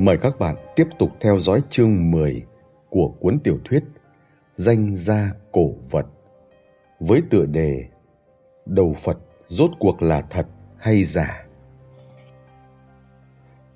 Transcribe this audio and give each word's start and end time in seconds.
Mời 0.00 0.18
các 0.18 0.38
bạn 0.38 0.56
tiếp 0.76 0.86
tục 0.98 1.10
theo 1.20 1.38
dõi 1.38 1.60
chương 1.70 2.10
10 2.10 2.42
của 2.88 3.08
cuốn 3.08 3.38
tiểu 3.44 3.58
thuyết 3.64 3.84
Danh 4.54 4.96
gia 4.96 5.32
cổ 5.52 5.74
vật 5.90 6.06
với 7.00 7.22
tựa 7.30 7.46
đề 7.46 7.84
Đầu 8.66 8.94
Phật 8.94 9.18
rốt 9.48 9.70
cuộc 9.78 10.02
là 10.02 10.20
thật 10.20 10.46
hay 10.78 11.04
giả. 11.04 11.46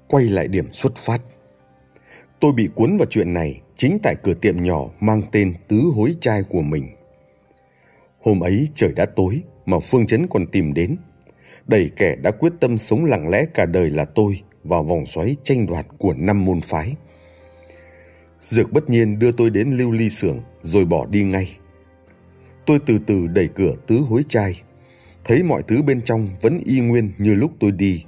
Quay 0.08 0.24
lại 0.24 0.48
điểm 0.48 0.72
xuất 0.72 0.96
phát. 0.96 1.20
Tôi 2.40 2.52
bị 2.52 2.68
cuốn 2.74 2.96
vào 2.96 3.06
chuyện 3.10 3.34
này 3.34 3.60
chính 3.76 3.98
tại 4.02 4.14
cửa 4.22 4.34
tiệm 4.34 4.62
nhỏ 4.62 4.84
mang 5.00 5.22
tên 5.32 5.54
Tứ 5.68 5.82
Hối 5.94 6.14
Trai 6.20 6.42
của 6.42 6.62
mình. 6.62 6.88
Hôm 8.20 8.40
ấy 8.40 8.68
trời 8.74 8.92
đã 8.92 9.06
tối 9.16 9.42
mà 9.66 9.76
Phương 9.90 10.06
Chấn 10.06 10.26
còn 10.26 10.46
tìm 10.46 10.74
đến. 10.74 10.96
Đẩy 11.66 11.90
kẻ 11.96 12.16
đã 12.16 12.30
quyết 12.30 12.52
tâm 12.60 12.78
sống 12.78 13.04
lặng 13.04 13.28
lẽ 13.28 13.46
cả 13.54 13.66
đời 13.66 13.90
là 13.90 14.04
tôi 14.04 14.42
vào 14.64 14.82
vòng 14.82 15.06
xoáy 15.06 15.36
tranh 15.44 15.66
đoạt 15.66 15.86
của 15.98 16.14
năm 16.14 16.44
môn 16.44 16.60
phái. 16.60 16.96
Dược 18.40 18.72
bất 18.72 18.90
nhiên 18.90 19.18
đưa 19.18 19.32
tôi 19.32 19.50
đến 19.50 19.76
lưu 19.76 19.90
ly 19.90 20.10
xưởng 20.10 20.40
rồi 20.62 20.84
bỏ 20.84 21.06
đi 21.06 21.24
ngay. 21.24 21.58
Tôi 22.66 22.78
từ 22.86 22.98
từ 23.06 23.26
đẩy 23.26 23.48
cửa 23.48 23.74
tứ 23.86 23.96
hối 23.96 24.24
trai, 24.28 24.62
thấy 25.24 25.42
mọi 25.42 25.62
thứ 25.68 25.82
bên 25.82 26.02
trong 26.02 26.28
vẫn 26.40 26.60
y 26.64 26.80
nguyên 26.80 27.12
như 27.18 27.34
lúc 27.34 27.52
tôi 27.60 27.72
đi. 27.72 28.04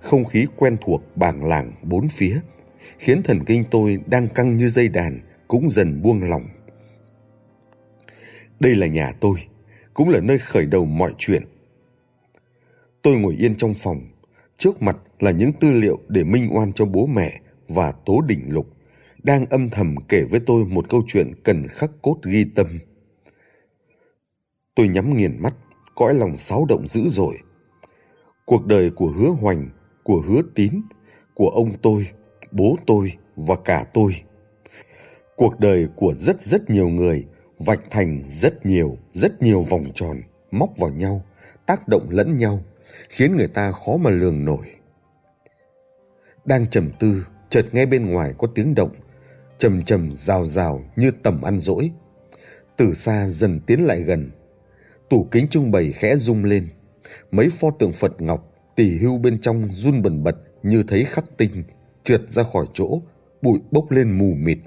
Không 0.00 0.24
khí 0.24 0.46
quen 0.56 0.76
thuộc 0.80 1.16
bảng 1.16 1.44
làng 1.44 1.72
bốn 1.82 2.08
phía, 2.08 2.40
khiến 2.98 3.22
thần 3.22 3.44
kinh 3.44 3.64
tôi 3.70 4.00
đang 4.06 4.28
căng 4.28 4.56
như 4.56 4.68
dây 4.68 4.88
đàn 4.88 5.20
cũng 5.48 5.70
dần 5.70 6.02
buông 6.02 6.22
lỏng. 6.30 6.46
Đây 8.60 8.74
là 8.74 8.86
nhà 8.86 9.12
tôi, 9.20 9.38
cũng 9.94 10.08
là 10.08 10.20
nơi 10.20 10.38
khởi 10.38 10.66
đầu 10.66 10.84
mọi 10.84 11.12
chuyện. 11.18 11.42
Tôi 13.02 13.16
ngồi 13.16 13.36
yên 13.38 13.56
trong 13.56 13.74
phòng, 13.82 14.00
trước 14.58 14.82
mặt 14.82 14.96
là 15.22 15.30
những 15.30 15.52
tư 15.52 15.70
liệu 15.70 15.98
để 16.08 16.24
minh 16.24 16.48
oan 16.52 16.72
cho 16.72 16.84
bố 16.84 17.06
mẹ 17.06 17.40
và 17.68 17.92
Tố 17.92 18.20
Đỉnh 18.20 18.52
Lục, 18.52 18.66
đang 19.22 19.46
âm 19.46 19.68
thầm 19.68 19.94
kể 20.08 20.22
với 20.30 20.40
tôi 20.46 20.64
một 20.64 20.88
câu 20.90 21.02
chuyện 21.06 21.32
cần 21.44 21.68
khắc 21.68 21.90
cốt 22.02 22.16
ghi 22.22 22.44
tâm. 22.54 22.66
Tôi 24.74 24.88
nhắm 24.88 25.16
nghiền 25.16 25.42
mắt, 25.42 25.54
cõi 25.94 26.14
lòng 26.14 26.36
xáo 26.36 26.66
động 26.68 26.88
dữ 26.88 27.08
dội. 27.08 27.36
Cuộc 28.44 28.66
đời 28.66 28.90
của 28.90 29.06
hứa 29.06 29.28
hoành, 29.28 29.68
của 30.02 30.20
hứa 30.20 30.42
tín, 30.54 30.82
của 31.34 31.48
ông 31.48 31.72
tôi, 31.82 32.08
bố 32.50 32.76
tôi 32.86 33.12
và 33.36 33.56
cả 33.64 33.84
tôi. 33.94 34.14
Cuộc 35.36 35.60
đời 35.60 35.88
của 35.96 36.14
rất 36.14 36.42
rất 36.42 36.70
nhiều 36.70 36.88
người 36.88 37.26
vạch 37.58 37.80
thành 37.90 38.22
rất 38.28 38.66
nhiều, 38.66 38.96
rất 39.12 39.42
nhiều 39.42 39.62
vòng 39.62 39.84
tròn, 39.94 40.16
móc 40.50 40.78
vào 40.78 40.90
nhau, 40.90 41.24
tác 41.66 41.88
động 41.88 42.10
lẫn 42.10 42.38
nhau, 42.38 42.64
khiến 43.08 43.36
người 43.36 43.48
ta 43.48 43.72
khó 43.72 43.96
mà 43.96 44.10
lường 44.10 44.44
nổi. 44.44 44.81
Đang 46.44 46.66
trầm 46.66 46.90
tư, 46.98 47.26
chợt 47.50 47.66
nghe 47.72 47.86
bên 47.86 48.06
ngoài 48.06 48.34
có 48.38 48.48
tiếng 48.54 48.74
động, 48.74 48.92
trầm 49.58 49.84
trầm 49.84 50.12
rào 50.12 50.46
rào 50.46 50.84
như 50.96 51.10
tầm 51.22 51.42
ăn 51.42 51.60
dỗi. 51.60 51.90
Từ 52.76 52.94
xa 52.94 53.28
dần 53.28 53.60
tiến 53.66 53.86
lại 53.86 54.02
gần, 54.02 54.30
tủ 55.10 55.28
kính 55.30 55.48
trưng 55.48 55.70
bày 55.70 55.92
khẽ 55.92 56.16
rung 56.16 56.44
lên, 56.44 56.66
mấy 57.30 57.48
pho 57.48 57.70
tượng 57.78 57.92
Phật 57.92 58.20
ngọc 58.22 58.52
tỳ 58.76 58.98
hưu 58.98 59.18
bên 59.18 59.40
trong 59.40 59.68
run 59.70 60.02
bần 60.02 60.22
bật 60.22 60.36
như 60.62 60.84
thấy 60.88 61.04
khắc 61.04 61.24
tinh, 61.36 61.64
trượt 62.04 62.30
ra 62.30 62.42
khỏi 62.42 62.66
chỗ, 62.74 63.00
bụi 63.42 63.60
bốc 63.70 63.90
lên 63.90 64.18
mù 64.18 64.34
mịt. 64.34 64.58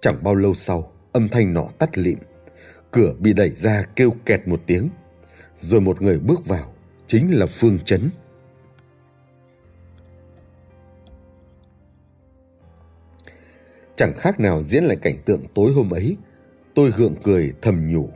Chẳng 0.00 0.18
bao 0.22 0.34
lâu 0.34 0.54
sau, 0.54 0.92
âm 1.12 1.28
thanh 1.28 1.54
nọ 1.54 1.68
tắt 1.78 1.98
lịm, 1.98 2.18
cửa 2.90 3.14
bị 3.18 3.32
đẩy 3.32 3.50
ra 3.50 3.84
kêu 3.96 4.10
kẹt 4.26 4.48
một 4.48 4.60
tiếng, 4.66 4.88
rồi 5.56 5.80
một 5.80 6.02
người 6.02 6.18
bước 6.18 6.46
vào, 6.46 6.72
chính 7.06 7.38
là 7.38 7.46
Phương 7.46 7.78
Chấn. 7.84 8.10
Chẳng 13.96 14.12
khác 14.16 14.40
nào 14.40 14.62
diễn 14.62 14.84
lại 14.84 14.96
cảnh 14.96 15.22
tượng 15.24 15.44
tối 15.54 15.72
hôm 15.72 15.90
ấy, 15.90 16.16
tôi 16.74 16.90
gượng 16.96 17.14
cười 17.22 17.52
thầm 17.62 17.88
nhủ. 17.92 18.08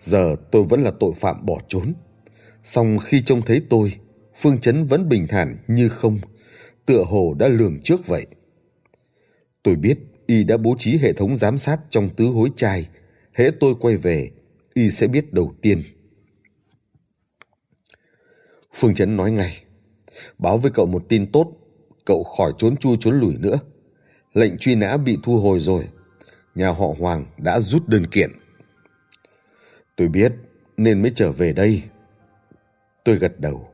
Giờ 0.00 0.36
tôi 0.50 0.62
vẫn 0.62 0.82
là 0.82 0.92
tội 1.00 1.12
phạm 1.16 1.46
bỏ 1.46 1.58
trốn, 1.68 1.92
song 2.64 2.98
khi 2.98 3.22
trông 3.26 3.42
thấy 3.42 3.62
tôi, 3.70 3.94
Phương 4.36 4.60
Chấn 4.60 4.86
vẫn 4.86 5.08
bình 5.08 5.26
thản 5.26 5.56
như 5.68 5.88
không, 5.88 6.18
tựa 6.86 7.04
hồ 7.04 7.34
đã 7.38 7.48
lường 7.48 7.80
trước 7.82 8.06
vậy. 8.06 8.26
Tôi 9.62 9.76
biết 9.76 9.98
y 10.26 10.44
đã 10.44 10.56
bố 10.56 10.74
trí 10.78 10.98
hệ 10.98 11.12
thống 11.12 11.36
giám 11.36 11.58
sát 11.58 11.80
trong 11.90 12.10
tứ 12.16 12.24
hối 12.24 12.50
trai, 12.56 12.88
hễ 13.32 13.50
tôi 13.60 13.74
quay 13.80 13.96
về, 13.96 14.30
y 14.74 14.90
sẽ 14.90 15.06
biết 15.06 15.32
đầu 15.32 15.54
tiên. 15.62 15.82
Phương 18.74 18.94
Chấn 18.94 19.16
nói 19.16 19.30
ngay, 19.30 19.62
báo 20.38 20.58
với 20.58 20.72
cậu 20.74 20.86
một 20.86 21.04
tin 21.08 21.32
tốt, 21.32 21.52
cậu 22.04 22.24
khỏi 22.24 22.52
trốn 22.58 22.76
chui 22.76 22.96
trốn 23.00 23.20
lủi 23.20 23.36
nữa. 23.38 23.58
Lệnh 24.34 24.58
truy 24.58 24.74
nã 24.74 24.96
bị 24.96 25.18
thu 25.22 25.36
hồi 25.36 25.60
rồi, 25.60 25.84
nhà 26.54 26.68
họ 26.68 26.86
Hoàng 26.98 27.24
đã 27.38 27.60
rút 27.60 27.88
đơn 27.88 28.06
kiện. 28.06 28.30
Tôi 29.96 30.08
biết, 30.08 30.32
nên 30.76 31.02
mới 31.02 31.12
trở 31.14 31.32
về 31.32 31.52
đây. 31.52 31.82
Tôi 33.04 33.16
gật 33.16 33.40
đầu. 33.40 33.68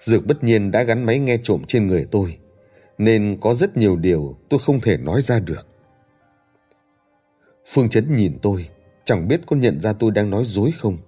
Dược 0.00 0.26
bất 0.26 0.44
nhiên 0.44 0.70
đã 0.70 0.82
gắn 0.82 1.04
máy 1.04 1.18
nghe 1.18 1.38
trộm 1.42 1.62
trên 1.68 1.86
người 1.86 2.06
tôi, 2.10 2.38
nên 2.98 3.38
có 3.40 3.54
rất 3.54 3.76
nhiều 3.76 3.96
điều 3.96 4.36
tôi 4.48 4.60
không 4.64 4.80
thể 4.80 4.96
nói 4.96 5.22
ra 5.22 5.38
được. 5.38 5.66
Phương 7.66 7.88
Chấn 7.88 8.16
nhìn 8.16 8.38
tôi, 8.42 8.68
chẳng 9.04 9.28
biết 9.28 9.40
có 9.46 9.56
nhận 9.56 9.80
ra 9.80 9.92
tôi 9.92 10.10
đang 10.10 10.30
nói 10.30 10.44
dối 10.46 10.72
không. 10.78 10.98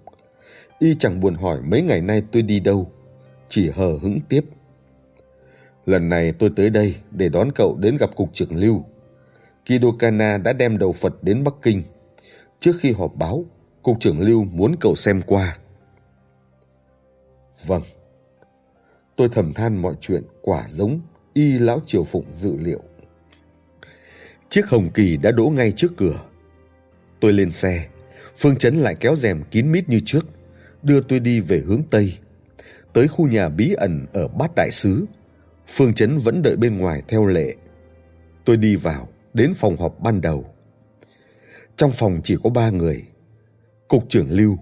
Y 0.78 0.96
chẳng 0.98 1.20
buồn 1.20 1.34
hỏi 1.34 1.60
mấy 1.62 1.82
ngày 1.82 2.00
nay 2.00 2.22
tôi 2.32 2.42
đi 2.42 2.60
đâu, 2.60 2.92
chỉ 3.48 3.70
hờ 3.70 3.98
hững 4.02 4.18
tiếp. 4.28 4.44
Lần 5.86 6.08
này 6.08 6.32
tôi 6.32 6.50
tới 6.56 6.70
đây 6.70 6.96
để 7.10 7.28
đón 7.28 7.52
cậu 7.52 7.76
đến 7.76 7.96
gặp 7.96 8.16
cục 8.16 8.30
trưởng 8.34 8.56
Lưu. 8.56 8.84
Kido 9.66 9.88
Kana 9.98 10.38
đã 10.38 10.52
đem 10.52 10.78
đầu 10.78 10.92
Phật 10.92 11.22
đến 11.22 11.44
Bắc 11.44 11.54
Kinh. 11.62 11.82
Trước 12.60 12.72
khi 12.80 12.92
họp 12.92 13.14
báo, 13.14 13.44
cục 13.82 13.96
trưởng 14.00 14.20
Lưu 14.20 14.44
muốn 14.44 14.74
cậu 14.80 14.96
xem 14.96 15.22
qua. 15.26 15.58
Vâng. 17.66 17.82
Tôi 19.16 19.28
thầm 19.32 19.52
than 19.52 19.76
mọi 19.76 19.94
chuyện 20.00 20.22
quả 20.42 20.64
giống 20.68 21.00
y 21.32 21.58
lão 21.58 21.80
triều 21.86 22.04
phụng 22.04 22.24
dự 22.32 22.56
liệu. 22.56 22.80
Chiếc 24.48 24.66
hồng 24.66 24.90
kỳ 24.94 25.16
đã 25.16 25.30
đỗ 25.30 25.50
ngay 25.50 25.72
trước 25.76 25.92
cửa. 25.96 26.20
Tôi 27.20 27.32
lên 27.32 27.52
xe, 27.52 27.88
Phương 28.38 28.56
Chấn 28.56 28.76
lại 28.76 28.94
kéo 29.00 29.16
rèm 29.16 29.42
kín 29.50 29.72
mít 29.72 29.88
như 29.88 30.00
trước, 30.04 30.26
đưa 30.82 31.00
tôi 31.00 31.20
đi 31.20 31.40
về 31.40 31.62
hướng 31.66 31.82
Tây. 31.90 32.18
Tới 32.92 33.08
khu 33.08 33.28
nhà 33.28 33.48
bí 33.48 33.72
ẩn 33.72 34.06
ở 34.12 34.28
Bát 34.28 34.50
Đại 34.56 34.70
Sứ, 34.70 35.06
Phương 35.68 35.94
Chấn 35.94 36.18
vẫn 36.18 36.42
đợi 36.42 36.56
bên 36.56 36.78
ngoài 36.78 37.02
theo 37.08 37.26
lệ. 37.26 37.54
Tôi 38.44 38.56
đi 38.56 38.76
vào, 38.76 39.08
đến 39.34 39.54
phòng 39.56 39.76
họp 39.76 40.00
ban 40.00 40.20
đầu. 40.20 40.54
Trong 41.76 41.92
phòng 41.92 42.20
chỉ 42.24 42.36
có 42.42 42.50
ba 42.50 42.70
người, 42.70 43.04
Cục 43.88 44.04
trưởng 44.08 44.30
Lưu, 44.30 44.58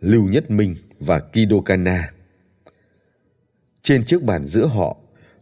Lưu 0.00 0.28
Nhất 0.28 0.50
Minh 0.50 0.74
và 1.00 1.20
Kido 1.20 1.60
Kana. 1.64 2.12
Trên 3.82 4.04
chiếc 4.04 4.22
bàn 4.22 4.46
giữa 4.46 4.66
họ, 4.66 4.96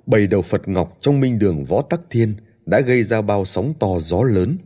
bầy 0.07 0.27
đầu 0.27 0.43
Phật 0.43 0.69
Ngọc 0.69 0.99
trong 1.01 1.21
minh 1.21 1.39
đường 1.39 1.65
Võ 1.65 1.83
Tắc 1.83 2.01
Thiên 2.11 2.34
đã 2.67 2.81
gây 2.81 3.03
ra 3.03 3.23
bao 3.23 3.45
sóng 3.45 3.75
to 3.81 4.01
gió 4.01 4.23
lớn. 4.23 4.59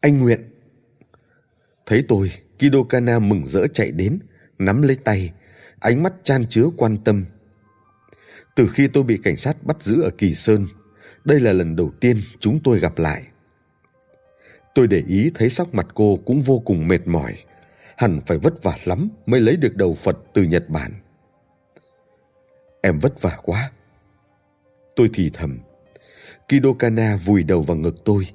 Anh 0.00 0.20
Nguyện. 0.20 0.40
Thấy 1.86 2.04
tôi, 2.08 2.32
Kido 2.58 2.82
Kana 2.88 3.18
mừng 3.18 3.46
rỡ 3.46 3.66
chạy 3.66 3.90
đến, 3.90 4.18
nắm 4.58 4.82
lấy 4.82 4.96
tay, 4.96 5.32
ánh 5.80 6.02
mắt 6.02 6.12
chan 6.24 6.46
chứa 6.48 6.66
quan 6.76 6.98
tâm. 7.04 7.24
Từ 8.54 8.68
khi 8.68 8.88
tôi 8.88 9.04
bị 9.04 9.18
cảnh 9.22 9.36
sát 9.36 9.62
bắt 9.62 9.82
giữ 9.82 10.02
ở 10.02 10.10
Kỳ 10.18 10.34
Sơn, 10.34 10.66
đây 11.24 11.40
là 11.40 11.52
lần 11.52 11.76
đầu 11.76 11.92
tiên 12.00 12.16
chúng 12.40 12.60
tôi 12.64 12.78
gặp 12.80 12.98
lại. 12.98 13.22
Tôi 14.74 14.86
để 14.86 15.02
ý 15.06 15.30
thấy 15.34 15.50
sắc 15.50 15.74
mặt 15.74 15.86
cô 15.94 16.18
cũng 16.26 16.42
vô 16.42 16.58
cùng 16.58 16.88
mệt 16.88 17.06
mỏi, 17.06 17.34
hẳn 17.96 18.20
phải 18.26 18.38
vất 18.38 18.62
vả 18.62 18.78
lắm 18.84 19.08
mới 19.26 19.40
lấy 19.40 19.56
được 19.56 19.76
đầu 19.76 19.94
Phật 19.94 20.18
từ 20.34 20.42
Nhật 20.42 20.68
Bản. 20.68 20.92
Em 22.82 22.98
vất 22.98 23.22
vả 23.22 23.38
quá. 23.42 23.70
Tôi 24.96 25.10
thì 25.14 25.30
thầm. 25.32 25.58
Kido 26.48 26.72
Kana 26.78 27.16
vùi 27.16 27.42
đầu 27.42 27.62
vào 27.62 27.76
ngực 27.76 28.04
tôi, 28.04 28.26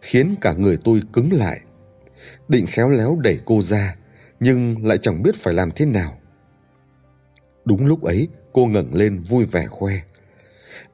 khiến 0.00 0.34
cả 0.40 0.52
người 0.52 0.78
tôi 0.84 1.00
cứng 1.12 1.32
lại. 1.32 1.60
Định 2.48 2.66
khéo 2.66 2.90
léo 2.90 3.18
đẩy 3.20 3.40
cô 3.44 3.62
ra, 3.62 3.96
nhưng 4.40 4.86
lại 4.86 4.98
chẳng 4.98 5.22
biết 5.22 5.34
phải 5.34 5.54
làm 5.54 5.70
thế 5.70 5.86
nào. 5.86 6.18
Đúng 7.64 7.86
lúc 7.86 8.02
ấy, 8.02 8.28
cô 8.56 8.66
ngẩng 8.66 8.94
lên 8.94 9.22
vui 9.22 9.44
vẻ 9.44 9.66
khoe. 9.66 9.92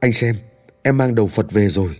Anh 0.00 0.12
xem, 0.12 0.36
em 0.82 0.98
mang 0.98 1.14
đầu 1.14 1.26
Phật 1.26 1.52
về 1.52 1.68
rồi. 1.68 1.96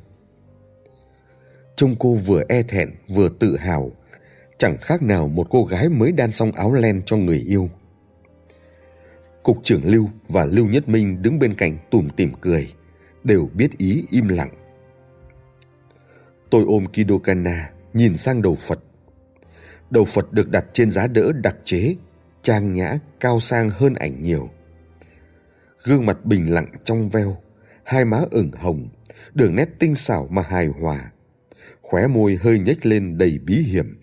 Trông 1.77 1.97
cô 1.99 2.15
vừa 2.15 2.43
e 2.49 2.63
thẹn 2.63 2.91
vừa 3.09 3.29
tự 3.41 3.57
hào, 3.57 3.93
chẳng 4.59 4.77
khác 4.81 5.03
nào 5.03 5.29
một 5.29 5.47
cô 5.51 5.65
gái 5.65 5.89
mới 5.89 6.13
đan 6.13 6.31
xong 6.31 6.53
áo 6.53 6.73
len 6.73 7.03
cho 7.07 7.17
người 7.17 7.39
yêu. 7.39 7.71
Cục 9.43 9.59
trưởng 9.65 9.85
Lưu 9.85 10.09
và 10.29 10.45
Lưu 10.45 10.67
Nhất 10.67 10.89
Minh 10.89 11.23
đứng 11.23 11.39
bên 11.39 11.55
cạnh 11.55 11.79
tủm 11.91 12.09
tỉm 12.09 12.33
cười, 12.41 12.73
đều 13.25 13.51
biết 13.55 13.79
ý 13.79 14.05
im 14.11 14.29
lặng. 14.29 14.51
Tôi 16.51 16.65
ôm 16.69 16.87
Kido 16.87 17.19
Kana, 17.25 17.71
nhìn 17.95 18.17
sang 18.17 18.43
đầu 18.43 18.57
Phật. 18.67 18.81
Đầu 19.91 20.05
Phật 20.05 20.33
được 20.33 20.51
đặt 20.51 20.65
trên 20.73 20.91
giá 20.91 21.07
đỡ 21.07 21.33
đặc 21.33 21.57
chế, 21.65 21.97
trang 22.43 22.73
nhã, 22.73 22.95
cao 23.21 23.41
sang 23.41 23.71
hơn 23.71 23.95
ảnh 23.95 24.23
nhiều. 24.23 24.51
Gương 25.85 26.07
mặt 26.07 26.25
bình 26.25 26.55
lặng 26.55 26.67
trong 26.85 27.09
veo, 27.09 27.37
hai 27.85 28.05
má 28.05 28.25
ửng 28.31 28.51
hồng, 28.53 28.89
đường 29.35 29.57
nét 29.57 29.69
tinh 29.79 29.95
xảo 29.95 30.29
mà 30.31 30.43
hài 30.43 30.67
hòa. 30.67 31.13
Khóe 31.81 32.07
môi 32.07 32.39
hơi 32.43 32.59
nhếch 32.59 32.87
lên 32.87 33.19
đầy 33.19 33.39
bí 33.39 33.55
hiểm. 33.55 34.01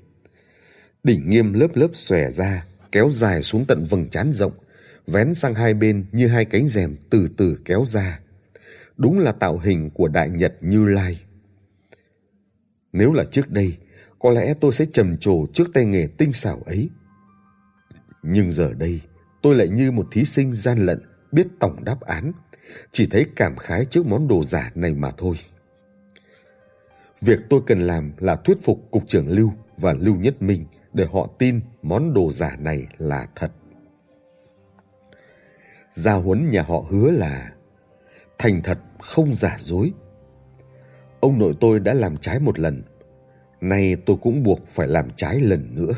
Đỉnh 1.04 1.30
nghiêm 1.30 1.54
lớp 1.54 1.68
lớp 1.74 1.88
xòe 1.94 2.32
ra, 2.32 2.66
kéo 2.92 3.12
dài 3.14 3.44
xuống 3.44 3.66
tận 3.66 3.86
vầng 3.90 4.10
trán 4.10 4.34
rộng, 4.34 4.54
vén 5.08 5.34
sang 5.34 5.56
hai 5.56 5.74
bên 5.74 6.06
như 6.12 6.28
hai 6.28 6.46
cánh 6.46 6.68
rèm 6.68 6.96
từ 7.10 7.30
từ 7.38 7.60
kéo 7.66 7.86
ra. 7.88 8.20
Đúng 8.98 9.20
là 9.20 9.32
tạo 9.32 9.58
hình 9.58 9.90
của 9.90 10.08
Đại 10.08 10.30
Nhật 10.30 10.54
Như 10.62 10.86
Lai. 10.86 11.20
Nếu 12.94 13.14
là 13.14 13.24
trước 13.32 13.52
đây, 13.52 13.78
có 14.20 14.32
lẽ 14.32 14.54
tôi 14.62 14.74
sẽ 14.74 14.86
trầm 14.94 15.18
trồ 15.18 15.46
trước 15.54 15.70
tay 15.74 15.86
nghề 15.86 16.08
tinh 16.18 16.34
xảo 16.34 16.62
ấy. 16.66 16.90
Nhưng 18.24 18.52
giờ 18.52 18.74
đây, 18.74 19.02
tôi 19.42 19.56
lại 19.56 19.68
như 19.68 19.92
một 19.92 20.08
thí 20.12 20.26
sinh 20.26 20.54
gian 20.54 20.86
lận 20.86 21.00
biết 21.32 21.48
tổng 21.60 21.84
đáp 21.84 22.02
án, 22.02 22.32
chỉ 22.92 23.08
thấy 23.12 23.26
cảm 23.36 23.58
khái 23.58 23.86
trước 23.86 24.06
món 24.06 24.28
đồ 24.28 24.44
giả 24.44 24.72
này 24.76 24.94
mà 24.94 25.12
thôi. 25.18 25.36
Việc 27.22 27.40
tôi 27.50 27.62
cần 27.68 27.80
làm 27.80 28.14
là 28.18 28.36
thuyết 28.36 28.58
phục 28.64 28.88
Cục 28.92 29.04
trưởng 29.08 29.30
Lưu 29.30 29.54
và 29.78 29.94
Lưu 29.94 30.16
Nhất 30.16 30.42
Minh 30.42 30.66
để 30.94 31.06
họ 31.14 31.30
tin 31.38 31.62
món 31.82 32.14
đồ 32.14 32.32
giả 32.32 32.56
này 32.60 32.88
là 32.98 33.28
thật. 33.36 33.52
Gia 35.94 36.14
huấn 36.14 36.50
nhà 36.50 36.62
họ 36.62 36.86
hứa 36.90 37.12
là 37.12 37.54
thành 38.38 38.62
thật 38.64 38.80
không 39.00 39.36
giả 39.36 39.58
dối. 39.60 39.94
Ông 41.20 41.40
nội 41.40 41.54
tôi 41.60 41.80
đã 41.80 41.94
làm 41.94 42.18
trái 42.18 42.40
một 42.40 42.60
lần, 42.60 42.84
nay 43.62 43.98
tôi 44.06 44.18
cũng 44.22 44.44
buộc 44.44 44.68
phải 44.68 44.88
làm 44.88 45.10
trái 45.16 45.40
lần 45.40 45.76
nữa. 45.76 45.94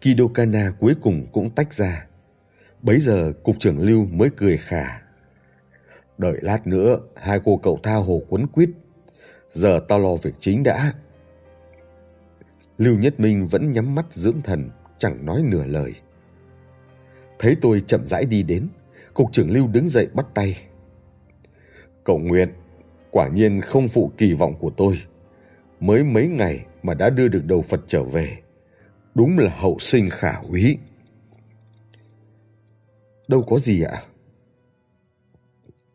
Kidokana 0.00 0.72
cuối 0.80 0.94
cùng 1.02 1.26
cũng 1.32 1.50
tách 1.50 1.74
ra. 1.74 2.06
Bấy 2.82 3.00
giờ 3.00 3.32
cục 3.42 3.56
trưởng 3.60 3.78
Lưu 3.78 4.06
mới 4.06 4.30
cười 4.36 4.56
khà. 4.56 5.02
Đợi 6.18 6.38
lát 6.42 6.66
nữa, 6.66 6.98
hai 7.16 7.40
cô 7.44 7.56
cậu 7.56 7.78
tha 7.82 7.94
hồ 7.94 8.22
quấn 8.28 8.46
quýt. 8.46 8.70
Giờ 9.52 9.80
tao 9.88 9.98
lo 9.98 10.16
việc 10.16 10.34
chính 10.40 10.62
đã. 10.62 10.92
Lưu 12.78 12.96
Nhất 12.98 13.20
Minh 13.20 13.46
vẫn 13.46 13.72
nhắm 13.72 13.94
mắt 13.94 14.06
dưỡng 14.10 14.42
thần, 14.42 14.70
chẳng 14.98 15.26
nói 15.26 15.42
nửa 15.44 15.64
lời. 15.64 15.94
Thấy 17.38 17.56
tôi 17.60 17.82
chậm 17.86 18.06
rãi 18.06 18.24
đi 18.24 18.42
đến, 18.42 18.68
cục 19.14 19.32
trưởng 19.32 19.50
Lưu 19.50 19.66
đứng 19.66 19.88
dậy 19.88 20.08
bắt 20.14 20.26
tay. 20.34 20.56
Cậu 22.04 22.18
Nguyện, 22.18 22.48
quả 23.10 23.28
nhiên 23.28 23.60
không 23.60 23.88
phụ 23.88 24.12
kỳ 24.18 24.34
vọng 24.34 24.54
của 24.60 24.70
tôi. 24.76 24.98
Mới 25.80 26.04
mấy 26.04 26.28
ngày 26.28 26.64
mà 26.82 26.94
đã 26.94 27.10
đưa 27.10 27.28
được 27.28 27.46
đầu 27.46 27.62
Phật 27.62 27.80
trở 27.86 28.02
về. 28.02 28.38
Đúng 29.14 29.38
là 29.38 29.50
hậu 29.50 29.78
sinh 29.78 30.10
khả 30.10 30.34
úy. 30.50 30.78
Đâu 33.30 33.42
có 33.42 33.58
gì 33.58 33.82
ạ. 33.82 34.02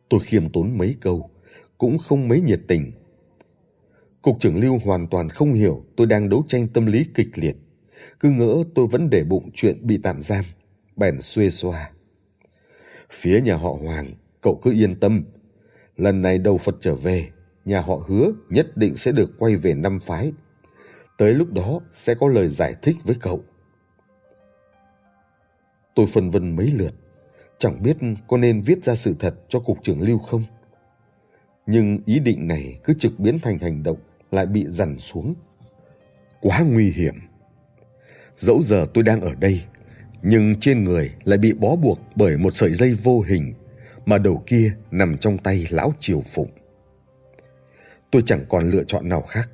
Tôi 0.09 0.19
khiêm 0.19 0.49
tốn 0.49 0.77
mấy 0.77 0.95
câu, 1.01 1.29
cũng 1.77 1.97
không 1.97 2.27
mấy 2.27 2.41
nhiệt 2.41 2.61
tình. 2.67 2.91
Cục 4.21 4.39
trưởng 4.39 4.59
Lưu 4.59 4.79
hoàn 4.85 5.07
toàn 5.07 5.29
không 5.29 5.53
hiểu 5.53 5.83
tôi 5.97 6.07
đang 6.07 6.29
đấu 6.29 6.43
tranh 6.47 6.67
tâm 6.67 6.85
lý 6.85 7.05
kịch 7.15 7.29
liệt. 7.35 7.55
Cứ 8.19 8.29
ngỡ 8.29 8.63
tôi 8.75 8.87
vẫn 8.87 9.09
để 9.09 9.23
bụng 9.23 9.49
chuyện 9.53 9.87
bị 9.87 9.99
tạm 10.03 10.21
giam, 10.21 10.45
bèn 10.95 11.21
xuê 11.21 11.49
xoa. 11.49 11.91
Phía 13.11 13.41
nhà 13.41 13.55
họ 13.55 13.77
Hoàng, 13.81 14.13
cậu 14.41 14.59
cứ 14.63 14.71
yên 14.71 14.99
tâm. 14.99 15.23
Lần 15.97 16.21
này 16.21 16.37
đầu 16.37 16.57
Phật 16.57 16.75
trở 16.81 16.95
về, 16.95 17.29
nhà 17.65 17.81
họ 17.81 17.95
hứa 18.07 18.31
nhất 18.49 18.77
định 18.77 18.95
sẽ 18.95 19.11
được 19.11 19.31
quay 19.39 19.55
về 19.55 19.73
năm 19.73 19.99
phái. 20.05 20.31
Tới 21.17 21.33
lúc 21.33 21.53
đó 21.53 21.79
sẽ 21.91 22.15
có 22.15 22.27
lời 22.27 22.47
giải 22.47 22.75
thích 22.81 22.95
với 23.03 23.15
cậu. 23.19 23.43
Tôi 25.95 26.05
phân 26.07 26.29
vân 26.29 26.55
mấy 26.55 26.67
lượt, 26.67 26.93
chẳng 27.57 27.83
biết 27.83 27.97
có 28.27 28.37
nên 28.37 28.61
viết 28.61 28.83
ra 28.83 28.95
sự 28.95 29.15
thật 29.19 29.35
cho 29.49 29.59
cục 29.59 29.77
trưởng 29.83 30.01
Lưu 30.01 30.17
không. 30.17 30.43
Nhưng 31.65 31.99
ý 32.05 32.19
định 32.19 32.47
này 32.47 32.79
cứ 32.83 32.93
trực 32.99 33.19
biến 33.19 33.39
thành 33.39 33.59
hành 33.59 33.83
động 33.83 33.97
lại 34.31 34.45
bị 34.45 34.65
dằn 34.67 34.99
xuống. 34.99 35.35
Quá 36.41 36.59
nguy 36.59 36.91
hiểm. 36.91 37.15
Dẫu 38.37 38.63
giờ 38.63 38.85
tôi 38.93 39.03
đang 39.03 39.21
ở 39.21 39.35
đây, 39.39 39.61
nhưng 40.21 40.59
trên 40.59 40.83
người 40.83 41.11
lại 41.23 41.37
bị 41.37 41.53
bó 41.53 41.75
buộc 41.75 41.99
bởi 42.15 42.37
một 42.37 42.51
sợi 42.53 42.73
dây 42.73 42.93
vô 42.93 43.21
hình 43.21 43.53
mà 44.05 44.17
đầu 44.17 44.43
kia 44.45 44.73
nằm 44.91 45.17
trong 45.17 45.37
tay 45.37 45.67
lão 45.69 45.93
triều 45.99 46.21
phụng. 46.33 46.49
Tôi 48.11 48.21
chẳng 48.25 48.45
còn 48.49 48.69
lựa 48.69 48.83
chọn 48.83 49.09
nào 49.09 49.21
khác. 49.21 49.49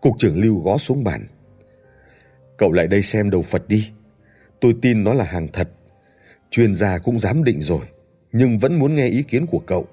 Cục 0.00 0.18
trưởng 0.18 0.40
Lưu 0.40 0.60
gõ 0.60 0.78
xuống 0.78 1.04
bàn. 1.04 1.26
Cậu 2.58 2.72
lại 2.72 2.86
đây 2.86 3.02
xem 3.02 3.30
đầu 3.30 3.42
Phật 3.42 3.68
đi. 3.68 3.90
Tôi 4.60 4.74
tin 4.82 5.04
nó 5.04 5.12
là 5.12 5.24
hàng 5.24 5.48
thật. 5.52 5.68
Chuyên 6.56 6.74
gia 6.74 6.98
cũng 6.98 7.20
dám 7.20 7.44
định 7.44 7.62
rồi, 7.62 7.86
nhưng 8.32 8.58
vẫn 8.58 8.78
muốn 8.78 8.94
nghe 8.94 9.06
ý 9.06 9.22
kiến 9.22 9.46
của 9.46 9.58
cậu. 9.58 9.86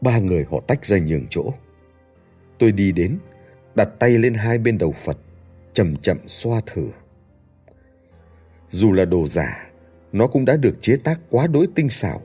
Ba 0.00 0.18
người 0.18 0.44
họ 0.50 0.60
tách 0.66 0.84
ra 0.84 0.98
nhường 0.98 1.26
chỗ. 1.30 1.52
Tôi 2.58 2.72
đi 2.72 2.92
đến, 2.92 3.18
đặt 3.74 3.88
tay 3.98 4.18
lên 4.18 4.34
hai 4.34 4.58
bên 4.58 4.78
đầu 4.78 4.92
Phật, 4.92 5.18
chậm 5.72 5.96
chậm 5.96 6.18
xoa 6.26 6.60
thử. 6.66 6.88
Dù 8.68 8.92
là 8.92 9.04
đồ 9.04 9.26
giả, 9.26 9.70
nó 10.12 10.26
cũng 10.26 10.44
đã 10.44 10.56
được 10.56 10.74
chế 10.80 10.96
tác 10.96 11.20
quá 11.30 11.46
đối 11.46 11.66
tinh 11.74 11.88
xảo. 11.88 12.22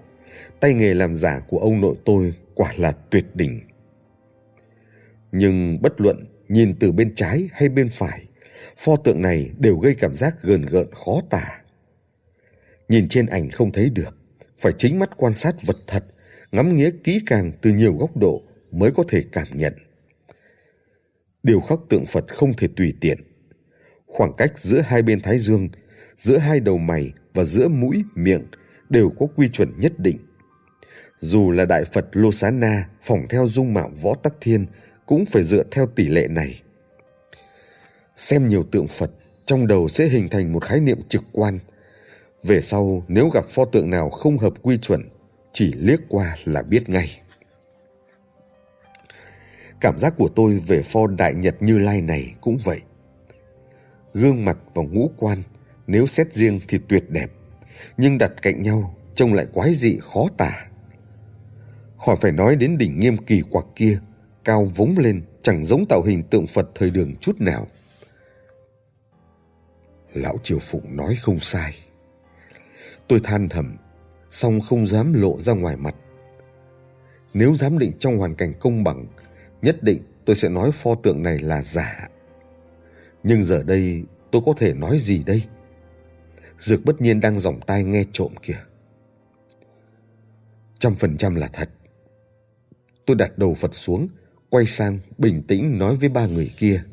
Tay 0.59 0.73
nghề 0.73 0.93
làm 0.93 1.15
giả 1.15 1.39
của 1.47 1.59
ông 1.59 1.81
nội 1.81 1.95
tôi 2.05 2.33
quả 2.55 2.73
là 2.77 2.91
tuyệt 2.91 3.25
đỉnh. 3.33 3.61
Nhưng 5.31 5.81
bất 5.81 6.01
luận 6.01 6.25
nhìn 6.47 6.75
từ 6.79 6.91
bên 6.91 7.15
trái 7.15 7.49
hay 7.51 7.69
bên 7.69 7.89
phải, 7.93 8.25
pho 8.77 8.95
tượng 8.95 9.21
này 9.21 9.51
đều 9.57 9.77
gây 9.77 9.95
cảm 9.95 10.15
giác 10.15 10.35
gờn 10.41 10.65
gợn 10.65 10.87
khó 10.93 11.21
tả. 11.29 11.62
Nhìn 12.89 13.09
trên 13.09 13.25
ảnh 13.25 13.49
không 13.49 13.71
thấy 13.71 13.89
được, 13.89 14.17
phải 14.57 14.73
chính 14.77 14.99
mắt 14.99 15.09
quan 15.17 15.33
sát 15.33 15.55
vật 15.65 15.77
thật, 15.87 16.03
ngắm 16.51 16.77
nghía 16.77 16.91
kỹ 17.03 17.21
càng 17.25 17.51
từ 17.61 17.71
nhiều 17.71 17.97
góc 17.97 18.17
độ 18.17 18.41
mới 18.71 18.91
có 18.91 19.03
thể 19.07 19.23
cảm 19.31 19.47
nhận. 19.53 19.73
Điều 21.43 21.61
khắc 21.61 21.79
tượng 21.89 22.05
Phật 22.05 22.25
không 22.35 22.53
thể 22.57 22.67
tùy 22.75 22.93
tiện. 23.01 23.17
Khoảng 24.05 24.33
cách 24.37 24.59
giữa 24.59 24.81
hai 24.81 25.01
bên 25.01 25.21
thái 25.21 25.39
dương, 25.39 25.69
giữa 26.17 26.37
hai 26.37 26.59
đầu 26.59 26.77
mày 26.77 27.13
và 27.33 27.43
giữa 27.43 27.67
mũi, 27.67 28.03
miệng 28.15 28.45
đều 28.89 29.09
có 29.19 29.25
quy 29.35 29.49
chuẩn 29.49 29.79
nhất 29.79 29.99
định. 29.99 30.17
Dù 31.19 31.51
là 31.51 31.65
Đại 31.65 31.83
Phật 31.85 32.07
Lô 32.11 32.31
Xá 32.31 32.51
Na 32.51 32.89
phỏng 33.01 33.27
theo 33.29 33.47
dung 33.47 33.73
mạo 33.73 33.91
Võ 34.01 34.15
Tắc 34.15 34.33
Thiên 34.41 34.65
cũng 35.05 35.25
phải 35.25 35.43
dựa 35.43 35.63
theo 35.71 35.87
tỷ 35.87 36.07
lệ 36.07 36.27
này. 36.27 36.61
Xem 38.15 38.47
nhiều 38.47 38.63
tượng 38.71 38.87
Phật, 38.87 39.11
trong 39.45 39.67
đầu 39.67 39.89
sẽ 39.89 40.07
hình 40.07 40.29
thành 40.29 40.53
một 40.53 40.65
khái 40.65 40.79
niệm 40.79 40.99
trực 41.09 41.23
quan. 41.31 41.59
Về 42.43 42.61
sau, 42.61 43.03
nếu 43.07 43.29
gặp 43.29 43.45
pho 43.45 43.65
tượng 43.65 43.89
nào 43.89 44.09
không 44.09 44.37
hợp 44.37 44.53
quy 44.61 44.77
chuẩn, 44.77 45.01
chỉ 45.53 45.73
liếc 45.73 45.99
qua 46.09 46.37
là 46.45 46.61
biết 46.61 46.89
ngay. 46.89 47.21
Cảm 49.81 49.99
giác 49.99 50.13
của 50.17 50.29
tôi 50.35 50.57
về 50.57 50.81
pho 50.81 51.07
đại 51.07 51.33
nhật 51.33 51.55
như 51.59 51.79
lai 51.79 52.01
này 52.01 52.33
cũng 52.41 52.57
vậy. 52.63 52.81
Gương 54.13 54.45
mặt 54.45 54.57
và 54.73 54.83
ngũ 54.83 55.11
quan, 55.17 55.43
nếu 55.87 56.05
xét 56.05 56.33
riêng 56.33 56.59
thì 56.67 56.79
tuyệt 56.89 57.09
đẹp, 57.09 57.31
nhưng 57.97 58.17
đặt 58.17 58.31
cạnh 58.41 58.61
nhau 58.61 58.95
trông 59.15 59.33
lại 59.33 59.45
quái 59.53 59.75
dị 59.75 59.97
khó 60.01 60.27
tả. 60.37 60.67
Khỏi 62.05 62.15
phải 62.15 62.31
nói 62.31 62.55
đến 62.55 62.77
đỉnh 62.77 62.99
nghiêm 62.99 63.17
kỳ 63.17 63.41
quặc 63.51 63.65
kia 63.75 63.99
cao 64.43 64.71
vống 64.75 64.95
lên 64.97 65.21
chẳng 65.41 65.65
giống 65.65 65.85
tạo 65.89 66.01
hình 66.01 66.23
tượng 66.23 66.47
Phật 66.47 66.69
thời 66.75 66.89
đường 66.89 67.15
chút 67.21 67.41
nào. 67.41 67.67
Lão 70.13 70.37
Triều 70.43 70.59
Phụng 70.59 70.95
nói 70.95 71.17
không 71.21 71.39
sai. 71.39 71.73
Tôi 73.07 73.19
than 73.23 73.49
thầm, 73.49 73.77
song 74.29 74.61
không 74.61 74.87
dám 74.87 75.13
lộ 75.13 75.39
ra 75.39 75.53
ngoài 75.53 75.77
mặt. 75.77 75.95
Nếu 77.33 77.55
dám 77.55 77.79
định 77.79 77.91
trong 77.99 78.17
hoàn 78.17 78.35
cảnh 78.35 78.53
công 78.59 78.83
bằng, 78.83 79.07
nhất 79.61 79.83
định 79.83 80.01
tôi 80.25 80.35
sẽ 80.35 80.49
nói 80.49 80.71
pho 80.73 80.95
tượng 80.95 81.23
này 81.23 81.39
là 81.39 81.63
giả. 81.63 82.09
Nhưng 83.23 83.43
giờ 83.43 83.63
đây 83.63 84.03
tôi 84.31 84.41
có 84.45 84.53
thể 84.57 84.73
nói 84.73 84.99
gì 84.99 85.23
đây? 85.23 85.43
Dược 86.59 86.85
bất 86.85 87.01
nhiên 87.01 87.19
đang 87.19 87.39
dòng 87.39 87.59
tai 87.67 87.83
nghe 87.83 88.05
trộm 88.13 88.31
kìa. 88.41 88.59
Trăm 90.79 90.95
phần 90.95 91.17
trăm 91.17 91.35
là 91.35 91.49
thật. 91.53 91.69
Tôi 93.05 93.15
đặt 93.15 93.37
đầu 93.37 93.53
Phật 93.53 93.75
xuống, 93.75 94.07
quay 94.49 94.65
sang 94.65 94.99
bình 95.17 95.43
tĩnh 95.47 95.79
nói 95.79 95.95
với 95.95 96.09
ba 96.09 96.25
người 96.25 96.53
kia. 96.57 96.83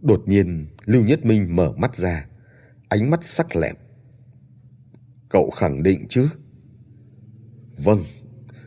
Đột 0.00 0.22
nhiên, 0.26 0.66
Lưu 0.84 1.02
Nhất 1.02 1.24
Minh 1.24 1.56
mở 1.56 1.72
mắt 1.76 1.96
ra, 1.96 2.26
ánh 2.88 3.10
mắt 3.10 3.20
sắc 3.22 3.56
lẹm. 3.56 3.76
Cậu 5.28 5.50
khẳng 5.50 5.82
định 5.82 6.06
chứ? 6.08 6.28
Vâng, 7.76 8.04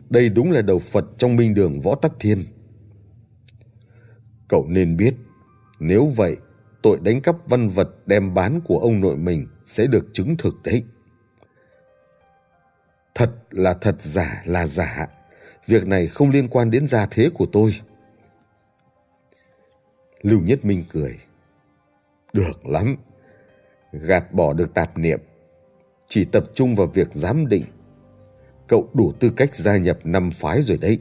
đây 0.09 0.29
đúng 0.29 0.51
là 0.51 0.61
đầu 0.61 0.79
Phật 0.79 1.05
trong 1.17 1.35
minh 1.35 1.53
đường 1.53 1.81
Võ 1.81 1.95
Tắc 1.95 2.11
Thiên. 2.19 2.45
Cậu 4.47 4.67
nên 4.69 4.97
biết, 4.97 5.15
nếu 5.79 6.05
vậy, 6.05 6.37
tội 6.81 6.99
đánh 7.03 7.21
cắp 7.21 7.35
văn 7.49 7.67
vật 7.67 7.89
đem 8.05 8.33
bán 8.33 8.61
của 8.61 8.79
ông 8.79 9.01
nội 9.01 9.17
mình 9.17 9.47
sẽ 9.65 9.87
được 9.87 10.07
chứng 10.13 10.37
thực 10.37 10.63
đấy. 10.63 10.83
Thật 13.15 13.31
là 13.51 13.73
thật 13.73 14.01
giả 14.01 14.43
là 14.45 14.67
giả 14.67 15.07
việc 15.65 15.87
này 15.87 16.07
không 16.07 16.29
liên 16.29 16.47
quan 16.47 16.71
đến 16.71 16.87
gia 16.87 17.05
thế 17.05 17.29
của 17.33 17.45
tôi. 17.51 17.81
Lưu 20.21 20.41
Nhất 20.41 20.65
Minh 20.65 20.83
cười. 20.91 21.19
Được 22.33 22.65
lắm. 22.65 22.95
gạt 23.91 24.33
bỏ 24.33 24.53
được 24.53 24.73
tạp 24.73 24.97
niệm, 24.97 25.19
chỉ 26.11 26.25
tập 26.25 26.43
trung 26.53 26.75
vào 26.75 26.87
việc 26.87 27.07
giám 27.13 27.47
định. 27.47 27.65
Cậu 28.67 28.89
đủ 28.93 29.11
tư 29.19 29.31
cách 29.35 29.55
gia 29.55 29.77
nhập 29.77 29.99
năm 30.03 30.31
phái 30.31 30.61
rồi 30.61 30.77
đấy. 30.77 30.99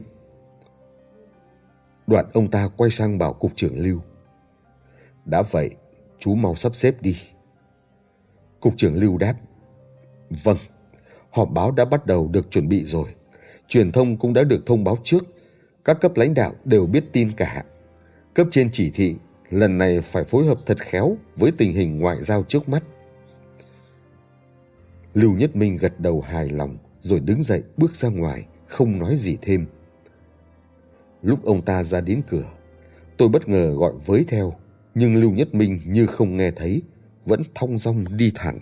Đoạn 2.07 2.25
ông 2.33 2.51
ta 2.51 2.69
quay 2.77 2.91
sang 2.91 3.17
bảo 3.17 3.33
cục 3.33 3.51
trưởng 3.55 3.79
Lưu. 3.79 3.99
Đã 5.25 5.41
vậy, 5.51 5.69
chú 6.19 6.35
mau 6.35 6.55
sắp 6.55 6.75
xếp 6.75 7.01
đi. 7.01 7.17
Cục 8.59 8.73
trưởng 8.77 8.95
Lưu 8.95 9.17
đáp. 9.17 9.35
Vâng, 10.43 10.57
họp 11.29 11.49
báo 11.51 11.71
đã 11.71 11.85
bắt 11.85 12.05
đầu 12.05 12.27
được 12.27 12.51
chuẩn 12.51 12.69
bị 12.69 12.85
rồi. 12.85 13.09
Truyền 13.67 13.91
thông 13.91 14.17
cũng 14.17 14.33
đã 14.33 14.43
được 14.43 14.65
thông 14.65 14.83
báo 14.83 14.97
trước. 15.03 15.23
Các 15.85 16.01
cấp 16.01 16.11
lãnh 16.15 16.33
đạo 16.33 16.53
đều 16.65 16.85
biết 16.85 17.03
tin 17.11 17.31
cả. 17.31 17.63
Cấp 18.33 18.47
trên 18.51 18.69
chỉ 18.73 18.91
thị 18.91 19.15
lần 19.49 19.77
này 19.77 20.01
phải 20.01 20.23
phối 20.23 20.45
hợp 20.45 20.57
thật 20.65 20.77
khéo 20.79 21.17
với 21.35 21.51
tình 21.57 21.73
hình 21.73 21.99
ngoại 21.99 22.23
giao 22.23 22.43
trước 22.43 22.69
mắt. 22.69 22.83
Lưu 25.13 25.33
Nhất 25.33 25.55
Minh 25.55 25.77
gật 25.77 25.99
đầu 25.99 26.21
hài 26.21 26.49
lòng 26.49 26.77
rồi 27.01 27.19
đứng 27.19 27.43
dậy 27.43 27.63
bước 27.77 27.95
ra 27.95 28.09
ngoài, 28.09 28.47
không 28.67 28.99
nói 28.99 29.15
gì 29.15 29.37
thêm. 29.41 29.65
Lúc 31.21 31.45
ông 31.45 31.65
ta 31.65 31.83
ra 31.83 32.01
đến 32.01 32.21
cửa, 32.29 32.51
tôi 33.17 33.29
bất 33.29 33.47
ngờ 33.47 33.73
gọi 33.77 33.93
với 34.05 34.25
theo, 34.27 34.53
nhưng 34.95 35.15
Lưu 35.15 35.31
Nhất 35.31 35.55
Minh 35.55 35.81
như 35.85 36.05
không 36.07 36.37
nghe 36.37 36.51
thấy, 36.51 36.81
vẫn 37.25 37.43
thong 37.55 37.77
dong 37.77 38.05
đi 38.17 38.31
thẳng. 38.35 38.59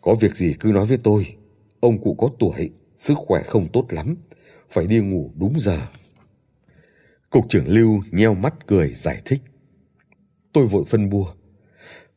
Có 0.00 0.14
việc 0.14 0.36
gì 0.36 0.54
cứ 0.60 0.68
nói 0.72 0.86
với 0.86 0.98
tôi, 1.02 1.36
ông 1.80 2.02
cụ 2.02 2.14
có 2.14 2.30
tuổi, 2.38 2.70
sức 2.96 3.14
khỏe 3.18 3.42
không 3.46 3.68
tốt 3.72 3.86
lắm, 3.90 4.16
phải 4.70 4.86
đi 4.86 5.00
ngủ 5.00 5.30
đúng 5.36 5.60
giờ. 5.60 5.80
Cục 7.30 7.48
trưởng 7.48 7.68
Lưu 7.68 8.02
nheo 8.10 8.34
mắt 8.34 8.66
cười 8.66 8.94
giải 8.94 9.22
thích. 9.24 9.40
Tôi 10.52 10.66
vội 10.66 10.84
phân 10.86 11.10
bua. 11.10 11.26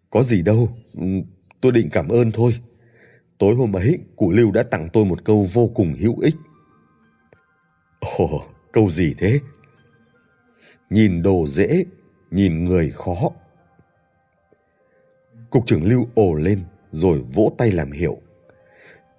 Có 0.09 0.23
gì 0.23 0.41
đâu, 0.41 0.69
tôi 1.61 1.71
định 1.71 1.89
cảm 1.91 2.07
ơn 2.07 2.31
thôi. 2.31 2.61
Tối 3.37 3.55
hôm 3.55 3.75
ấy, 3.75 3.99
cụ 4.15 4.31
Lưu 4.31 4.51
đã 4.51 4.63
tặng 4.63 4.89
tôi 4.93 5.05
một 5.05 5.25
câu 5.25 5.47
vô 5.53 5.67
cùng 5.75 5.93
hữu 5.99 6.19
ích. 6.19 6.35
Ồ, 7.99 8.43
câu 8.71 8.89
gì 8.89 9.15
thế? 9.17 9.39
Nhìn 10.89 11.21
đồ 11.21 11.47
dễ, 11.47 11.85
nhìn 12.31 12.65
người 12.65 12.91
khó. 12.91 13.29
Cục 15.49 15.65
trưởng 15.67 15.83
Lưu 15.83 16.07
ồ 16.15 16.33
lên 16.33 16.63
rồi 16.91 17.19
vỗ 17.19 17.53
tay 17.57 17.71
làm 17.71 17.91
hiệu. 17.91 18.17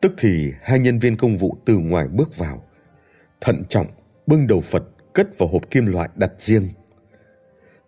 Tức 0.00 0.12
thì 0.18 0.52
hai 0.62 0.78
nhân 0.78 0.99
viên 0.99 1.16
công 1.16 1.37
vụ 1.37 1.56
từ 1.64 1.78
ngoài 1.78 2.08
bước 2.08 2.38
vào. 2.38 2.64
Thận 3.40 3.62
trọng, 3.68 3.87
bưng 4.26 4.46
đầu 4.46 4.61
Phật 4.61 4.82
cất 5.12 5.38
vào 5.38 5.49
hộp 5.49 5.70
kim 5.70 5.87
loại 5.87 6.08
đặt 6.14 6.32
riêng. 6.38 6.68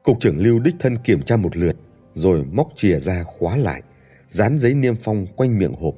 Cục 0.02 0.20
trưởng 0.20 0.38
Lưu 0.38 0.58
đích 0.58 0.74
thân 0.78 0.98
kiểm 1.04 1.22
tra 1.22 1.36
một 1.36 1.56
lượt, 1.56 1.76
rồi 2.14 2.44
móc 2.44 2.72
chìa 2.76 2.98
ra 2.98 3.22
khóa 3.22 3.56
lại, 3.56 3.82
dán 4.34 4.58
giấy 4.58 4.74
niêm 4.74 4.96
phong 4.96 5.26
quanh 5.36 5.58
miệng 5.58 5.72
hộp. 5.72 5.94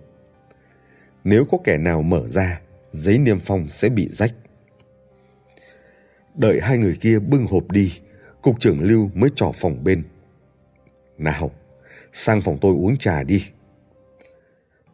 Nếu 1.24 1.44
có 1.44 1.58
kẻ 1.64 1.78
nào 1.78 2.02
mở 2.02 2.26
ra, 2.28 2.60
giấy 2.90 3.18
niêm 3.18 3.38
phong 3.40 3.68
sẽ 3.68 3.88
bị 3.88 4.08
rách. 4.10 4.34
Đợi 6.34 6.60
hai 6.62 6.78
người 6.78 6.96
kia 7.00 7.18
bưng 7.18 7.46
hộp 7.46 7.70
đi, 7.70 8.00
cục 8.42 8.60
trưởng 8.60 8.80
Lưu 8.80 9.10
mới 9.14 9.30
trò 9.36 9.52
phòng 9.54 9.84
bên. 9.84 10.02
Nào, 11.18 11.50
sang 12.12 12.42
phòng 12.42 12.58
tôi 12.60 12.72
uống 12.72 12.96
trà 12.96 13.22
đi. 13.22 13.44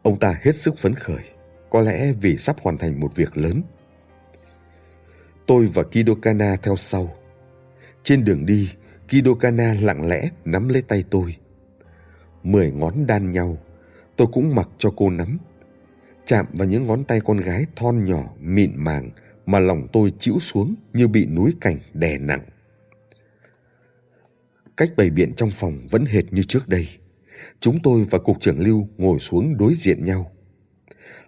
Ông 0.01 0.19
ta 0.19 0.39
hết 0.41 0.55
sức 0.55 0.75
phấn 0.79 0.95
khởi, 0.95 1.23
có 1.69 1.81
lẽ 1.81 2.13
vì 2.21 2.37
sắp 2.37 2.55
hoàn 2.61 2.77
thành 2.77 2.99
một 2.99 3.15
việc 3.15 3.37
lớn. 3.37 3.61
Tôi 5.47 5.65
và 5.73 5.83
Kidokana 5.83 6.55
theo 6.63 6.77
sau. 6.77 7.15
Trên 8.03 8.23
đường 8.23 8.45
đi, 8.45 8.69
Kidokana 9.07 9.75
lặng 9.81 10.07
lẽ 10.07 10.29
nắm 10.45 10.67
lấy 10.67 10.81
tay 10.81 11.03
tôi. 11.09 11.35
Mười 12.43 12.71
ngón 12.71 13.07
đan 13.07 13.31
nhau, 13.31 13.57
tôi 14.15 14.27
cũng 14.31 14.55
mặc 14.55 14.69
cho 14.77 14.93
cô 14.95 15.09
nắm. 15.09 15.37
Chạm 16.25 16.45
vào 16.53 16.67
những 16.67 16.87
ngón 16.87 17.03
tay 17.03 17.19
con 17.25 17.37
gái 17.37 17.65
thon 17.75 18.05
nhỏ, 18.05 18.33
mịn 18.39 18.71
màng 18.75 19.11
mà 19.45 19.59
lòng 19.59 19.87
tôi 19.93 20.13
chịu 20.19 20.39
xuống 20.39 20.75
như 20.93 21.07
bị 21.07 21.25
núi 21.25 21.53
cảnh 21.61 21.79
đè 21.93 22.17
nặng. 22.17 22.45
Cách 24.77 24.89
bày 24.97 25.09
biện 25.09 25.33
trong 25.35 25.51
phòng 25.55 25.87
vẫn 25.91 26.05
hệt 26.05 26.33
như 26.33 26.43
trước 26.43 26.67
đây. 26.67 26.87
Chúng 27.59 27.79
tôi 27.83 28.05
và 28.09 28.19
cục 28.19 28.41
trưởng 28.41 28.59
Lưu 28.59 28.87
ngồi 28.97 29.19
xuống 29.19 29.57
đối 29.57 29.73
diện 29.73 30.03
nhau. 30.03 30.31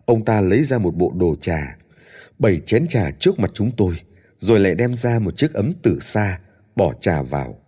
Ông 0.05 0.25
ta 0.25 0.41
lấy 0.41 0.63
ra 0.63 0.77
một 0.77 0.95
bộ 0.95 1.11
đồ 1.15 1.35
trà 1.41 1.77
bày 2.39 2.61
chén 2.65 2.87
trà 2.87 3.11
trước 3.11 3.39
mặt 3.39 3.51
chúng 3.53 3.71
tôi, 3.77 3.95
rồi 4.37 4.59
lại 4.59 4.75
đem 4.75 4.95
ra 4.95 5.19
một 5.19 5.37
chiếc 5.37 5.53
ấm 5.53 5.73
từ 5.83 5.99
xa, 5.99 6.39
bỏ 6.75 6.93
trà 6.93 7.21
vào. 7.21 7.59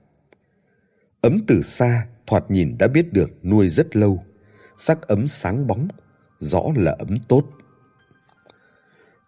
Ấm 1.21 1.39
từ 1.47 1.61
xa 1.61 2.07
thoạt 2.27 2.51
nhìn 2.51 2.77
đã 2.77 2.87
biết 2.87 3.13
được 3.13 3.45
nuôi 3.45 3.69
rất 3.69 3.95
lâu, 3.95 4.23
sắc 4.77 5.07
ấm 5.07 5.27
sáng 5.27 5.67
bóng, 5.67 5.87
rõ 6.39 6.61
là 6.75 6.95
ấm 6.99 7.19
tốt. 7.27 7.45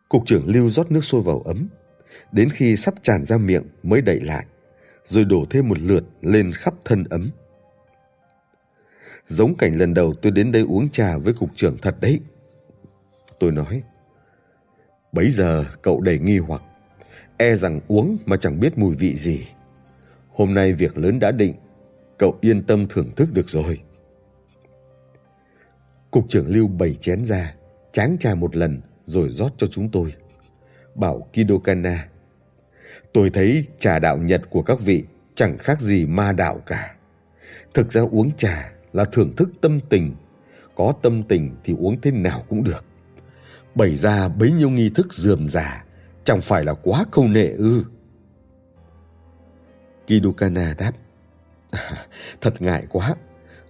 Cục 0.09 0.23
trưởng 0.25 0.47
Lưu 0.47 0.69
rót 0.69 0.91
nước 0.91 1.03
sôi 1.03 1.21
vào 1.21 1.41
ấm, 1.41 1.67
đến 2.31 2.49
khi 2.49 2.75
sắp 2.75 2.93
tràn 3.03 3.23
ra 3.23 3.37
miệng 3.37 3.63
mới 3.83 4.01
đậy 4.01 4.19
lại, 4.19 4.45
rồi 5.05 5.25
đổ 5.25 5.45
thêm 5.49 5.67
một 5.69 5.79
lượt 5.79 6.03
lên 6.21 6.51
khắp 6.53 6.73
thân 6.85 7.03
ấm. 7.03 7.31
Giống 9.27 9.55
cảnh 9.55 9.75
lần 9.75 9.93
đầu 9.93 10.13
tôi 10.13 10.31
đến 10.31 10.51
đây 10.51 10.61
uống 10.61 10.89
trà 10.89 11.17
với 11.17 11.33
cục 11.33 11.49
trưởng 11.55 11.77
thật 11.77 11.95
đấy. 12.01 12.19
Tôi 13.39 13.51
nói, 13.51 13.83
Bấy 15.11 15.31
giờ 15.31 15.65
cậu 15.81 16.01
đầy 16.01 16.19
nghi 16.19 16.37
hoặc, 16.37 16.61
e 17.37 17.55
rằng 17.55 17.79
uống 17.87 18.17
mà 18.25 18.37
chẳng 18.37 18.59
biết 18.59 18.77
mùi 18.77 18.95
vị 18.95 19.15
gì. 19.17 19.47
Hôm 20.29 20.53
nay 20.53 20.73
việc 20.73 20.97
lớn 20.97 21.19
đã 21.19 21.31
định, 21.31 21.53
cậu 22.19 22.37
yên 22.41 22.63
tâm 22.63 22.87
thưởng 22.87 23.11
thức 23.15 23.29
được 23.33 23.49
rồi. 23.49 23.79
Cục 26.11 26.25
trưởng 26.29 26.47
Lưu 26.47 26.67
bày 26.67 26.95
chén 27.01 27.25
ra, 27.25 27.55
tráng 27.91 28.17
trà 28.19 28.35
một 28.35 28.55
lần 28.55 28.81
rồi 29.03 29.29
rót 29.29 29.51
cho 29.57 29.67
chúng 29.67 29.89
tôi. 29.89 30.13
Bảo 30.95 31.27
Kidokana, 31.33 32.07
tôi 33.13 33.29
thấy 33.29 33.65
trà 33.79 33.99
đạo 33.99 34.17
Nhật 34.17 34.41
của 34.49 34.61
các 34.61 34.79
vị 34.79 35.03
chẳng 35.35 35.57
khác 35.57 35.81
gì 35.81 36.05
ma 36.05 36.31
đạo 36.31 36.61
cả. 36.65 36.95
Thực 37.73 37.91
ra 37.91 38.01
uống 38.11 38.31
trà 38.37 38.73
là 38.93 39.05
thưởng 39.05 39.35
thức 39.35 39.49
tâm 39.61 39.79
tình, 39.89 40.15
có 40.75 40.93
tâm 41.01 41.23
tình 41.23 41.55
thì 41.63 41.75
uống 41.79 42.01
thế 42.01 42.11
nào 42.11 42.45
cũng 42.49 42.63
được 42.63 42.85
bày 43.75 43.95
ra 43.95 44.27
bấy 44.27 44.51
nhiêu 44.51 44.69
nghi 44.69 44.89
thức 44.89 45.13
dườm 45.13 45.47
già 45.47 45.85
chẳng 46.23 46.41
phải 46.41 46.63
là 46.63 46.73
quá 46.73 47.05
câu 47.11 47.27
nệ 47.27 47.47
ư 47.47 47.83
Kidokana 50.07 50.73
đáp 50.73 50.91
thật 52.41 52.61
ngại 52.61 52.87
quá. 52.89 53.15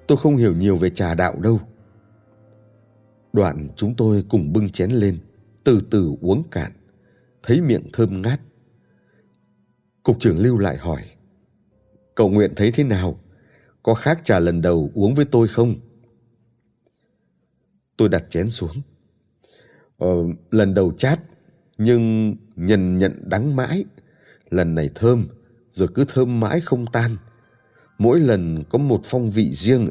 Tôi 0.08 0.18
không 0.18 0.38
hiểu 0.38 0.56
nhiều 0.56 0.78
về 0.78 0.90
trà 0.90 1.16
đạo 1.16 1.36
đâu. 1.40 1.60
Đoạn 3.34 3.70
chúng 3.76 3.96
tôi 3.96 4.26
cùng 4.30 4.54
bưng 4.54 4.70
chén 4.70 4.92
lên 4.92 5.20
từ 5.64 5.82
từ 5.92 6.12
uống 6.22 6.44
cạn 6.52 6.72
thấy 7.44 7.62
miệng 7.62 7.90
thơm 7.94 8.22
ngát. 8.22 8.40
Cục 10.04 10.20
trưởng 10.20 10.40
lưu 10.40 10.58
lại 10.58 10.78
hỏi 10.78 11.02
cậu 12.20 12.30
nguyện 12.30 12.54
thấy 12.56 12.72
thế 12.72 12.84
nào? 12.84 13.20
Có 13.84 13.94
khác 13.94 14.22
trà 14.24 14.40
lần 14.40 14.62
đầu 14.62 14.92
uống 14.94 15.16
với 15.16 15.26
tôi 15.26 15.48
không? 15.48 15.76
Tôi 17.98 18.10
đặt 18.10 18.24
chén 18.30 18.50
xuống. 18.50 18.82
Ờ, 19.98 20.08
lần 20.52 20.74
đầu 20.74 20.92
chát 20.98 21.20
nhưng 21.78 22.36
nhận 22.56 22.98
nhận 22.98 23.22
đắng 23.26 23.56
mãi. 23.56 23.86
Lần 24.50 24.76
này 24.76 24.90
thơm 24.96 25.28
rồi 25.72 25.88
cứ 25.96 26.06
thơm 26.08 26.40
mãi 26.40 26.60
không 26.62 26.86
tan 26.94 27.18
mỗi 28.00 28.20
lần 28.20 28.64
có 28.70 28.78
một 28.78 29.02
phong 29.06 29.30
vị 29.30 29.54
riêng 29.54 29.90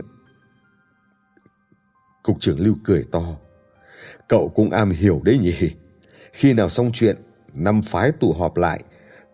cục 2.23 2.41
trưởng 2.41 2.61
lưu 2.61 2.75
cười 2.85 3.05
to 3.12 3.37
cậu 4.29 4.49
cũng 4.49 4.71
am 4.71 4.91
hiểu 4.91 5.21
đấy 5.25 5.38
nhỉ 5.38 5.75
khi 6.33 6.53
nào 6.53 6.69
xong 6.71 6.91
chuyện 6.95 7.17
năm 7.55 7.83
phái 7.83 8.12
tụ 8.12 8.33
họp 8.33 8.57
lại 8.57 8.85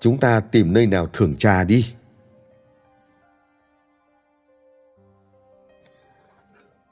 chúng 0.00 0.18
ta 0.18 0.40
tìm 0.40 0.72
nơi 0.72 0.86
nào 0.86 1.06
thưởng 1.12 1.36
trà 1.36 1.64
đi 1.64 1.86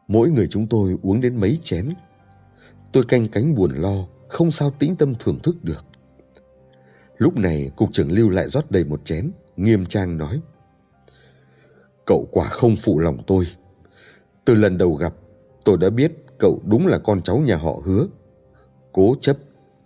mỗi 0.09 0.31
người 0.31 0.49
chúng 0.51 0.67
tôi 0.67 0.97
uống 1.03 1.21
đến 1.21 1.41
mấy 1.41 1.61
chén 1.65 1.89
Tôi 2.93 3.05
canh 3.05 3.29
cánh 3.29 3.55
buồn 3.55 3.73
lo, 3.75 4.07
không 4.29 4.53
sao 4.53 4.71
tĩnh 4.71 4.97
tâm 4.97 5.15
thưởng 5.19 5.39
thức 5.43 5.65
được. 5.65 5.87
Lúc 7.19 7.37
này 7.37 7.71
cục 7.77 7.93
trưởng 7.93 8.13
Lưu 8.13 8.31
lại 8.31 8.49
rót 8.49 8.71
đầy 8.71 8.85
một 8.85 9.05
chén, 9.05 9.31
nghiêm 9.57 9.87
trang 9.87 10.19
nói. 10.19 10.41
Cậu 12.13 12.29
quả 12.31 12.49
không 12.49 12.77
phụ 12.83 12.99
lòng 12.99 13.23
tôi. 13.27 13.47
Từ 14.45 14.55
lần 14.55 14.79
đầu 14.79 14.95
gặp, 14.95 15.15
tôi 15.65 15.77
đã 15.81 15.91
biết 15.91 16.13
cậu 16.39 16.61
đúng 16.67 16.87
là 16.87 16.99
con 16.99 17.23
cháu 17.23 17.39
nhà 17.39 17.57
họ 17.57 17.81
hứa. 17.85 18.07
Cố 18.93 19.17
chấp, 19.21 19.37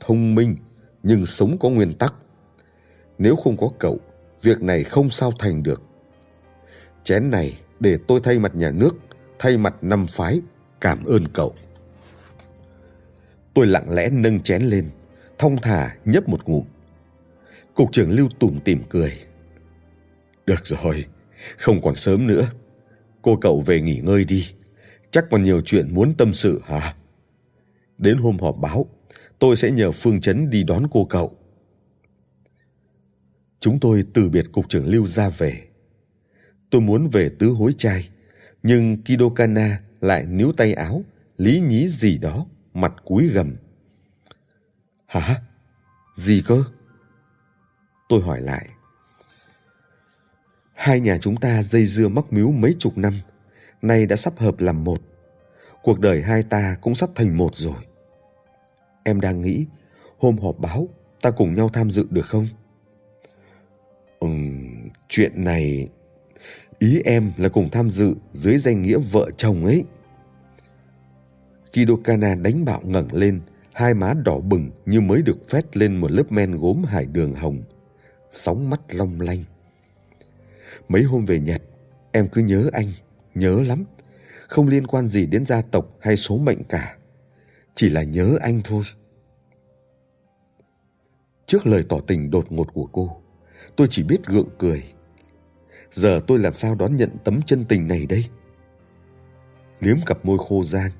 thông 0.00 0.34
minh, 0.34 0.56
nhưng 1.02 1.26
sống 1.26 1.58
có 1.58 1.68
nguyên 1.68 1.94
tắc. 1.94 2.14
Nếu 3.18 3.36
không 3.36 3.56
có 3.56 3.70
cậu, 3.78 3.98
việc 4.42 4.62
này 4.62 4.84
không 4.84 5.10
sao 5.10 5.32
thành 5.38 5.62
được. 5.62 5.82
Chén 7.04 7.30
này 7.30 7.58
để 7.80 7.98
tôi 8.08 8.20
thay 8.22 8.38
mặt 8.38 8.54
nhà 8.54 8.70
nước, 8.70 8.96
thay 9.38 9.56
mặt 9.58 9.74
năm 9.82 10.06
phái, 10.12 10.40
cảm 10.80 11.04
ơn 11.04 11.28
cậu. 11.28 11.54
Tôi 13.54 13.66
lặng 13.66 13.90
lẽ 13.90 14.10
nâng 14.10 14.40
chén 14.40 14.62
lên, 14.62 14.90
thong 15.38 15.56
thả 15.56 15.96
nhấp 16.04 16.28
một 16.28 16.40
ngụm. 16.46 16.64
Cục 17.74 17.92
trưởng 17.92 18.10
Lưu 18.10 18.28
tủm 18.38 18.58
tỉm 18.60 18.82
cười. 18.88 19.12
Được 20.46 20.66
rồi, 20.66 21.04
không 21.56 21.82
còn 21.82 21.96
sớm 21.96 22.26
nữa. 22.26 22.50
Cô 23.22 23.36
cậu 23.36 23.60
về 23.60 23.80
nghỉ 23.80 24.00
ngơi 24.00 24.24
đi. 24.24 24.46
Chắc 25.10 25.24
còn 25.30 25.42
nhiều 25.42 25.60
chuyện 25.64 25.94
muốn 25.94 26.14
tâm 26.14 26.34
sự 26.34 26.60
hả? 26.64 26.94
Đến 27.98 28.16
hôm 28.16 28.38
họp 28.38 28.56
báo, 28.56 28.86
tôi 29.38 29.56
sẽ 29.56 29.70
nhờ 29.70 29.92
Phương 29.92 30.20
Chấn 30.20 30.50
đi 30.50 30.62
đón 30.64 30.86
cô 30.90 31.04
cậu. 31.04 31.32
Chúng 33.60 33.80
tôi 33.80 34.04
từ 34.14 34.28
biệt 34.28 34.46
cục 34.52 34.68
trưởng 34.68 34.86
Lưu 34.86 35.06
ra 35.06 35.28
về. 35.28 35.62
Tôi 36.70 36.80
muốn 36.80 37.08
về 37.08 37.28
tứ 37.38 37.48
hối 37.48 37.74
trai, 37.78 38.08
nhưng 38.62 39.02
Kido 39.02 39.28
Kana 39.28 39.80
lại 40.00 40.26
níu 40.26 40.52
tay 40.52 40.72
áo, 40.72 41.02
lý 41.36 41.60
nhí 41.60 41.88
gì 41.88 42.18
đó, 42.18 42.46
mặt 42.74 42.92
cúi 43.04 43.26
gầm. 43.28 43.54
Hả? 45.06 45.40
Gì 46.14 46.42
cơ? 46.46 46.64
Tôi 48.08 48.20
hỏi 48.20 48.40
lại. 48.40 48.68
Hai 50.76 51.00
nhà 51.00 51.18
chúng 51.20 51.36
ta 51.36 51.62
dây 51.62 51.86
dưa 51.86 52.08
mắc 52.08 52.24
miếu 52.30 52.50
mấy 52.50 52.74
chục 52.78 52.98
năm, 52.98 53.14
nay 53.82 54.06
đã 54.06 54.16
sắp 54.16 54.38
hợp 54.38 54.60
làm 54.60 54.84
một. 54.84 55.00
Cuộc 55.82 56.00
đời 56.00 56.22
hai 56.22 56.42
ta 56.42 56.76
cũng 56.80 56.94
sắp 56.94 57.10
thành 57.14 57.36
một 57.36 57.56
rồi. 57.56 57.82
Em 59.04 59.20
đang 59.20 59.42
nghĩ, 59.42 59.66
hôm 60.18 60.38
họp 60.38 60.58
báo, 60.58 60.88
ta 61.20 61.30
cùng 61.30 61.54
nhau 61.54 61.68
tham 61.68 61.90
dự 61.90 62.06
được 62.10 62.26
không? 62.26 62.48
Ừm, 64.20 64.88
chuyện 65.08 65.44
này... 65.44 65.88
Ý 66.78 67.00
em 67.04 67.32
là 67.36 67.48
cùng 67.48 67.70
tham 67.70 67.90
dự 67.90 68.14
dưới 68.32 68.58
danh 68.58 68.82
nghĩa 68.82 68.98
vợ 69.12 69.30
chồng 69.36 69.64
ấy. 69.64 69.84
Kidokana 71.72 72.34
đánh 72.34 72.64
bạo 72.64 72.80
ngẩng 72.84 73.12
lên, 73.12 73.40
hai 73.72 73.94
má 73.94 74.14
đỏ 74.24 74.40
bừng 74.40 74.70
như 74.86 75.00
mới 75.00 75.22
được 75.22 75.48
phét 75.48 75.76
lên 75.76 75.96
một 75.96 76.10
lớp 76.10 76.32
men 76.32 76.56
gốm 76.56 76.84
hải 76.84 77.06
đường 77.06 77.34
hồng. 77.34 77.62
Sóng 78.30 78.70
mắt 78.70 78.80
long 78.88 79.20
lanh. 79.20 79.44
Mấy 80.88 81.02
hôm 81.02 81.24
về 81.24 81.40
Nhật, 81.40 81.62
em 82.12 82.28
cứ 82.28 82.40
nhớ 82.40 82.70
anh, 82.72 82.92
nhớ 83.34 83.62
lắm. 83.62 83.84
Không 84.48 84.68
liên 84.68 84.86
quan 84.86 85.08
gì 85.08 85.26
đến 85.26 85.46
gia 85.46 85.62
tộc 85.62 85.96
hay 86.00 86.16
số 86.16 86.38
mệnh 86.38 86.64
cả. 86.64 86.96
Chỉ 87.74 87.88
là 87.88 88.02
nhớ 88.02 88.38
anh 88.40 88.60
thôi. 88.64 88.84
Trước 91.46 91.66
lời 91.66 91.84
tỏ 91.88 92.00
tình 92.06 92.30
đột 92.30 92.52
ngột 92.52 92.74
của 92.74 92.86
cô, 92.92 93.22
tôi 93.76 93.86
chỉ 93.90 94.02
biết 94.02 94.26
gượng 94.26 94.48
cười. 94.58 94.84
Giờ 95.92 96.20
tôi 96.26 96.38
làm 96.38 96.54
sao 96.54 96.74
đón 96.74 96.96
nhận 96.96 97.10
tấm 97.24 97.40
chân 97.46 97.64
tình 97.64 97.88
này 97.88 98.06
đây? 98.06 98.24
Liếm 99.80 99.96
cặp 100.06 100.24
môi 100.24 100.38
khô 100.48 100.64
gian, 100.64 100.90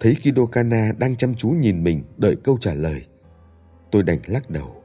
thấy 0.00 0.16
Kidokana 0.22 0.92
đang 0.98 1.16
chăm 1.16 1.34
chú 1.34 1.48
nhìn 1.48 1.84
mình 1.84 2.04
đợi 2.16 2.36
câu 2.44 2.58
trả 2.60 2.74
lời. 2.74 3.06
Tôi 3.90 4.02
đành 4.02 4.18
lắc 4.26 4.50
đầu. 4.50 4.82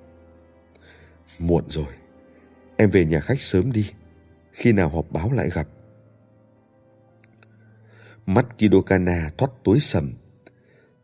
Muộn 1.39 1.63
rồi, 1.69 1.93
em 2.77 2.89
về 2.89 3.05
nhà 3.05 3.19
khách 3.19 3.41
sớm 3.41 3.71
đi, 3.71 3.91
khi 4.51 4.71
nào 4.71 4.89
họp 4.89 5.11
báo 5.11 5.31
lại 5.31 5.49
gặp. 5.53 5.67
Mắt 8.25 8.57
Kidokana 8.57 9.31
thoát 9.37 9.51
tối 9.63 9.79
sầm. 9.79 10.13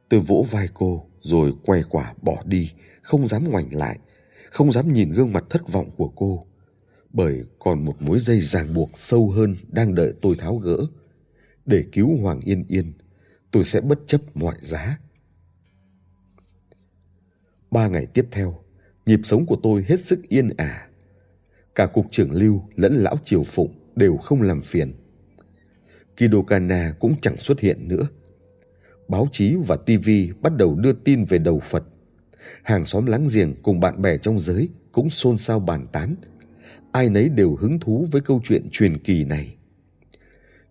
Tôi 0.10 0.20
vỗ 0.20 0.46
vai 0.52 0.68
cô 0.74 1.06
rồi 1.22 1.54
quay 1.64 1.84
quả 1.90 2.14
bỏ 2.22 2.44
đi, 2.46 2.72
không 3.02 3.28
dám 3.28 3.52
ngoảnh 3.52 3.76
lại, 3.76 4.00
không 4.52 4.72
dám 4.72 4.94
nhìn 4.94 5.12
gương 5.12 5.34
mặt 5.34 5.44
thất 5.50 5.72
vọng 5.72 5.90
của 5.98 6.12
cô, 6.16 6.46
bởi 7.14 7.44
còn 7.60 7.86
một 7.86 8.02
mối 8.02 8.20
dây 8.20 8.42
ràng 8.42 8.74
buộc 8.74 8.90
sâu 8.94 9.32
hơn 9.32 9.56
đang 9.68 9.96
đợi 9.96 10.14
tôi 10.22 10.36
tháo 10.40 10.58
gỡ. 10.58 10.78
Để 11.66 11.84
cứu 11.92 12.18
Hoàng 12.22 12.40
Yên 12.40 12.66
Yên, 12.68 12.94
tôi 13.52 13.66
sẽ 13.66 13.82
bất 13.82 14.00
chấp 14.08 14.22
mọi 14.34 14.56
giá. 14.62 15.00
Ba 17.72 17.88
ngày 17.88 18.06
tiếp 18.06 18.28
theo, 18.32 18.60
nhịp 19.06 19.20
sống 19.24 19.46
của 19.46 19.58
tôi 19.64 19.86
hết 19.88 20.02
sức 20.02 20.20
yên 20.30 20.50
ả. 20.58 20.88
Cả 21.76 21.86
cục 21.86 22.12
trưởng 22.12 22.32
Lưu 22.32 22.64
lẫn 22.76 22.94
lão 22.94 23.18
Triều 23.26 23.44
Phụng 23.44 23.74
đều 23.96 24.18
không 24.18 24.42
làm 24.42 24.62
phiền. 24.62 24.94
Kidokana 26.18 26.94
cũng 27.00 27.16
chẳng 27.22 27.38
xuất 27.38 27.60
hiện 27.60 27.88
nữa. 27.88 28.08
Báo 29.08 29.28
chí 29.32 29.56
và 29.68 29.78
TV 29.78 30.10
bắt 30.42 30.56
đầu 30.58 30.76
đưa 30.76 30.94
tin 30.94 31.26
về 31.26 31.38
đầu 31.38 31.60
Phật. 31.60 31.84
Hàng 32.64 32.86
xóm 32.86 33.06
láng 33.06 33.28
giềng 33.34 33.54
cùng 33.64 33.80
bạn 33.80 34.02
bè 34.02 34.18
trong 34.18 34.40
giới 34.40 34.70
cũng 34.92 35.10
xôn 35.10 35.38
xao 35.38 35.60
bàn 35.60 35.88
tán. 35.92 36.16
Ai 36.92 37.10
nấy 37.10 37.30
đều 37.30 37.56
hứng 37.56 37.80
thú 37.80 38.08
với 38.12 38.22
câu 38.22 38.42
chuyện 38.44 38.70
truyền 38.72 38.98
kỳ 38.98 39.26
này. 39.26 39.56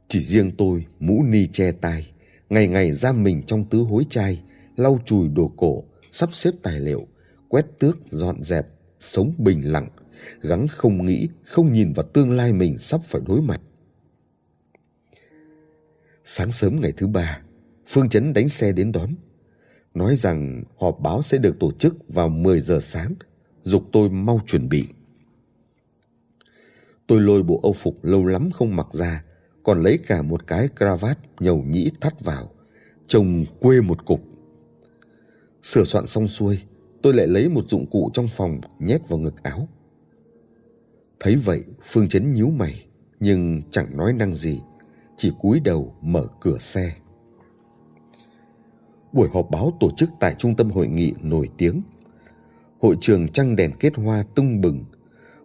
Chỉ 0.08 0.22
riêng 0.22 0.50
tôi, 0.58 0.86
mũ 1.00 1.22
ni 1.22 1.46
che 1.52 1.72
tai, 1.72 2.06
ngày 2.50 2.68
ngày 2.68 2.92
giam 2.92 3.22
mình 3.22 3.42
trong 3.46 3.64
tứ 3.64 3.78
hối 3.78 4.06
chai, 4.10 4.42
lau 4.76 4.98
chùi 5.04 5.28
đồ 5.28 5.52
cổ, 5.56 5.84
sắp 6.12 6.28
xếp 6.32 6.50
tài 6.62 6.80
liệu, 6.80 7.06
quét 7.48 7.66
tước, 7.78 7.98
dọn 8.10 8.44
dẹp, 8.44 8.66
sống 9.00 9.32
bình 9.38 9.72
lặng, 9.72 9.88
gắng 10.40 10.66
không 10.68 11.06
nghĩ, 11.06 11.28
không 11.44 11.72
nhìn 11.72 11.92
vào 11.92 12.06
tương 12.12 12.32
lai 12.32 12.52
mình 12.52 12.78
sắp 12.78 13.00
phải 13.06 13.22
đối 13.26 13.40
mặt. 13.40 13.60
Sáng 16.24 16.52
sớm 16.52 16.76
ngày 16.80 16.92
thứ 16.96 17.06
ba, 17.06 17.40
Phương 17.86 18.08
Chấn 18.08 18.32
đánh 18.32 18.48
xe 18.48 18.72
đến 18.72 18.92
đón. 18.92 19.10
Nói 19.94 20.16
rằng 20.16 20.64
họp 20.78 21.00
báo 21.00 21.22
sẽ 21.22 21.38
được 21.38 21.58
tổ 21.60 21.72
chức 21.72 21.96
vào 22.08 22.28
10 22.28 22.60
giờ 22.60 22.80
sáng, 22.82 23.14
dục 23.62 23.84
tôi 23.92 24.10
mau 24.10 24.40
chuẩn 24.46 24.68
bị. 24.68 24.86
Tôi 27.06 27.20
lôi 27.20 27.42
bộ 27.42 27.60
âu 27.62 27.72
phục 27.72 28.04
lâu 28.04 28.26
lắm 28.26 28.50
không 28.50 28.76
mặc 28.76 28.86
ra, 28.92 29.24
còn 29.62 29.82
lấy 29.82 29.98
cả 29.98 30.22
một 30.22 30.46
cái 30.46 30.68
cravat 30.76 31.18
nhầu 31.40 31.62
nhĩ 31.62 31.90
thắt 32.00 32.20
vào, 32.20 32.50
trông 33.06 33.44
quê 33.60 33.80
một 33.80 34.06
cục. 34.06 34.20
Sửa 35.62 35.84
soạn 35.84 36.06
xong 36.06 36.28
xuôi, 36.28 36.58
tôi 37.02 37.14
lại 37.14 37.26
lấy 37.26 37.48
một 37.48 37.68
dụng 37.68 37.86
cụ 37.90 38.10
trong 38.14 38.28
phòng 38.32 38.60
nhét 38.78 39.08
vào 39.08 39.18
ngực 39.18 39.42
áo. 39.42 39.68
Thấy 41.24 41.36
vậy, 41.36 41.64
Phương 41.82 42.08
Chấn 42.08 42.32
nhíu 42.32 42.50
mày, 42.50 42.84
nhưng 43.20 43.62
chẳng 43.70 43.96
nói 43.96 44.12
năng 44.12 44.34
gì, 44.34 44.60
chỉ 45.16 45.32
cúi 45.40 45.60
đầu 45.60 45.94
mở 46.00 46.26
cửa 46.40 46.58
xe. 46.60 46.92
Buổi 49.12 49.28
họp 49.32 49.50
báo 49.50 49.72
tổ 49.80 49.90
chức 49.96 50.10
tại 50.20 50.34
trung 50.38 50.56
tâm 50.56 50.70
hội 50.70 50.86
nghị 50.86 51.14
nổi 51.22 51.48
tiếng. 51.58 51.82
Hội 52.80 52.96
trường 53.00 53.28
trăng 53.28 53.56
đèn 53.56 53.72
kết 53.80 53.96
hoa 53.96 54.24
tung 54.34 54.60
bừng, 54.60 54.84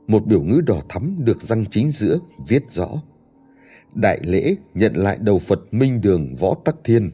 một 0.08 0.26
biểu 0.26 0.42
ngữ 0.42 0.62
đỏ 0.65 0.82
thắm 0.89 1.15
được 1.20 1.42
răng 1.42 1.65
chính 1.72 1.92
giữa 1.92 2.20
viết 2.48 2.63
rõ. 2.72 2.89
Đại 3.94 4.20
lễ 4.24 4.56
nhận 4.74 4.94
lại 4.96 5.18
đầu 5.22 5.39
Phật 5.39 5.60
Minh 5.72 6.02
Đường 6.02 6.36
Võ 6.39 6.56
Tắc 6.65 6.76
Thiên. 6.84 7.12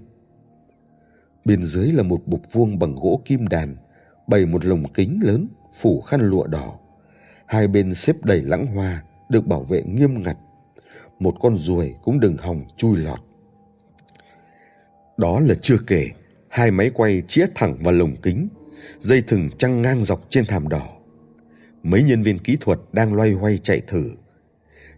Bên 1.46 1.66
dưới 1.66 1.92
là 1.92 2.04
một 2.04 2.28
bục 2.28 2.42
vuông 2.52 2.80
bằng 2.80 2.96
gỗ 2.96 3.22
kim 3.26 3.48
đàn, 3.48 3.76
bày 4.28 4.46
một 4.46 4.66
lồng 4.66 4.94
kính 4.94 5.20
lớn 5.24 5.48
phủ 5.74 6.02
khăn 6.02 6.22
lụa 6.22 6.48
đỏ. 6.48 6.80
Hai 7.46 7.68
bên 7.68 7.96
xếp 7.96 8.16
đầy 8.24 8.42
lãng 8.42 8.68
hoa, 8.68 9.04
được 9.30 9.48
bảo 9.48 9.64
vệ 9.64 9.84
nghiêm 9.84 10.24
ngặt. 10.24 10.38
Một 11.20 11.36
con 11.40 11.58
ruồi 11.58 11.96
cũng 12.04 12.20
đừng 12.20 12.38
hòng 12.38 12.66
chui 12.78 12.98
lọt. 12.98 13.20
Đó 15.18 15.40
là 15.40 15.56
chưa 15.62 15.78
kể, 15.88 16.10
hai 16.50 16.72
máy 16.72 16.92
quay 16.94 17.24
chĩa 17.28 17.46
thẳng 17.56 17.78
vào 17.84 17.94
lồng 17.94 18.16
kính, 18.22 18.48
dây 19.00 19.22
thừng 19.22 19.50
trăng 19.58 19.82
ngang 19.82 20.04
dọc 20.04 20.26
trên 20.30 20.46
thảm 20.46 20.70
đỏ. 20.70 20.98
Mấy 21.84 22.04
nhân 22.04 22.22
viên 22.22 22.40
kỹ 22.40 22.58
thuật 22.62 22.80
đang 22.92 23.14
loay 23.14 23.32
hoay 23.32 23.58
chạy 23.58 23.82
thử. 23.88 24.12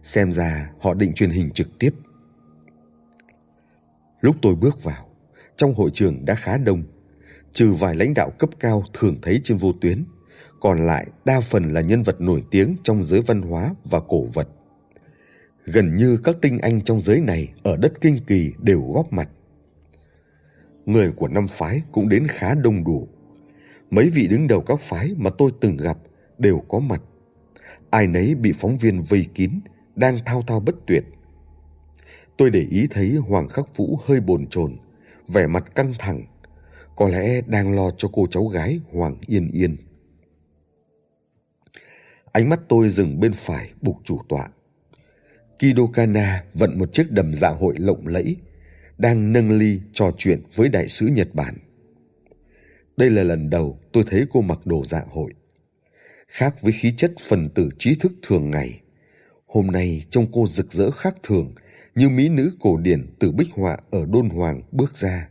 Xem 0.02 0.32
ra 0.32 0.70
họ 0.80 0.94
định 0.94 1.12
truyền 1.14 1.30
hình 1.30 1.50
trực 1.50 1.78
tiếp. 1.78 1.94
Lúc 4.20 4.36
tôi 4.42 4.54
bước 4.54 4.84
vào, 4.84 5.08
trong 5.56 5.74
hội 5.74 5.90
trường 5.94 6.24
đã 6.24 6.34
khá 6.34 6.56
đông, 6.56 6.82
trừ 7.52 7.72
vài 7.72 7.94
lãnh 7.94 8.14
đạo 8.14 8.30
cấp 8.38 8.50
cao 8.60 8.84
thường 8.92 9.14
thấy 9.22 9.40
trên 9.44 9.58
vô 9.58 9.72
tuyến, 9.80 10.04
còn 10.60 10.86
lại 10.86 11.06
đa 11.24 11.40
phần 11.40 11.68
là 11.68 11.80
nhân 11.80 12.02
vật 12.02 12.20
nổi 12.20 12.44
tiếng 12.50 12.76
trong 12.82 13.02
giới 13.02 13.20
văn 13.20 13.42
hóa 13.42 13.70
và 13.84 14.00
cổ 14.00 14.24
vật. 14.34 14.48
Gần 15.64 15.96
như 15.96 16.16
các 16.24 16.36
tinh 16.42 16.58
anh 16.58 16.80
trong 16.80 17.00
giới 17.00 17.20
này 17.20 17.48
ở 17.62 17.76
đất 17.76 17.92
kinh 18.00 18.18
kỳ 18.26 18.52
đều 18.58 18.92
góp 18.94 19.12
mặt. 19.12 19.28
Người 20.86 21.12
của 21.12 21.28
năm 21.28 21.46
phái 21.48 21.82
cũng 21.92 22.08
đến 22.08 22.26
khá 22.28 22.54
đông 22.54 22.84
đủ. 22.84 23.08
Mấy 23.90 24.10
vị 24.10 24.28
đứng 24.28 24.48
đầu 24.48 24.60
các 24.60 24.80
phái 24.80 25.14
mà 25.16 25.30
tôi 25.38 25.50
từng 25.60 25.76
gặp 25.76 25.98
đều 26.38 26.62
có 26.68 26.78
mặt. 26.78 27.02
Ai 27.90 28.06
nấy 28.06 28.34
bị 28.34 28.52
phóng 28.52 28.78
viên 28.78 29.04
vây 29.04 29.26
kín, 29.34 29.50
đang 29.96 30.18
thao 30.26 30.42
thao 30.42 30.60
bất 30.60 30.74
tuyệt. 30.86 31.04
Tôi 32.36 32.50
để 32.50 32.66
ý 32.70 32.86
thấy 32.90 33.16
Hoàng 33.16 33.48
Khắc 33.48 33.76
Vũ 33.76 33.98
hơi 34.04 34.20
bồn 34.20 34.46
chồn, 34.50 34.76
vẻ 35.28 35.46
mặt 35.46 35.74
căng 35.74 35.92
thẳng, 35.98 36.22
có 36.96 37.08
lẽ 37.08 37.40
đang 37.46 37.74
lo 37.74 37.90
cho 37.98 38.08
cô 38.12 38.26
cháu 38.30 38.46
gái 38.46 38.80
Hoàng 38.92 39.16
Yên 39.26 39.48
Yên. 39.52 39.76
Ánh 42.38 42.48
mắt 42.48 42.60
tôi 42.68 42.88
dừng 42.88 43.20
bên 43.20 43.32
phải 43.32 43.70
bục 43.82 43.96
chủ 44.04 44.20
tọa. 44.28 44.48
Kidokana 45.58 46.44
vận 46.54 46.78
một 46.78 46.92
chiếc 46.92 47.10
đầm 47.10 47.34
dạ 47.34 47.48
hội 47.48 47.74
lộng 47.78 48.06
lẫy, 48.06 48.36
đang 48.98 49.32
nâng 49.32 49.50
ly 49.50 49.80
trò 49.92 50.12
chuyện 50.18 50.42
với 50.54 50.68
đại 50.68 50.88
sứ 50.88 51.06
Nhật 51.06 51.34
Bản. 51.34 51.54
Đây 52.96 53.10
là 53.10 53.22
lần 53.22 53.50
đầu 53.50 53.78
tôi 53.92 54.04
thấy 54.10 54.24
cô 54.30 54.40
mặc 54.40 54.58
đồ 54.64 54.84
dạ 54.84 55.02
hội. 55.10 55.32
Khác 56.28 56.62
với 56.62 56.72
khí 56.72 56.94
chất 56.96 57.12
phần 57.28 57.48
tử 57.50 57.70
trí 57.78 57.94
thức 57.94 58.12
thường 58.22 58.50
ngày, 58.50 58.80
hôm 59.46 59.66
nay 59.66 60.04
trông 60.10 60.26
cô 60.32 60.46
rực 60.46 60.72
rỡ 60.72 60.90
khác 60.90 61.14
thường 61.22 61.54
như 61.94 62.08
mỹ 62.08 62.28
nữ 62.28 62.52
cổ 62.60 62.76
điển 62.76 63.06
từ 63.18 63.32
bích 63.32 63.48
họa 63.50 63.76
ở 63.90 64.06
Đôn 64.06 64.28
Hoàng 64.28 64.62
bước 64.72 64.96
ra. 64.96 65.28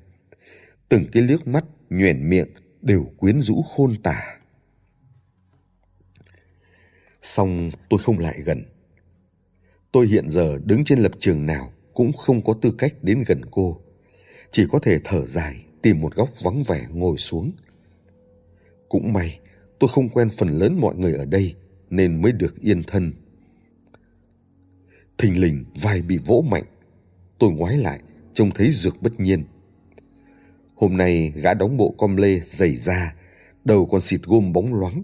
Từng 0.90 1.06
cái 1.12 1.24
liếc 1.24 1.48
mắt, 1.48 1.66
nhoẻn 1.90 2.30
miệng 2.30 2.50
đều 2.82 3.12
quyến 3.18 3.42
rũ 3.42 3.62
khôn 3.62 3.96
tả. 4.04 4.37
Xong 7.28 7.72
tôi 7.90 8.00
không 8.00 8.20
lại 8.20 8.42
gần. 8.46 8.64
Tôi 9.92 10.08
hiện 10.08 10.30
giờ 10.30 10.60
đứng 10.66 10.84
trên 10.84 11.00
lập 11.00 11.12
trường 11.20 11.46
nào 11.46 11.72
cũng 11.94 12.14
không 12.14 12.44
có 12.44 12.54
tư 12.62 12.76
cách 12.78 12.94
đến 13.02 13.24
gần 13.28 13.42
cô. 13.52 13.82
Chỉ 14.52 14.66
có 14.72 14.80
thể 14.80 15.00
thở 15.04 15.26
dài, 15.26 15.66
tìm 15.82 16.02
một 16.02 16.16
góc 16.16 16.30
vắng 16.44 16.64
vẻ 16.64 16.88
ngồi 16.94 17.18
xuống. 17.18 17.52
Cũng 18.90 19.14
may, 19.14 19.40
tôi 19.80 19.90
không 19.94 20.10
quen 20.10 20.30
phần 20.38 20.50
lớn 20.50 20.78
mọi 20.82 20.96
người 20.96 21.14
ở 21.14 21.26
đây 21.26 21.56
nên 21.90 22.22
mới 22.22 22.32
được 22.32 22.62
yên 22.62 22.84
thân. 22.84 23.14
Thình 25.18 25.42
lình 25.42 25.66
vai 25.82 26.02
bị 26.02 26.18
vỗ 26.26 26.46
mạnh. 26.50 26.66
Tôi 27.40 27.52
ngoái 27.52 27.78
lại, 27.78 28.00
trông 28.34 28.52
thấy 28.52 28.72
dược 28.72 29.02
bất 29.02 29.20
nhiên. 29.20 29.44
Hôm 30.76 30.98
nay 30.98 31.34
gã 31.36 31.54
đóng 31.54 31.78
bộ 31.78 31.96
com 31.98 32.16
lê 32.16 32.40
dày 32.40 32.76
da, 32.76 33.16
đầu 33.66 33.86
còn 33.86 34.02
xịt 34.02 34.22
gôm 34.24 34.54
bóng 34.54 34.74
loáng, 34.74 35.04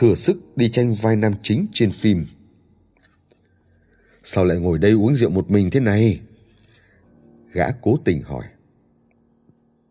thừa 0.00 0.14
sức 0.14 0.56
đi 0.56 0.68
tranh 0.68 0.94
vai 0.94 1.16
nam 1.16 1.34
chính 1.42 1.66
trên 1.72 1.92
phim. 1.92 2.26
Sao 4.24 4.44
lại 4.44 4.58
ngồi 4.58 4.78
đây 4.78 4.92
uống 4.92 5.16
rượu 5.16 5.30
một 5.30 5.50
mình 5.50 5.70
thế 5.70 5.80
này? 5.80 6.20
Gã 7.52 7.66
cố 7.82 7.98
tình 8.04 8.22
hỏi. 8.22 8.44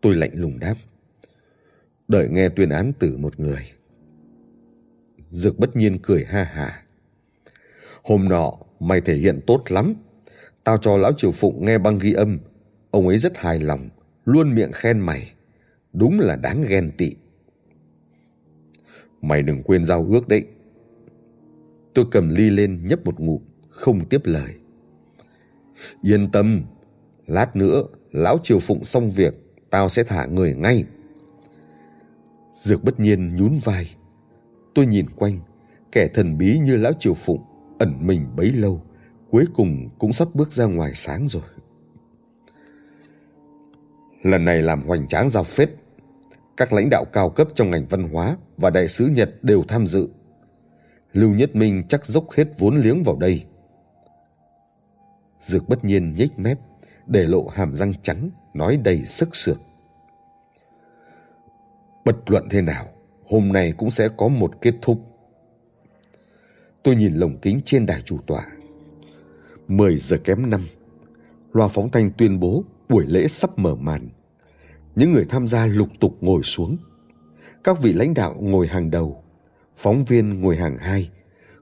Tôi 0.00 0.14
lạnh 0.14 0.30
lùng 0.34 0.58
đáp. 0.58 0.74
Đợi 2.08 2.28
nghe 2.28 2.48
tuyên 2.48 2.68
án 2.68 2.92
tử 2.98 3.16
một 3.16 3.40
người. 3.40 3.70
Dược 5.30 5.58
bất 5.58 5.76
nhiên 5.76 5.98
cười 6.02 6.24
ha 6.24 6.44
hà. 6.44 6.82
Hôm 8.02 8.28
nọ 8.28 8.52
mày 8.80 9.00
thể 9.00 9.14
hiện 9.14 9.40
tốt 9.46 9.62
lắm. 9.68 9.94
Tao 10.64 10.78
cho 10.78 10.96
lão 10.96 11.12
triều 11.16 11.32
phụng 11.32 11.64
nghe 11.64 11.78
băng 11.78 11.98
ghi 11.98 12.12
âm. 12.12 12.38
Ông 12.90 13.08
ấy 13.08 13.18
rất 13.18 13.38
hài 13.38 13.60
lòng, 13.60 13.88
luôn 14.24 14.54
miệng 14.54 14.72
khen 14.72 14.98
mày. 15.00 15.32
Đúng 15.92 16.20
là 16.20 16.36
đáng 16.36 16.64
ghen 16.68 16.90
tị. 16.96 17.14
Mày 19.22 19.42
đừng 19.42 19.62
quên 19.62 19.84
giao 19.84 20.06
ước 20.10 20.28
đấy. 20.28 20.44
Tôi 21.94 22.04
cầm 22.10 22.28
ly 22.28 22.50
lên 22.50 22.86
nhấp 22.86 23.04
một 23.04 23.20
ngụm, 23.20 23.42
không 23.68 24.08
tiếp 24.08 24.20
lời. 24.24 24.54
Yên 26.02 26.30
tâm, 26.32 26.62
lát 27.26 27.56
nữa 27.56 27.82
lão 28.12 28.38
triều 28.42 28.58
phụng 28.58 28.84
xong 28.84 29.12
việc, 29.12 29.34
tao 29.70 29.88
sẽ 29.88 30.02
thả 30.02 30.26
người 30.26 30.54
ngay. 30.54 30.84
Dược 32.54 32.84
bất 32.84 33.00
nhiên 33.00 33.36
nhún 33.36 33.58
vai. 33.64 33.90
Tôi 34.74 34.86
nhìn 34.86 35.10
quanh, 35.10 35.38
kẻ 35.92 36.08
thần 36.14 36.38
bí 36.38 36.58
như 36.58 36.76
lão 36.76 36.92
triều 36.98 37.14
phụng, 37.14 37.42
ẩn 37.78 38.06
mình 38.06 38.26
bấy 38.36 38.52
lâu, 38.52 38.82
cuối 39.30 39.44
cùng 39.54 39.88
cũng 39.98 40.12
sắp 40.12 40.28
bước 40.34 40.52
ra 40.52 40.64
ngoài 40.64 40.92
sáng 40.94 41.28
rồi. 41.28 41.42
Lần 44.22 44.44
này 44.44 44.62
làm 44.62 44.82
hoành 44.82 45.08
tráng 45.08 45.30
giao 45.30 45.44
phết. 45.44 45.70
Các 46.60 46.72
lãnh 46.72 46.90
đạo 46.90 47.04
cao 47.04 47.30
cấp 47.30 47.48
trong 47.54 47.70
ngành 47.70 47.86
văn 47.86 48.02
hóa 48.02 48.36
và 48.56 48.70
đại 48.70 48.88
sứ 48.88 49.06
Nhật 49.06 49.30
đều 49.42 49.64
tham 49.68 49.86
dự. 49.86 50.08
Lưu 51.12 51.34
Nhất 51.34 51.56
Minh 51.56 51.82
chắc 51.88 52.06
dốc 52.06 52.30
hết 52.30 52.44
vốn 52.58 52.80
liếng 52.80 53.02
vào 53.02 53.16
đây. 53.16 53.44
Dược 55.40 55.68
bất 55.68 55.84
nhiên 55.84 56.14
nhếch 56.16 56.38
mép, 56.38 56.58
để 57.06 57.26
lộ 57.26 57.48
hàm 57.48 57.74
răng 57.74 57.92
trắng, 58.02 58.30
nói 58.54 58.76
đầy 58.76 59.04
sức 59.04 59.36
sược. 59.36 59.60
Bất 62.04 62.30
luận 62.30 62.48
thế 62.50 62.62
nào, 62.62 62.88
hôm 63.26 63.52
nay 63.52 63.72
cũng 63.76 63.90
sẽ 63.90 64.08
có 64.16 64.28
một 64.28 64.60
kết 64.60 64.74
thúc. 64.82 64.98
Tôi 66.82 66.96
nhìn 66.96 67.14
lồng 67.14 67.38
kính 67.38 67.60
trên 67.64 67.86
đài 67.86 68.02
chủ 68.02 68.18
tọa. 68.26 68.46
10 69.68 69.96
giờ 69.96 70.16
kém 70.24 70.50
năm, 70.50 70.66
loa 71.52 71.68
phóng 71.68 71.88
thanh 71.88 72.10
tuyên 72.18 72.40
bố 72.40 72.64
buổi 72.88 73.04
lễ 73.06 73.28
sắp 73.28 73.58
mở 73.58 73.74
màn. 73.74 74.08
Những 75.00 75.12
người 75.12 75.26
tham 75.28 75.48
gia 75.48 75.66
lục 75.66 75.88
tục 76.00 76.16
ngồi 76.20 76.42
xuống. 76.42 76.76
Các 77.64 77.82
vị 77.82 77.92
lãnh 77.92 78.14
đạo 78.14 78.36
ngồi 78.40 78.66
hàng 78.66 78.90
đầu, 78.90 79.24
phóng 79.76 80.04
viên 80.04 80.40
ngồi 80.40 80.56
hàng 80.56 80.76
hai, 80.76 81.10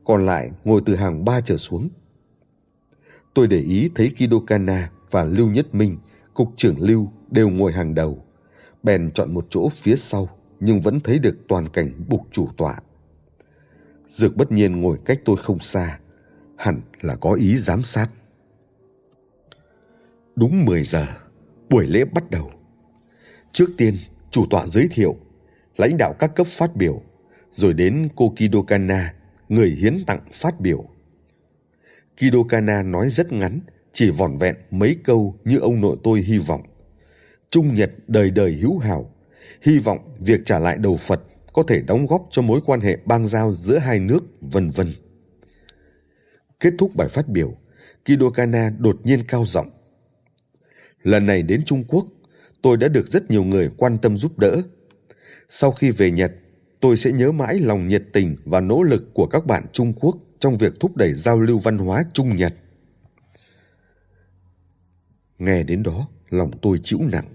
còn 0.05 0.27
lại 0.27 0.51
ngồi 0.65 0.83
từ 0.87 0.95
hàng 0.95 1.25
ba 1.25 1.41
trở 1.41 1.57
xuống. 1.57 1.89
Tôi 3.35 3.47
để 3.47 3.59
ý 3.59 3.91
thấy 3.95 4.11
Kido 4.11 4.37
Kana 4.47 4.91
và 5.11 5.25
Lưu 5.25 5.51
Nhất 5.51 5.75
Minh, 5.75 5.99
cục 6.35 6.49
trưởng 6.57 6.75
Lưu 6.79 7.13
đều 7.31 7.49
ngồi 7.49 7.73
hàng 7.73 7.95
đầu. 7.95 8.25
Bèn 8.83 9.11
chọn 9.15 9.35
một 9.35 9.47
chỗ 9.51 9.69
phía 9.77 9.97
sau 9.97 10.29
nhưng 10.61 10.81
vẫn 10.81 11.01
thấy 11.01 11.19
được 11.19 11.37
toàn 11.49 11.69
cảnh 11.69 11.93
bục 12.09 12.21
chủ 12.33 12.49
tọa. 12.57 12.81
Dược 14.09 14.37
bất 14.37 14.53
nhiên 14.53 14.81
ngồi 14.81 14.99
cách 15.05 15.21
tôi 15.25 15.37
không 15.37 15.61
xa, 15.61 15.99
hẳn 16.57 16.81
là 17.01 17.17
có 17.17 17.33
ý 17.33 17.57
giám 17.57 17.83
sát. 17.83 18.09
Đúng 20.37 20.65
10 20.65 20.85
giờ, 20.85 21.07
buổi 21.69 21.87
lễ 21.87 22.05
bắt 22.05 22.31
đầu. 22.31 22.51
Trước 23.59 23.71
tiên, 23.77 23.97
chủ 24.31 24.47
tọa 24.51 24.67
giới 24.67 24.89
thiệu, 24.91 25.17
lãnh 25.77 25.97
đạo 25.99 26.15
các 26.19 26.35
cấp 26.35 26.47
phát 26.47 26.77
biểu, 26.77 27.03
rồi 27.51 27.75
đến 27.75 28.09
cô 28.17 28.35
Kido 28.37 28.63
Kana, 28.63 29.15
người 29.49 29.69
hiến 29.69 30.05
tặng 30.07 30.21
phát 30.33 30.61
biểu. 30.61 30.85
Kido 32.17 32.43
Kana 32.49 32.83
nói 32.83 33.09
rất 33.09 33.33
ngắn, 33.33 33.61
chỉ 33.93 34.11
vỏn 34.11 34.37
vẹn 34.37 34.57
mấy 34.71 34.97
câu 35.05 35.39
như 35.45 35.59
ông 35.59 35.81
nội 35.81 35.97
tôi 36.05 36.21
hy 36.21 36.39
vọng. 36.39 36.63
Trung 37.51 37.75
Nhật 37.75 37.91
đời 38.07 38.31
đời 38.31 38.53
hữu 38.53 38.79
hảo, 38.79 39.15
hy 39.63 39.79
vọng 39.79 39.99
việc 40.19 40.41
trả 40.45 40.59
lại 40.59 40.77
đầu 40.79 40.97
Phật 40.97 41.23
có 41.53 41.63
thể 41.69 41.81
đóng 41.81 42.07
góp 42.07 42.29
cho 42.31 42.43
mối 42.43 42.61
quan 42.67 42.81
hệ 42.81 42.97
bang 43.05 43.27
giao 43.27 43.53
giữa 43.53 43.79
hai 43.79 44.01
nước, 44.01 44.25
vân 44.41 44.71
vân. 44.71 44.95
Kết 46.61 46.75
thúc 46.79 46.97
bài 46.97 47.09
phát 47.09 47.29
biểu, 47.29 47.57
Kido 48.05 48.31
Kana 48.31 48.71
đột 48.79 49.01
nhiên 49.05 49.25
cao 49.29 49.45
giọng. 49.47 49.71
Lần 51.03 51.27
này 51.27 51.43
đến 51.43 51.63
Trung 51.65 51.85
Quốc, 51.89 52.07
tôi 52.63 52.77
đã 52.77 52.89
được 52.89 53.07
rất 53.07 53.31
nhiều 53.31 53.45
người 53.45 53.71
quan 53.77 53.99
tâm 53.99 54.19
giúp 54.19 54.39
đỡ. 54.39 54.63
Sau 55.49 55.73
khi 55.73 55.91
về 55.91 56.11
Nhật, 56.11 56.33
tôi 56.81 56.97
sẽ 56.97 57.13
nhớ 57.13 57.33
mãi 57.33 57.61
lòng 57.61 57.89
nhiệt 57.89 58.05
tình 58.13 58.37
và 58.45 58.61
nỗ 58.61 58.83
lực 58.83 59.15
của 59.15 59.27
các 59.27 59.47
bạn 59.47 59.67
Trung 59.73 59.93
Quốc 59.93 60.17
trong 60.39 60.59
việc 60.59 60.81
thúc 60.81 60.97
đẩy 60.97 61.15
giao 61.15 61.41
lưu 61.41 61.59
văn 61.59 61.79
hóa 61.79 62.05
Trung 62.13 62.37
Nhật. 62.37 62.55
Nghe 65.39 65.63
đến 65.63 65.83
đó, 65.83 66.09
lòng 66.31 66.51
tôi 66.63 66.81
chịu 66.85 66.99
nặng. 67.03 67.35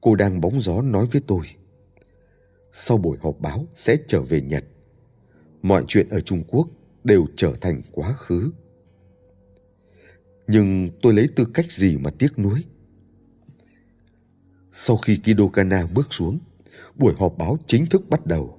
Cô 0.00 0.14
đang 0.14 0.40
bóng 0.40 0.60
gió 0.60 0.82
nói 0.82 1.06
với 1.12 1.22
tôi. 1.26 1.46
Sau 2.72 2.98
buổi 2.98 3.18
họp 3.20 3.40
báo 3.40 3.66
sẽ 3.74 3.96
trở 4.06 4.22
về 4.22 4.40
Nhật. 4.40 4.64
Mọi 5.62 5.84
chuyện 5.88 6.08
ở 6.08 6.20
Trung 6.20 6.44
Quốc 6.48 6.68
đều 7.04 7.26
trở 7.36 7.52
thành 7.60 7.82
quá 7.92 8.12
khứ. 8.12 8.50
Nhưng 10.46 10.90
tôi 11.02 11.12
lấy 11.12 11.28
tư 11.36 11.46
cách 11.54 11.72
gì 11.72 11.96
mà 11.96 12.10
tiếc 12.18 12.38
nuối? 12.38 12.64
Sau 14.72 14.96
khi 14.96 15.16
Kido 15.16 15.48
Kana 15.52 15.86
bước 15.94 16.06
xuống, 16.10 16.38
buổi 16.96 17.14
họp 17.18 17.38
báo 17.38 17.58
chính 17.66 17.86
thức 17.86 18.08
bắt 18.08 18.26
đầu. 18.26 18.58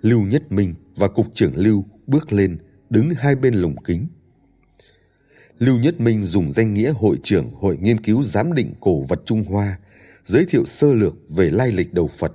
Lưu 0.00 0.22
Nhất 0.22 0.52
Minh 0.52 0.74
và 0.96 1.08
Cục 1.08 1.26
trưởng 1.34 1.56
Lưu 1.56 1.84
bước 2.06 2.32
lên 2.32 2.58
đứng 2.90 3.10
hai 3.10 3.36
bên 3.36 3.54
lồng 3.54 3.76
kính. 3.84 4.06
Lưu 5.58 5.78
Nhất 5.78 6.00
Minh 6.00 6.22
dùng 6.22 6.52
danh 6.52 6.74
nghĩa 6.74 6.92
hội 6.92 7.16
trưởng 7.22 7.50
Hội 7.50 7.76
Nghiên 7.80 8.00
cứu 8.00 8.22
Giám 8.22 8.52
định 8.52 8.74
Cổ 8.80 9.02
vật 9.08 9.22
Trung 9.26 9.44
Hoa 9.44 9.78
giới 10.24 10.44
thiệu 10.44 10.64
sơ 10.64 10.92
lược 10.92 11.16
về 11.28 11.50
lai 11.50 11.72
lịch 11.72 11.94
đầu 11.94 12.08
Phật, 12.18 12.32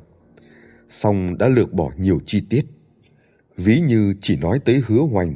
song 0.89 1.37
đã 1.37 1.49
lược 1.49 1.73
bỏ 1.73 1.91
nhiều 1.97 2.19
chi 2.25 2.41
tiết. 2.49 2.65
Ví 3.57 3.79
như 3.79 4.13
chỉ 4.21 4.37
nói 4.37 4.59
tới 4.65 4.81
hứa 4.85 5.01
hoành, 5.01 5.35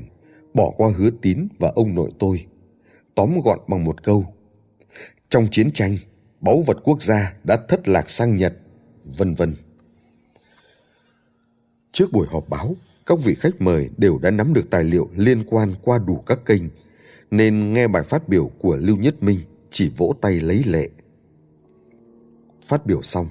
bỏ 0.53 0.71
qua 0.77 0.91
hứa 0.97 1.09
tín 1.21 1.47
và 1.59 1.71
ông 1.75 1.95
nội 1.95 2.11
tôi. 2.19 2.45
Tóm 3.15 3.39
gọn 3.43 3.59
bằng 3.67 3.83
một 3.83 4.03
câu. 4.03 4.33
Trong 5.29 5.47
chiến 5.51 5.71
tranh, 5.71 5.97
báu 6.41 6.63
vật 6.67 6.77
quốc 6.83 7.03
gia 7.03 7.33
đã 7.43 7.57
thất 7.67 7.87
lạc 7.87 8.09
sang 8.09 8.37
Nhật, 8.37 8.53
vân 9.17 9.33
vân. 9.33 9.55
Trước 11.91 12.11
buổi 12.11 12.27
họp 12.29 12.49
báo, 12.49 12.75
các 13.05 13.19
vị 13.23 13.35
khách 13.35 13.61
mời 13.61 13.89
đều 13.97 14.19
đã 14.21 14.31
nắm 14.31 14.53
được 14.53 14.69
tài 14.69 14.83
liệu 14.83 15.09
liên 15.15 15.43
quan 15.47 15.75
qua 15.81 15.97
đủ 15.97 16.23
các 16.25 16.39
kênh, 16.45 16.63
nên 17.31 17.73
nghe 17.73 17.87
bài 17.87 18.03
phát 18.03 18.29
biểu 18.29 18.51
của 18.59 18.77
Lưu 18.77 18.97
Nhất 18.97 19.23
Minh 19.23 19.39
chỉ 19.71 19.89
vỗ 19.97 20.15
tay 20.21 20.39
lấy 20.39 20.63
lệ. 20.65 20.89
Phát 22.67 22.85
biểu 22.85 23.01
xong, 23.01 23.27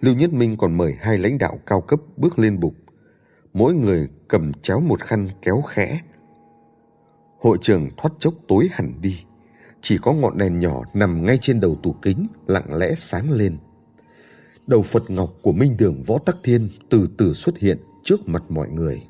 Lưu 0.00 0.14
Nhất 0.14 0.32
Minh 0.32 0.56
còn 0.56 0.76
mời 0.76 0.94
hai 1.00 1.18
lãnh 1.18 1.38
đạo 1.38 1.58
cao 1.66 1.80
cấp 1.80 2.00
bước 2.16 2.38
lên 2.38 2.60
bục. 2.60 2.74
Mỗi 3.52 3.74
người 3.74 4.08
cầm 4.28 4.52
chéo 4.52 4.80
một 4.80 5.02
khăn 5.02 5.28
kéo 5.42 5.62
khẽ. 5.62 6.00
Hội 7.38 7.58
trường 7.62 7.90
thoát 7.96 8.10
chốc 8.18 8.34
tối 8.48 8.68
hẳn 8.72 8.92
đi. 9.00 9.24
Chỉ 9.80 9.98
có 9.98 10.12
ngọn 10.12 10.38
đèn 10.38 10.60
nhỏ 10.60 10.82
nằm 10.94 11.26
ngay 11.26 11.38
trên 11.40 11.60
đầu 11.60 11.76
tủ 11.82 11.92
kính 11.92 12.26
lặng 12.46 12.74
lẽ 12.74 12.94
sáng 12.98 13.30
lên. 13.30 13.58
Đầu 14.66 14.82
Phật 14.82 15.10
Ngọc 15.10 15.30
của 15.42 15.52
Minh 15.52 15.76
Đường 15.78 16.02
Võ 16.02 16.18
Tắc 16.18 16.36
Thiên 16.42 16.70
từ 16.90 17.08
từ 17.18 17.32
xuất 17.32 17.58
hiện 17.58 17.78
trước 18.04 18.28
mặt 18.28 18.42
mọi 18.48 18.68
người. 18.68 19.02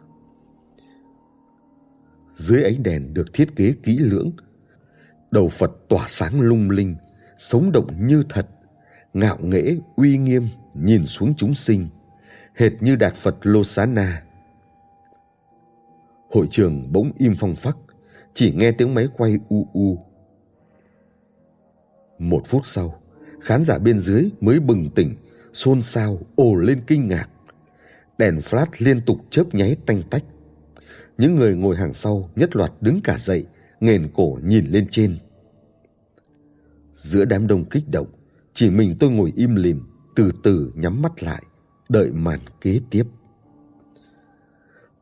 Dưới 2.34 2.62
ánh 2.64 2.82
đèn 2.82 3.14
được 3.14 3.32
thiết 3.32 3.56
kế 3.56 3.72
kỹ 3.82 3.98
lưỡng, 3.98 4.30
đầu 5.30 5.48
Phật 5.48 5.70
tỏa 5.88 6.06
sáng 6.08 6.40
lung 6.40 6.70
linh, 6.70 6.96
sống 7.38 7.72
động 7.72 8.06
như 8.06 8.22
thật, 8.28 8.48
ngạo 9.14 9.38
nghễ 9.42 9.76
uy 9.96 10.18
nghiêm 10.18 10.48
nhìn 10.74 11.06
xuống 11.06 11.34
chúng 11.36 11.54
sinh, 11.54 11.88
hệt 12.54 12.72
như 12.80 12.96
đạt 12.96 13.14
Phật 13.14 13.36
Lô 13.42 13.64
Xá 13.64 13.86
Na. 13.86 14.22
Hội 16.30 16.48
trường 16.50 16.92
bỗng 16.92 17.12
im 17.18 17.34
phong 17.38 17.56
phắc, 17.56 17.76
chỉ 18.34 18.52
nghe 18.52 18.72
tiếng 18.72 18.94
máy 18.94 19.08
quay 19.16 19.38
u 19.48 19.68
u. 19.72 20.07
Một 22.18 22.42
phút 22.46 22.66
sau, 22.66 23.02
khán 23.40 23.64
giả 23.64 23.78
bên 23.78 24.00
dưới 24.00 24.30
mới 24.40 24.60
bừng 24.60 24.90
tỉnh, 24.90 25.14
xôn 25.52 25.82
xao, 25.82 26.18
ồ 26.36 26.54
lên 26.54 26.80
kinh 26.86 27.08
ngạc. 27.08 27.28
Đèn 28.18 28.36
flash 28.38 28.66
liên 28.78 29.00
tục 29.00 29.18
chớp 29.30 29.54
nháy 29.54 29.76
tanh 29.86 30.02
tách. 30.10 30.24
Những 31.18 31.34
người 31.34 31.56
ngồi 31.56 31.76
hàng 31.76 31.92
sau 31.92 32.30
nhất 32.36 32.56
loạt 32.56 32.72
đứng 32.80 33.00
cả 33.04 33.18
dậy, 33.18 33.46
nghền 33.80 34.08
cổ 34.14 34.38
nhìn 34.44 34.66
lên 34.66 34.86
trên. 34.90 35.18
Giữa 36.94 37.24
đám 37.24 37.46
đông 37.46 37.64
kích 37.64 37.88
động, 37.88 38.06
chỉ 38.54 38.70
mình 38.70 38.96
tôi 39.00 39.10
ngồi 39.10 39.32
im 39.36 39.54
lìm, 39.54 39.82
từ 40.16 40.32
từ 40.42 40.72
nhắm 40.74 41.02
mắt 41.02 41.22
lại, 41.22 41.42
đợi 41.88 42.10
màn 42.10 42.38
kế 42.60 42.80
tiếp. 42.90 43.04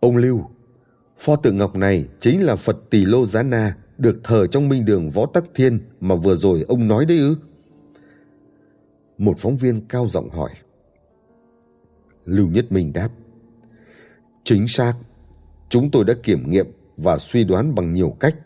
Ông 0.01 0.17
Lưu, 0.17 0.45
pho 1.19 1.37
tượng 1.37 1.57
ngọc 1.57 1.77
này 1.77 2.07
chính 2.21 2.43
là 2.43 2.57
Phật 2.57 2.77
Tỳ 2.91 3.05
Lô 3.05 3.27
Giá 3.27 3.43
Na 3.43 3.77
được 3.99 4.21
thờ 4.25 4.47
trong 4.47 4.69
minh 4.69 4.85
đường 4.85 5.11
Võ 5.11 5.27
Tắc 5.27 5.45
Thiên 5.55 5.81
mà 6.01 6.15
vừa 6.15 6.37
rồi 6.37 6.65
ông 6.69 6.89
nói 6.89 7.05
đấy 7.05 7.19
ư? 7.19 7.37
Một 9.19 9.39
phóng 9.39 9.57
viên 9.57 9.81
cao 9.89 10.09
giọng 10.09 10.31
hỏi. 10.31 10.51
Lưu 12.25 12.49
Nhất 12.49 12.73
Minh 12.73 12.93
đáp. 12.93 13.09
Chính 14.45 14.69
xác, 14.69 14.95
chúng 15.69 15.91
tôi 15.91 16.05
đã 16.05 16.15
kiểm 16.23 16.51
nghiệm 16.51 16.67
và 16.97 17.19
suy 17.19 17.45
đoán 17.45 17.75
bằng 17.75 17.93
nhiều 17.93 18.17
cách. 18.21 18.37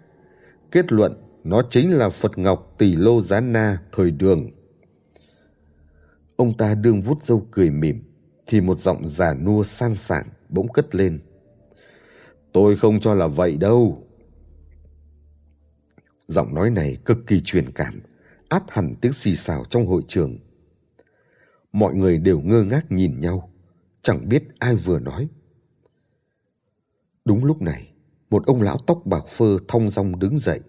Kết 0.70 0.92
luận 0.92 1.14
nó 1.44 1.62
chính 1.70 1.90
là 1.90 2.08
Phật 2.08 2.38
Ngọc 2.38 2.74
Tỷ 2.78 2.96
Lô 2.96 3.20
Giá 3.20 3.40
Na 3.40 3.78
thời 3.92 4.10
đường. 4.10 4.50
Ông 6.36 6.56
ta 6.56 6.74
đương 6.74 7.02
vút 7.02 7.24
râu 7.24 7.46
cười 7.50 7.70
mỉm, 7.70 8.02
thì 8.46 8.60
một 8.60 8.78
giọng 8.78 9.08
già 9.08 9.34
nua 9.34 9.62
sang 9.62 9.96
sảng 9.96 10.26
bỗng 10.48 10.68
cất 10.68 10.94
lên. 10.94 11.20
Tôi 12.52 12.76
không 12.76 13.00
cho 13.00 13.14
là 13.14 13.26
vậy 13.26 13.56
đâu. 13.56 14.06
Giọng 16.30 16.54
nói 16.54 16.70
này 16.70 16.96
cực 17.04 17.18
kỳ 17.26 17.40
truyền 17.44 17.70
cảm, 17.72 18.00
át 18.48 18.62
hẳn 18.68 18.94
tiếng 19.00 19.12
xì 19.12 19.36
xào 19.36 19.64
trong 19.64 19.86
hội 19.86 20.02
trường. 20.08 20.38
Mọi 21.72 21.94
người 21.94 22.18
đều 22.18 22.40
ngơ 22.40 22.62
ngác 22.62 22.92
nhìn 22.92 23.20
nhau, 23.20 23.52
chẳng 24.02 24.28
biết 24.28 24.42
ai 24.58 24.74
vừa 24.74 24.98
nói. 24.98 25.28
Đúng 27.24 27.44
lúc 27.44 27.62
này, 27.62 27.92
một 28.30 28.46
ông 28.46 28.62
lão 28.62 28.78
tóc 28.86 29.02
bạc 29.04 29.24
phơ 29.28 29.58
thong 29.68 29.90
dong 29.90 30.18
đứng 30.18 30.38
dậy, 30.38 30.60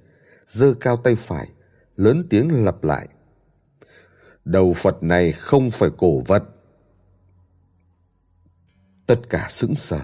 giơ 0.48 0.74
cao 0.74 0.98
tay 0.98 1.16
phải, 1.16 1.50
lớn 1.96 2.28
tiếng 2.30 2.66
lặp 2.66 2.84
lại. 2.84 3.08
Đầu 4.46 4.74
Phật 4.74 5.04
này 5.04 5.32
không 5.32 5.72
phải 5.72 5.90
cổ 5.98 6.20
vật. 6.20 6.44
Tất 9.08 9.30
cả 9.30 9.48
sững 9.50 9.76
sờ. 9.76 10.02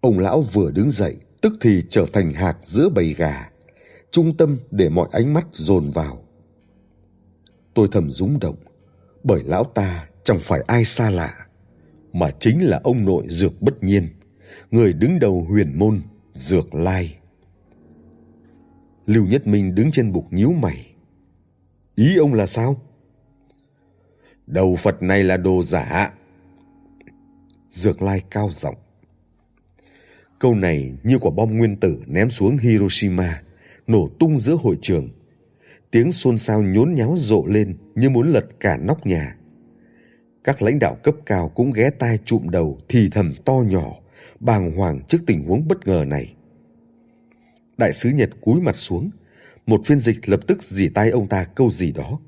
Ông 0.00 0.18
lão 0.18 0.40
vừa 0.40 0.70
đứng 0.70 0.90
dậy, 0.90 1.16
tức 1.42 1.52
thì 1.60 1.84
trở 1.90 2.06
thành 2.12 2.32
hạt 2.32 2.56
giữa 2.62 2.88
bầy 2.88 3.14
gà, 3.14 3.50
trung 4.10 4.36
tâm 4.36 4.58
để 4.70 4.88
mọi 4.88 5.08
ánh 5.12 5.34
mắt 5.34 5.46
dồn 5.52 5.90
vào. 5.90 6.22
Tôi 7.74 7.88
thầm 7.92 8.10
rúng 8.10 8.40
động, 8.40 8.56
bởi 9.24 9.42
lão 9.44 9.64
ta 9.64 10.08
chẳng 10.24 10.38
phải 10.42 10.60
ai 10.66 10.84
xa 10.84 11.10
lạ, 11.10 11.46
mà 12.12 12.30
chính 12.40 12.68
là 12.68 12.80
ông 12.84 13.04
nội 13.04 13.24
Dược 13.28 13.62
Bất 13.62 13.82
Nhiên, 13.82 14.08
người 14.70 14.92
đứng 14.92 15.18
đầu 15.18 15.46
huyền 15.48 15.78
môn 15.78 16.02
Dược 16.34 16.74
Lai. 16.74 17.18
Lưu 19.06 19.26
Nhất 19.26 19.46
Minh 19.46 19.74
đứng 19.74 19.90
trên 19.90 20.12
bục 20.12 20.32
nhíu 20.32 20.52
mày. 20.52 20.94
Ý 21.94 22.16
ông 22.16 22.34
là 22.34 22.46
sao? 22.46 22.76
Đầu 24.46 24.76
Phật 24.76 25.02
này 25.02 25.24
là 25.24 25.36
đồ 25.36 25.62
giả. 25.62 26.12
Dược 27.70 28.02
Lai 28.02 28.22
cao 28.30 28.50
giọng. 28.52 28.76
Câu 30.38 30.54
này 30.54 30.92
như 31.02 31.18
quả 31.18 31.30
bom 31.30 31.58
nguyên 31.58 31.76
tử 31.76 32.02
ném 32.06 32.30
xuống 32.30 32.58
Hiroshima, 32.58 33.42
nổ 33.86 34.08
tung 34.18 34.38
giữa 34.38 34.54
hội 34.54 34.78
trường. 34.82 35.08
Tiếng 35.90 36.12
xôn 36.12 36.38
xao 36.38 36.62
nhốn 36.62 36.94
nháo 36.94 37.14
rộ 37.18 37.46
lên 37.46 37.76
như 37.94 38.10
muốn 38.10 38.28
lật 38.28 38.46
cả 38.60 38.76
nóc 38.76 39.06
nhà. 39.06 39.36
Các 40.44 40.62
lãnh 40.62 40.78
đạo 40.78 40.96
cấp 41.02 41.14
cao 41.26 41.48
cũng 41.48 41.72
ghé 41.72 41.90
tai 41.90 42.18
trụm 42.24 42.48
đầu 42.48 42.78
thì 42.88 43.08
thầm 43.12 43.34
to 43.44 43.52
nhỏ, 43.52 43.92
bàng 44.40 44.76
hoàng 44.76 45.00
trước 45.08 45.18
tình 45.26 45.44
huống 45.46 45.68
bất 45.68 45.86
ngờ 45.86 46.04
này. 46.06 46.34
Đại 47.78 47.92
sứ 47.92 48.10
Nhật 48.10 48.30
cúi 48.40 48.60
mặt 48.60 48.76
xuống, 48.76 49.10
một 49.66 49.80
phiên 49.84 50.00
dịch 50.00 50.28
lập 50.28 50.40
tức 50.46 50.62
dì 50.62 50.88
tay 50.88 51.10
ông 51.10 51.28
ta 51.28 51.44
câu 51.44 51.70
gì 51.70 51.92
đó. 51.92 52.18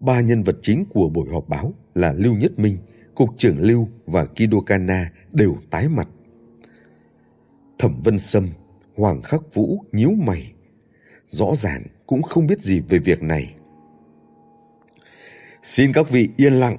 Ba 0.00 0.20
nhân 0.20 0.42
vật 0.42 0.56
chính 0.62 0.84
của 0.84 1.08
buổi 1.08 1.28
họp 1.32 1.48
báo 1.48 1.74
là 1.94 2.12
Lưu 2.12 2.34
Nhất 2.34 2.58
Minh, 2.58 2.78
Cục 3.14 3.30
trưởng 3.38 3.60
Lưu 3.60 3.88
và 4.06 4.24
Kido 4.24 4.60
Kana 4.66 5.12
đều 5.32 5.56
tái 5.70 5.88
mặt. 5.88 6.08
Thẩm 7.78 8.02
Vân 8.02 8.18
Sâm, 8.18 8.48
Hoàng 8.96 9.22
Khắc 9.22 9.54
Vũ 9.54 9.84
nhíu 9.92 10.10
mày. 10.10 10.52
Rõ 11.26 11.54
ràng 11.56 11.82
cũng 12.06 12.22
không 12.22 12.46
biết 12.46 12.60
gì 12.60 12.80
về 12.80 12.98
việc 12.98 13.22
này. 13.22 13.54
Xin 15.62 15.92
các 15.92 16.10
vị 16.10 16.28
yên 16.36 16.52
lặng. 16.52 16.78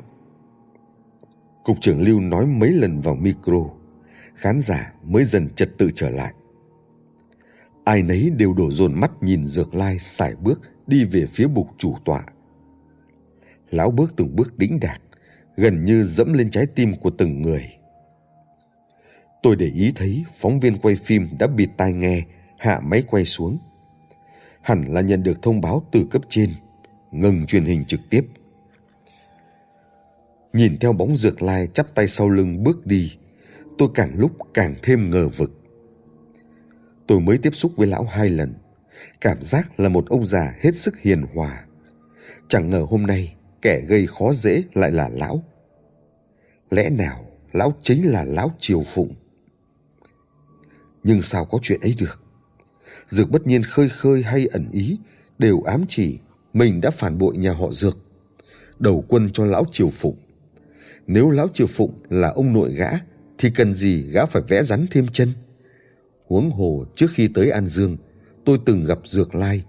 Cục 1.63 1.77
trưởng 1.81 2.01
Lưu 2.01 2.19
nói 2.19 2.45
mấy 2.45 2.71
lần 2.71 2.99
vào 3.01 3.15
micro. 3.15 3.65
Khán 4.35 4.61
giả 4.61 4.93
mới 5.03 5.25
dần 5.25 5.49
trật 5.49 5.77
tự 5.77 5.91
trở 5.95 6.09
lại. 6.09 6.33
Ai 7.83 8.01
nấy 8.01 8.29
đều 8.37 8.53
đổ 8.53 8.71
dồn 8.71 8.99
mắt 8.99 9.11
nhìn 9.21 9.45
Dược 9.45 9.75
Lai 9.75 9.99
sải 9.99 10.35
bước 10.35 10.61
đi 10.87 11.05
về 11.05 11.25
phía 11.25 11.47
bục 11.47 11.67
chủ 11.77 11.95
tọa. 12.05 12.23
Lão 13.69 13.91
bước 13.91 14.13
từng 14.15 14.35
bước 14.35 14.57
đĩnh 14.57 14.79
đạc, 14.79 15.01
gần 15.57 15.85
như 15.85 16.03
dẫm 16.03 16.33
lên 16.33 16.51
trái 16.51 16.65
tim 16.65 16.95
của 16.95 17.09
từng 17.09 17.41
người. 17.41 17.76
Tôi 19.47 19.55
để 19.55 19.65
ý 19.65 19.91
thấy 19.95 20.25
phóng 20.37 20.59
viên 20.59 20.79
quay 20.79 20.95
phim 20.95 21.27
đã 21.39 21.47
bịt 21.47 21.69
tai 21.77 21.93
nghe, 21.93 22.23
hạ 22.57 22.79
máy 22.83 23.03
quay 23.07 23.25
xuống. 23.25 23.57
Hẳn 24.61 24.85
là 24.93 25.01
nhận 25.01 25.23
được 25.23 25.41
thông 25.41 25.61
báo 25.61 25.83
từ 25.91 26.07
cấp 26.11 26.21
trên, 26.29 26.53
ngừng 27.11 27.45
truyền 27.45 27.65
hình 27.65 27.85
trực 27.85 27.99
tiếp. 28.09 28.21
Nhìn 30.53 30.77
theo 30.79 30.93
bóng 30.93 31.17
dược 31.17 31.41
lai 31.41 31.67
chắp 31.67 31.95
tay 31.95 32.07
sau 32.07 32.29
lưng 32.29 32.63
bước 32.63 32.85
đi, 32.85 33.17
tôi 33.77 33.89
càng 33.93 34.11
lúc 34.15 34.31
càng 34.53 34.75
thêm 34.83 35.09
ngờ 35.09 35.27
vực. 35.27 35.51
Tôi 37.07 37.19
mới 37.19 37.37
tiếp 37.37 37.55
xúc 37.55 37.71
với 37.75 37.87
lão 37.87 38.03
hai 38.03 38.29
lần, 38.29 38.53
cảm 39.21 39.41
giác 39.41 39.79
là 39.79 39.89
một 39.89 40.09
ông 40.09 40.25
già 40.25 40.55
hết 40.59 40.75
sức 40.75 40.99
hiền 40.99 41.25
hòa. 41.33 41.65
Chẳng 42.47 42.69
ngờ 42.69 42.85
hôm 42.89 43.07
nay 43.07 43.35
kẻ 43.61 43.81
gây 43.81 44.07
khó 44.07 44.33
dễ 44.33 44.63
lại 44.73 44.91
là 44.91 45.09
lão. 45.09 45.43
Lẽ 46.69 46.89
nào 46.89 47.25
lão 47.53 47.73
chính 47.81 48.11
là 48.11 48.23
lão 48.23 48.51
Triều 48.59 48.83
Phụng? 48.83 49.13
Nhưng 51.07 51.21
sao 51.21 51.45
có 51.45 51.59
chuyện 51.61 51.81
ấy 51.81 51.95
được? 51.99 52.21
Dược 53.07 53.31
bất 53.31 53.47
nhiên 53.47 53.63
khơi 53.63 53.89
khơi 53.89 54.23
hay 54.23 54.45
ẩn 54.45 54.69
ý 54.71 54.97
đều 55.39 55.61
ám 55.61 55.85
chỉ 55.89 56.19
mình 56.53 56.81
đã 56.81 56.91
phản 56.91 57.17
bội 57.17 57.37
nhà 57.37 57.53
họ 57.53 57.71
Dược, 57.71 57.97
đầu 58.79 59.03
quân 59.07 59.29
cho 59.33 59.45
lão 59.45 59.65
Triều 59.71 59.89
Phụng. 59.89 60.15
Nếu 61.07 61.29
lão 61.29 61.47
Triều 61.53 61.67
Phụng 61.67 61.93
là 62.09 62.29
ông 62.29 62.53
nội 62.53 62.73
gã 62.73 62.89
thì 63.37 63.49
cần 63.49 63.73
gì 63.73 64.01
gã 64.01 64.25
phải 64.25 64.41
vẽ 64.47 64.63
rắn 64.63 64.85
thêm 64.91 65.07
chân? 65.07 65.33
Huống 66.27 66.51
hồ 66.51 66.85
trước 66.95 67.07
khi 67.13 67.27
tới 67.27 67.49
An 67.49 67.67
Dương, 67.67 67.97
tôi 68.45 68.57
từng 68.65 68.83
gặp 68.83 68.99
Dược 69.05 69.35
Lai. 69.35 69.63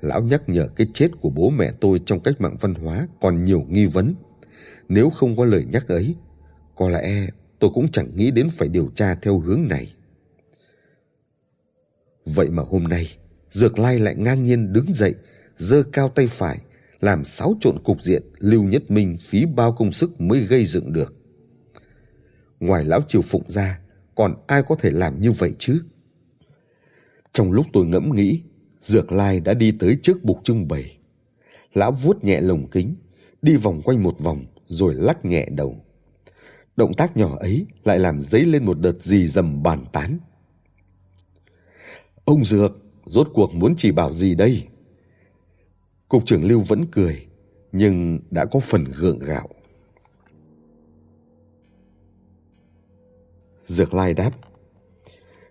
Lão 0.00 0.22
nhắc 0.22 0.48
nhở 0.48 0.68
cái 0.76 0.86
chết 0.94 1.08
của 1.20 1.30
bố 1.30 1.50
mẹ 1.50 1.72
tôi 1.80 2.00
trong 2.06 2.20
cách 2.20 2.40
mạng 2.40 2.56
văn 2.60 2.74
hóa 2.74 3.06
còn 3.20 3.44
nhiều 3.44 3.66
nghi 3.68 3.86
vấn. 3.86 4.14
Nếu 4.88 5.10
không 5.10 5.36
có 5.36 5.44
lời 5.44 5.64
nhắc 5.72 5.88
ấy, 5.88 6.14
có 6.74 6.88
lẽ 6.88 7.26
tôi 7.58 7.70
cũng 7.74 7.92
chẳng 7.92 8.16
nghĩ 8.16 8.30
đến 8.30 8.48
phải 8.50 8.68
điều 8.68 8.90
tra 8.94 9.14
theo 9.14 9.38
hướng 9.38 9.68
này. 9.68 9.93
Vậy 12.24 12.50
mà 12.50 12.62
hôm 12.70 12.84
nay, 12.84 13.08
Dược 13.50 13.78
Lai 13.78 13.98
lại 13.98 14.14
ngang 14.18 14.42
nhiên 14.42 14.72
đứng 14.72 14.94
dậy, 14.94 15.14
giơ 15.56 15.82
cao 15.92 16.08
tay 16.08 16.26
phải, 16.26 16.58
làm 17.00 17.24
xáo 17.24 17.54
trộn 17.60 17.78
cục 17.84 18.02
diện 18.02 18.22
Lưu 18.38 18.62
Nhất 18.62 18.90
Minh 18.90 19.16
phí 19.28 19.46
bao 19.46 19.72
công 19.72 19.92
sức 19.92 20.20
mới 20.20 20.40
gây 20.40 20.64
dựng 20.64 20.92
được. 20.92 21.14
Ngoài 22.60 22.84
lão 22.84 23.00
Triều 23.08 23.22
Phụng 23.22 23.50
ra, 23.50 23.80
còn 24.14 24.34
ai 24.46 24.62
có 24.62 24.74
thể 24.74 24.90
làm 24.90 25.20
như 25.22 25.32
vậy 25.32 25.54
chứ? 25.58 25.82
Trong 27.32 27.52
lúc 27.52 27.66
tôi 27.72 27.86
ngẫm 27.86 28.14
nghĩ, 28.14 28.42
Dược 28.80 29.12
Lai 29.12 29.40
đã 29.40 29.54
đi 29.54 29.72
tới 29.72 29.98
trước 30.02 30.24
bục 30.24 30.40
trưng 30.44 30.68
bày. 30.68 30.98
Lão 31.74 31.92
vuốt 31.92 32.24
nhẹ 32.24 32.40
lồng 32.40 32.70
kính, 32.70 32.94
đi 33.42 33.56
vòng 33.56 33.82
quanh 33.82 34.02
một 34.02 34.18
vòng 34.18 34.46
rồi 34.66 34.94
lắc 34.94 35.24
nhẹ 35.24 35.48
đầu. 35.50 35.84
Động 36.76 36.94
tác 36.94 37.16
nhỏ 37.16 37.36
ấy 37.38 37.66
lại 37.84 37.98
làm 37.98 38.22
dấy 38.22 38.44
lên 38.44 38.64
một 38.64 38.80
đợt 38.80 39.02
gì 39.02 39.28
dầm 39.28 39.62
bàn 39.62 39.84
tán. 39.92 40.18
Ông 42.24 42.44
Dược, 42.44 42.78
rốt 43.06 43.30
cuộc 43.34 43.54
muốn 43.54 43.74
chỉ 43.76 43.92
bảo 43.92 44.12
gì 44.12 44.34
đây? 44.34 44.66
Cục 46.08 46.26
trưởng 46.26 46.44
Lưu 46.44 46.60
vẫn 46.60 46.86
cười, 46.86 47.26
nhưng 47.72 48.20
đã 48.30 48.44
có 48.44 48.60
phần 48.60 48.84
gượng 48.84 49.18
gạo. 49.18 49.48
Dược 53.64 53.94
Lai 53.94 54.14
đáp. 54.14 54.30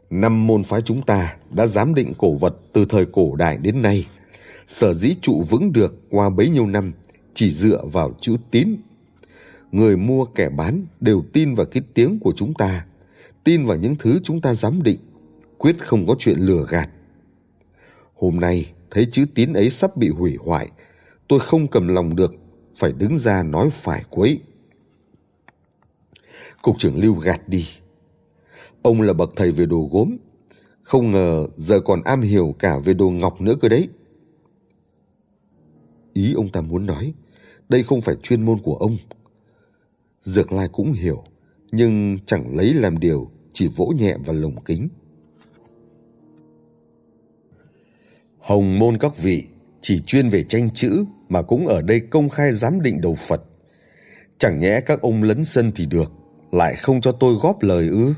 Năm 0.09 0.47
môn 0.47 0.63
phái 0.63 0.81
chúng 0.81 1.01
ta 1.01 1.37
đã 1.51 1.67
giám 1.67 1.95
định 1.95 2.13
cổ 2.17 2.33
vật 2.33 2.55
từ 2.73 2.85
thời 2.85 3.05
cổ 3.05 3.35
đại 3.35 3.57
đến 3.57 3.81
nay. 3.81 4.07
Sở 4.67 4.93
dĩ 4.93 5.15
trụ 5.21 5.43
vững 5.49 5.73
được 5.73 5.95
qua 6.09 6.29
bấy 6.29 6.49
nhiêu 6.49 6.67
năm 6.67 6.93
chỉ 7.33 7.51
dựa 7.51 7.85
vào 7.85 8.13
chữ 8.21 8.37
tín. 8.51 8.75
Người 9.71 9.97
mua 9.97 10.25
kẻ 10.25 10.49
bán 10.49 10.85
đều 10.99 11.23
tin 11.33 11.55
vào 11.55 11.65
cái 11.65 11.83
tiếng 11.93 12.19
của 12.19 12.33
chúng 12.35 12.53
ta, 12.53 12.85
tin 13.43 13.65
vào 13.65 13.77
những 13.77 13.95
thứ 13.99 14.19
chúng 14.23 14.41
ta 14.41 14.53
giám 14.53 14.83
định, 14.83 14.99
quyết 15.63 15.77
không 15.79 16.07
có 16.07 16.15
chuyện 16.19 16.39
lừa 16.39 16.65
gạt. 16.69 16.89
Hôm 18.13 18.39
nay 18.39 18.73
thấy 18.91 19.07
chữ 19.11 19.25
tín 19.35 19.53
ấy 19.53 19.69
sắp 19.69 19.97
bị 19.97 20.09
hủy 20.09 20.37
hoại, 20.39 20.69
tôi 21.27 21.39
không 21.39 21.67
cầm 21.67 21.87
lòng 21.87 22.15
được, 22.15 22.33
phải 22.77 22.91
đứng 22.91 23.17
ra 23.17 23.43
nói 23.43 23.69
phải 23.69 24.03
quấy. 24.09 24.39
Cục 26.61 26.75
trưởng 26.79 26.99
Lưu 27.01 27.13
gạt 27.13 27.49
đi. 27.49 27.67
Ông 28.81 29.01
là 29.01 29.13
bậc 29.13 29.33
thầy 29.35 29.51
về 29.51 29.65
đồ 29.65 29.89
gốm, 29.91 30.17
không 30.81 31.11
ngờ 31.11 31.47
giờ 31.57 31.79
còn 31.79 32.01
am 32.03 32.21
hiểu 32.21 32.55
cả 32.59 32.79
về 32.79 32.93
đồ 32.93 33.09
ngọc 33.09 33.41
nữa 33.41 33.55
cơ 33.61 33.69
đấy. 33.69 33.89
ý 36.13 36.33
ông 36.33 36.49
ta 36.49 36.61
muốn 36.61 36.85
nói. 36.85 37.13
Đây 37.69 37.83
không 37.83 38.01
phải 38.01 38.15
chuyên 38.15 38.45
môn 38.45 38.59
của 38.59 38.75
ông. 38.75 38.97
Dược 40.21 40.51
Lai 40.51 40.67
cũng 40.67 40.93
hiểu, 40.93 41.23
nhưng 41.71 42.19
chẳng 42.25 42.57
lấy 42.57 42.73
làm 42.73 42.99
điều, 42.99 43.31
chỉ 43.53 43.67
vỗ 43.67 43.93
nhẹ 43.97 44.17
vào 44.25 44.35
lồng 44.35 44.63
kính. 44.63 44.89
Hồng 48.43 48.79
môn 48.79 48.97
các 48.97 49.17
vị 49.17 49.47
chỉ 49.81 50.01
chuyên 50.01 50.29
về 50.29 50.43
tranh 50.43 50.69
chữ 50.73 51.05
mà 51.29 51.41
cũng 51.41 51.67
ở 51.67 51.81
đây 51.81 51.99
công 51.99 52.29
khai 52.29 52.51
giám 52.51 52.81
định 52.81 53.01
đầu 53.01 53.15
Phật. 53.15 53.41
Chẳng 54.37 54.59
nhẽ 54.59 54.81
các 54.81 55.01
ông 55.01 55.23
lấn 55.23 55.45
sân 55.45 55.71
thì 55.75 55.85
được, 55.85 56.11
lại 56.51 56.75
không 56.75 57.01
cho 57.01 57.11
tôi 57.11 57.35
góp 57.41 57.61
lời 57.61 57.87
ư? 57.87 58.13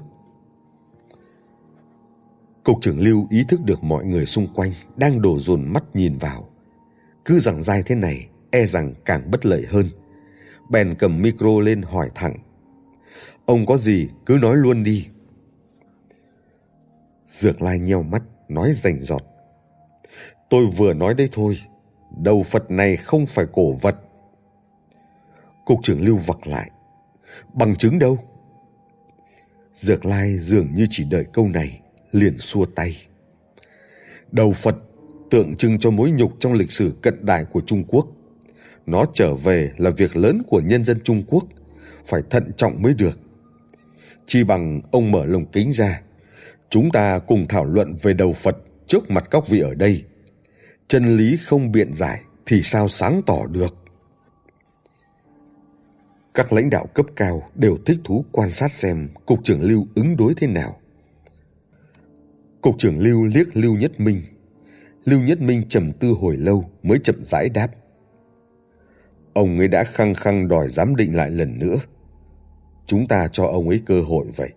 Cục 2.64 2.78
trưởng 2.82 3.00
Lưu 3.00 3.28
ý 3.30 3.44
thức 3.48 3.60
được 3.66 3.84
mọi 3.84 4.06
người 4.06 4.26
xung 4.26 4.54
quanh 4.54 4.72
đang 4.96 5.22
đổ 5.22 5.40
dồn 5.40 5.74
mắt 5.74 5.84
nhìn 5.94 6.18
vào. 6.18 6.50
Cứ 7.26 7.40
rằng 7.40 7.64
dai 7.64 7.84
thế 7.84 7.96
này, 7.96 8.28
e 8.52 8.66
rằng 8.66 8.94
càng 9.06 9.32
bất 9.32 9.46
lợi 9.46 9.66
hơn. 9.70 9.90
Bèn 10.70 10.96
cầm 10.96 11.22
micro 11.22 11.60
lên 11.60 11.82
hỏi 11.82 12.10
thẳng. 12.16 12.38
Ông 13.46 13.66
có 13.66 13.78
gì 13.78 14.08
cứ 14.26 14.38
nói 14.42 14.58
luôn 14.58 14.84
đi. 14.84 15.08
Dược 17.28 17.62
lai 17.62 17.80
nheo 17.80 18.04
mắt, 18.04 18.24
nói 18.50 18.74
rành 18.74 19.00
giọt. 19.00 19.24
Tôi 20.50 20.66
vừa 20.66 20.94
nói 20.94 21.14
đây 21.14 21.30
thôi, 21.32 21.60
đầu 22.18 22.44
Phật 22.44 22.72
này 22.72 22.98
không 22.98 23.26
phải 23.26 23.46
cổ 23.54 23.72
vật. 23.82 23.96
Cục 25.66 25.80
trưởng 25.84 26.06
Lưu 26.06 26.18
vặc 26.18 26.48
lại. 26.48 26.72
Bằng 27.54 27.76
chứng 27.76 28.00
đâu? 28.00 28.18
Dược 29.74 30.06
lai 30.06 30.40
dường 30.40 30.76
như 30.76 30.88
chỉ 30.90 31.04
đợi 31.04 31.26
câu 31.34 31.48
này, 31.48 31.80
liền 32.12 32.40
xua 32.40 32.66
tay. 32.66 32.98
Đầu 34.32 34.54
Phật 34.54 34.76
tượng 35.30 35.56
trưng 35.56 35.80
cho 35.80 35.92
mối 35.92 36.12
nhục 36.12 36.34
trong 36.40 36.54
lịch 36.54 36.72
sử 36.72 36.98
cận 37.02 37.26
đại 37.26 37.46
của 37.46 37.62
Trung 37.68 37.84
Quốc. 37.88 38.08
Nó 38.86 39.06
trở 39.14 39.34
về 39.34 39.72
là 39.78 39.90
việc 39.90 40.16
lớn 40.16 40.42
của 40.48 40.60
nhân 40.60 40.86
dân 40.86 41.00
Trung 41.04 41.24
Quốc, 41.28 41.46
phải 42.06 42.22
thận 42.30 42.52
trọng 42.58 42.82
mới 42.82 42.94
được. 42.94 43.20
Chi 44.26 44.44
bằng 44.44 44.82
ông 44.92 45.12
mở 45.12 45.26
lồng 45.26 45.46
kính 45.46 45.74
ra, 45.74 46.02
chúng 46.70 46.92
ta 46.92 47.20
cùng 47.20 47.48
thảo 47.48 47.66
luận 47.66 47.96
về 48.02 48.14
đầu 48.14 48.34
Phật 48.34 48.58
trước 48.88 49.12
mặt 49.12 49.28
các 49.32 49.44
vị 49.50 49.60
ở 49.60 49.74
đây. 49.74 50.04
Chân 50.88 51.18
lý 51.18 51.38
không 51.38 51.72
biện 51.72 51.94
giải 51.94 52.22
thì 52.46 52.62
sao 52.62 52.88
sáng 52.88 53.22
tỏ 53.26 53.46
được? 53.48 53.76
Các 56.34 56.54
lãnh 56.54 56.70
đạo 56.70 56.88
cấp 56.94 57.06
cao 57.16 57.50
đều 57.56 57.78
thích 57.86 57.98
thú 58.04 58.26
quan 58.32 58.52
sát 58.52 58.72
xem 58.72 59.10
Cục 59.26 59.40
trưởng 59.44 59.62
Lưu 59.62 59.88
ứng 59.96 60.18
đối 60.18 60.34
thế 60.34 60.48
nào. 60.48 60.80
Cục 62.62 62.76
trưởng 62.80 63.00
Lưu 63.00 63.24
liếc 63.24 63.58
Lưu 63.58 63.76
Nhất 63.76 64.00
Minh. 64.00 64.22
Lưu 65.06 65.22
Nhất 65.22 65.42
Minh 65.42 65.64
trầm 65.70 65.94
tư 65.94 66.14
hồi 66.20 66.38
lâu 66.38 66.70
mới 66.84 67.00
chậm 67.04 67.24
rãi 67.24 67.50
đáp. 67.50 67.68
Ông 69.34 69.60
ấy 69.60 69.68
đã 69.68 69.84
khăng 69.84 70.14
khăng 70.14 70.48
đòi 70.48 70.70
giám 70.70 70.96
định 70.96 71.16
lại 71.16 71.32
lần 71.32 71.60
nữa. 71.60 71.78
Chúng 72.88 73.08
ta 73.08 73.28
cho 73.32 73.46
ông 73.46 73.70
ấy 73.70 73.82
cơ 73.86 74.02
hội 74.02 74.26
vậy. 74.36 74.50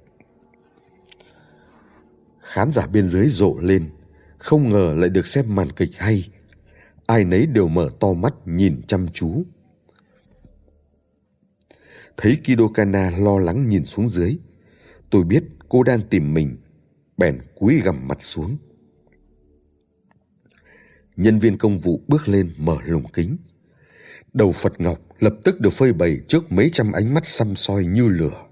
Khán 2.41 2.73
giả 2.73 2.87
bên 2.87 3.09
dưới 3.09 3.29
rộ 3.29 3.59
lên, 3.61 3.91
không 4.38 4.70
ngờ 4.70 4.94
lại 4.96 5.11
được 5.11 5.27
xem 5.27 5.55
màn 5.55 5.72
kịch 5.72 5.90
hay. 5.96 6.29
Ai 7.07 7.24
nấy 7.24 7.46
đều 7.46 7.68
mở 7.68 7.90
to 8.01 8.12
mắt 8.12 8.35
nhìn 8.44 8.83
chăm 8.87 9.07
chú. 9.12 9.42
Thấy 12.16 12.38
Kido 12.44 12.68
Kana 12.74 13.11
lo 13.11 13.38
lắng 13.38 13.68
nhìn 13.68 13.85
xuống 13.85 14.09
dưới. 14.09 14.38
Tôi 15.11 15.24
biết 15.24 15.44
cô 15.68 15.83
đang 15.83 16.01
tìm 16.11 16.35
mình 16.35 16.57
bèn 17.16 17.40
cúi 17.55 17.81
gằm 17.81 18.09
mặt 18.09 18.18
xuống. 18.20 18.57
Nhân 21.16 21.38
viên 21.38 21.59
công 21.59 21.79
vụ 21.79 22.01
bước 22.09 22.29
lên 22.29 22.55
mở 22.57 22.77
lồng 22.85 23.09
kính. 23.12 23.37
Đầu 24.33 24.53
Phật 24.53 24.81
Ngọc 24.81 24.98
lập 25.18 25.35
tức 25.44 25.61
được 25.61 25.72
phơi 25.72 25.92
bày 25.92 26.20
trước 26.29 26.53
mấy 26.53 26.70
trăm 26.72 26.92
ánh 26.92 27.14
mắt 27.14 27.27
xăm 27.27 27.57
soi 27.57 27.85
như 27.85 28.09
lửa. 28.09 28.44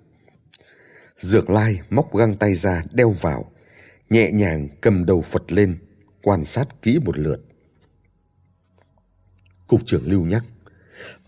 Dược 1.18 1.50
lai 1.50 1.80
móc 1.90 2.16
găng 2.16 2.36
tay 2.36 2.54
ra 2.54 2.84
đeo 2.92 3.10
vào, 3.10 3.50
nhẹ 4.10 4.32
nhàng 4.32 4.68
cầm 4.80 5.06
đầu 5.06 5.22
Phật 5.22 5.52
lên, 5.52 5.78
quan 6.22 6.44
sát 6.44 6.82
kỹ 6.82 6.98
một 7.04 7.18
lượt. 7.18 7.40
Cục 9.66 9.86
trưởng 9.86 10.02
lưu 10.06 10.24
nhắc, 10.24 10.44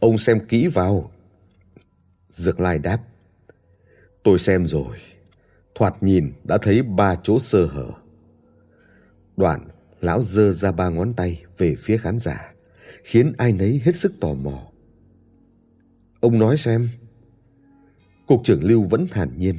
ông 0.01 0.19
xem 0.19 0.47
kỹ 0.49 0.67
vào. 0.67 1.11
Dược 2.31 2.61
lai 2.61 2.79
đáp, 2.79 3.01
tôi 4.23 4.39
xem 4.39 4.67
rồi 4.67 4.97
thoạt 5.79 6.03
nhìn 6.03 6.33
đã 6.45 6.59
thấy 6.63 6.83
ba 6.83 7.17
chỗ 7.23 7.39
sơ 7.39 7.67
hở. 7.67 7.91
Đoạn, 9.37 9.61
lão 10.01 10.23
dơ 10.23 10.53
ra 10.53 10.73
ba 10.73 10.89
ngón 10.89 11.15
tay 11.15 11.43
về 11.59 11.75
phía 11.79 11.97
khán 11.97 12.19
giả, 12.19 12.55
khiến 13.05 13.33
ai 13.39 13.53
nấy 13.53 13.81
hết 13.85 13.97
sức 13.97 14.13
tò 14.21 14.35
mò. 14.35 14.63
Ông 16.21 16.39
nói 16.39 16.57
xem. 16.57 16.89
Cục 18.27 18.41
trưởng 18.45 18.65
Lưu 18.65 18.85
vẫn 18.85 19.07
thản 19.11 19.39
nhiên. 19.39 19.59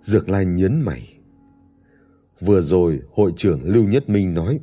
Dược 0.00 0.28
Lai 0.28 0.46
nhớn 0.46 0.80
mày. 0.80 1.11
Vừa 2.44 2.60
rồi, 2.60 3.00
hội 3.12 3.32
trưởng 3.36 3.64
Lưu 3.64 3.88
Nhất 3.88 4.08
Minh 4.08 4.34
nói, 4.34 4.60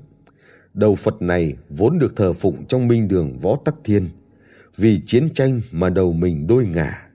đầu 0.74 0.96
Phật 0.96 1.22
này 1.22 1.56
vốn 1.70 2.00
được 2.00 2.16
thờ 2.16 2.34
phụng 2.34 2.66
trong 2.66 2.88
minh 2.88 3.08
đường 3.08 3.38
Võ 3.38 3.58
Tắc 3.66 3.76
Thiên, 3.84 4.10
vì 4.78 5.02
chiến 5.06 5.30
tranh 5.34 5.62
mà 5.72 5.90
đầu 5.90 6.14
mình 6.14 6.48
đôi 6.48 6.66
ngả 6.66 7.10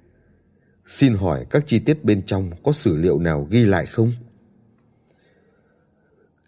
Xin 0.86 1.14
hỏi 1.14 1.46
các 1.50 1.66
chi 1.66 1.78
tiết 1.78 2.04
bên 2.04 2.22
trong 2.22 2.50
có 2.62 2.72
sử 2.72 2.96
liệu 2.96 3.18
nào 3.18 3.48
ghi 3.50 3.64
lại 3.64 3.86
không? 3.86 4.12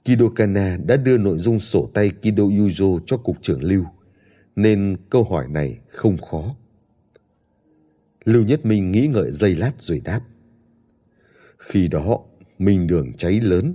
Kido 0.05 0.29
Kana 0.35 0.77
đã 0.87 0.97
đưa 0.97 1.19
nội 1.19 1.39
dung 1.39 1.61
sổ 1.61 1.91
tay 1.95 2.11
Kido 2.11 2.45
Yuzo 2.45 3.01
cho 3.07 3.17
cục 3.17 3.37
trưởng 3.43 3.63
Lưu, 3.65 3.85
nên 4.57 4.97
câu 5.11 5.25
hỏi 5.25 5.49
này 5.49 5.79
không 5.89 6.19
khó. 6.19 6.55
Lưu 8.25 8.45
Nhất 8.45 8.67
Minh 8.67 8.93
nghĩ 8.93 9.07
ngợi 9.07 9.31
giây 9.31 9.55
lát 9.55 9.73
rồi 9.79 10.01
đáp. 10.05 10.21
Khi 11.59 11.89
đó, 11.89 12.21
minh 12.59 12.87
đường 12.87 13.13
cháy 13.13 13.41
lớn, 13.41 13.75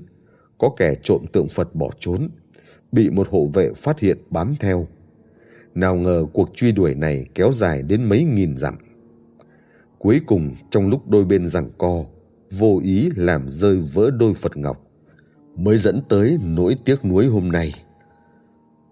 có 0.62 0.70
kẻ 0.78 0.96
trộm 1.04 1.26
tượng 1.34 1.48
Phật 1.50 1.76
bỏ 1.76 1.90
trốn, 2.00 2.30
bị 2.92 3.10
một 3.10 3.28
hộ 3.30 3.46
vệ 3.54 3.74
phát 3.76 4.00
hiện 4.00 4.18
bám 4.30 4.56
theo. 4.60 4.88
Nào 5.76 5.96
ngờ 5.96 6.26
cuộc 6.34 6.50
truy 6.56 6.72
đuổi 6.72 6.96
này 6.96 7.26
kéo 7.36 7.52
dài 7.52 7.84
đến 7.84 8.04
mấy 8.04 8.24
nghìn 8.24 8.58
dặm. 8.58 8.78
Cuối 9.98 10.22
cùng 10.26 10.56
trong 10.70 10.90
lúc 10.90 11.10
đôi 11.10 11.26
bên 11.26 11.48
giằng 11.48 11.70
co, 11.78 12.04
vô 12.52 12.80
ý 12.84 13.10
làm 13.16 13.50
rơi 13.50 13.80
vỡ 13.94 14.12
đôi 14.12 14.34
Phật 14.34 14.58
Ngọc, 14.58 14.88
mới 15.56 15.78
dẫn 15.78 16.02
tới 16.10 16.38
nỗi 16.44 16.76
tiếc 16.86 17.06
nuối 17.06 17.28
hôm 17.28 17.52
nay. 17.52 17.74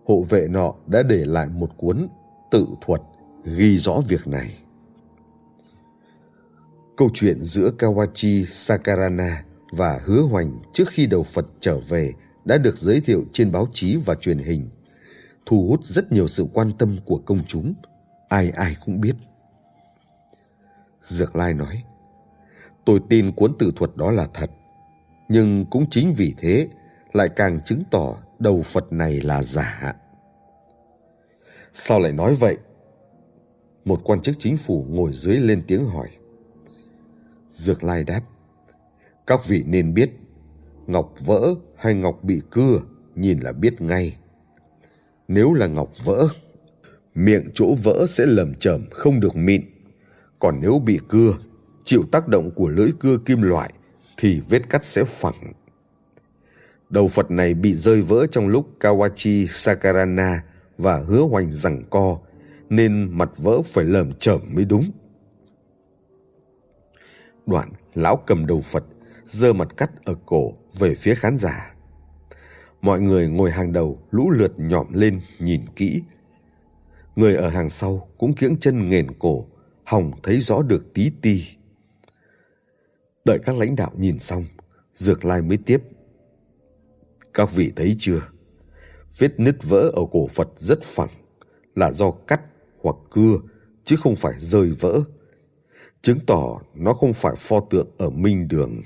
Hộ 0.06 0.24
vệ 0.30 0.48
nọ 0.48 0.74
đã 0.88 1.04
để 1.04 1.26
lại 1.26 1.48
một 1.48 1.78
cuốn 1.78 2.08
tự 2.52 2.68
thuật 2.82 3.02
ghi 3.46 3.78
rõ 3.78 4.02
việc 4.08 4.28
này. 4.28 4.58
Câu 6.98 7.10
chuyện 7.14 7.42
giữa 7.42 7.72
Kawachi 7.78 8.46
Sakarana 8.46 9.44
và 9.72 10.02
Hứa 10.04 10.22
Hoành 10.22 10.60
trước 10.74 10.90
khi 10.90 11.08
đầu 11.08 11.24
Phật 11.24 11.46
trở 11.60 11.80
về 11.80 12.14
đã 12.46 12.58
được 12.58 12.78
giới 12.78 13.02
thiệu 13.02 13.26
trên 13.34 13.52
báo 13.52 13.68
chí 13.74 13.98
và 14.06 14.16
truyền 14.16 14.38
hình, 14.38 14.70
thu 15.46 15.68
hút 15.68 15.84
rất 15.84 16.12
nhiều 16.12 16.28
sự 16.28 16.48
quan 16.54 16.72
tâm 16.78 16.98
của 17.06 17.18
công 17.26 17.44
chúng, 17.48 17.74
ai 18.30 18.50
ai 18.50 18.76
cũng 18.86 19.02
biết. 19.02 19.16
Dược 21.04 21.36
Lai 21.36 21.54
nói, 21.54 21.84
tôi 22.86 23.00
tin 23.10 23.32
cuốn 23.32 23.54
tự 23.60 23.72
thuật 23.76 23.96
đó 23.96 24.12
là 24.12 24.28
thật, 24.34 24.52
nhưng 25.30 25.66
cũng 25.66 25.90
chính 25.90 26.14
vì 26.14 26.34
thế 26.38 26.68
lại 27.14 27.30
càng 27.30 27.60
chứng 27.66 27.84
tỏ 27.92 28.18
đầu 28.40 28.62
Phật 28.62 28.94
này 28.94 29.22
là 29.22 29.44
giả. 29.44 29.96
Sao 31.74 32.00
lại 32.00 32.12
nói 32.12 32.36
vậy? 32.36 32.58
Một 33.86 34.02
quan 34.04 34.22
chức 34.22 34.36
chính 34.40 34.58
phủ 34.58 34.86
ngồi 34.90 35.14
dưới 35.14 35.38
lên 35.38 35.64
tiếng 35.68 35.86
hỏi. 35.86 36.10
Dược 37.52 37.84
Lai 37.84 38.04
đáp, 38.04 38.22
các 39.30 39.48
vị 39.48 39.64
nên 39.68 39.94
biết, 39.94 40.10
ngọc 40.88 41.14
vỡ 41.26 41.54
hay 41.76 41.94
ngọc 41.94 42.20
bị 42.24 42.42
cưa 42.52 42.82
nhìn 43.16 43.40
là 43.40 43.52
biết 43.52 43.82
ngay. 43.82 44.18
Nếu 45.28 45.54
là 45.54 45.68
ngọc 45.68 45.90
vỡ, 46.06 46.28
miệng 47.16 47.50
chỗ 47.54 47.76
vỡ 47.84 48.06
sẽ 48.10 48.26
lầm 48.26 48.54
chởm 48.54 48.86
không 48.92 49.20
được 49.20 49.36
mịn 49.36 49.62
còn 50.40 50.56
nếu 50.62 50.80
bị 50.80 51.00
cưa, 51.08 51.38
chịu 51.84 52.04
tác 52.12 52.28
động 52.28 52.52
của 52.56 52.68
lưỡi 52.68 52.90
cưa 53.00 53.18
kim 53.18 53.42
loại 53.42 53.74
thì 54.18 54.42
vết 54.50 54.70
cắt 54.70 54.86
sẽ 54.86 55.04
phẳng. 55.04 55.54
Đầu 56.90 57.08
Phật 57.08 57.32
này 57.32 57.54
bị 57.54 57.74
rơi 57.74 58.02
vỡ 58.02 58.28
trong 58.32 58.48
lúc 58.48 58.68
Kawachi 58.80 59.46
Sakarana 59.46 60.44
và 60.78 61.00
hứa 61.08 61.22
hoành 61.22 61.52
rằng 61.52 61.84
co, 61.90 62.20
nên 62.70 63.10
mặt 63.18 63.30
vỡ 63.38 63.62
phải 63.74 63.86
lởm 63.86 64.14
chởm 64.14 64.42
mới 64.54 64.66
đúng. 64.66 64.92
Đoạn, 67.46 67.70
lão 67.94 68.16
cầm 68.16 68.46
đầu 68.46 68.62
Phật, 68.62 68.84
giơ 69.30 69.54
mặt 69.54 69.78
cắt 69.78 69.92
ở 70.06 70.16
cổ 70.26 70.54
về 70.80 70.96
phía 70.96 71.16
khán 71.16 71.38
giả. 71.38 71.76
Mọi 72.82 73.02
người 73.02 73.28
ngồi 73.28 73.52
hàng 73.52 73.74
đầu 73.74 74.00
lũ 74.12 74.30
lượt 74.30 74.54
nhọm 74.58 74.94
lên 74.94 75.22
nhìn 75.40 75.66
kỹ. 75.76 76.02
Người 77.16 77.36
ở 77.36 77.50
hàng 77.50 77.70
sau 77.70 78.08
cũng 78.18 78.34
kiễng 78.34 78.58
chân 78.58 78.90
nghền 78.90 79.08
cổ 79.20 79.46
hỏng 79.84 80.12
thấy 80.24 80.40
rõ 80.40 80.62
được 80.62 80.94
tí 80.94 81.12
ti. 81.22 81.44
Đợi 83.26 83.40
các 83.40 83.58
lãnh 83.58 83.76
đạo 83.76 83.92
nhìn 83.98 84.20
xong, 84.20 84.46
Dược 84.94 85.26
Lai 85.26 85.42
mới 85.42 85.58
tiếp. 85.58 85.82
Các 87.34 87.54
vị 87.54 87.72
thấy 87.76 87.96
chưa? 88.00 88.22
Vết 89.18 89.40
nứt 89.40 89.64
vỡ 89.64 89.92
ở 89.96 90.02
cổ 90.12 90.28
Phật 90.28 90.50
rất 90.56 90.80
phẳng, 90.84 91.10
là 91.76 91.92
do 91.92 92.12
cắt 92.12 92.42
hoặc 92.82 92.96
cưa 93.12 93.38
chứ 93.84 93.96
không 94.04 94.16
phải 94.16 94.34
rơi 94.38 94.70
vỡ 94.70 95.02
chứng 96.02 96.20
tỏ 96.28 96.62
nó 96.74 96.94
không 96.94 97.14
phải 97.14 97.34
pho 97.38 97.60
tượng 97.70 97.88
ở 97.98 98.10
minh 98.10 98.48
đường 98.48 98.82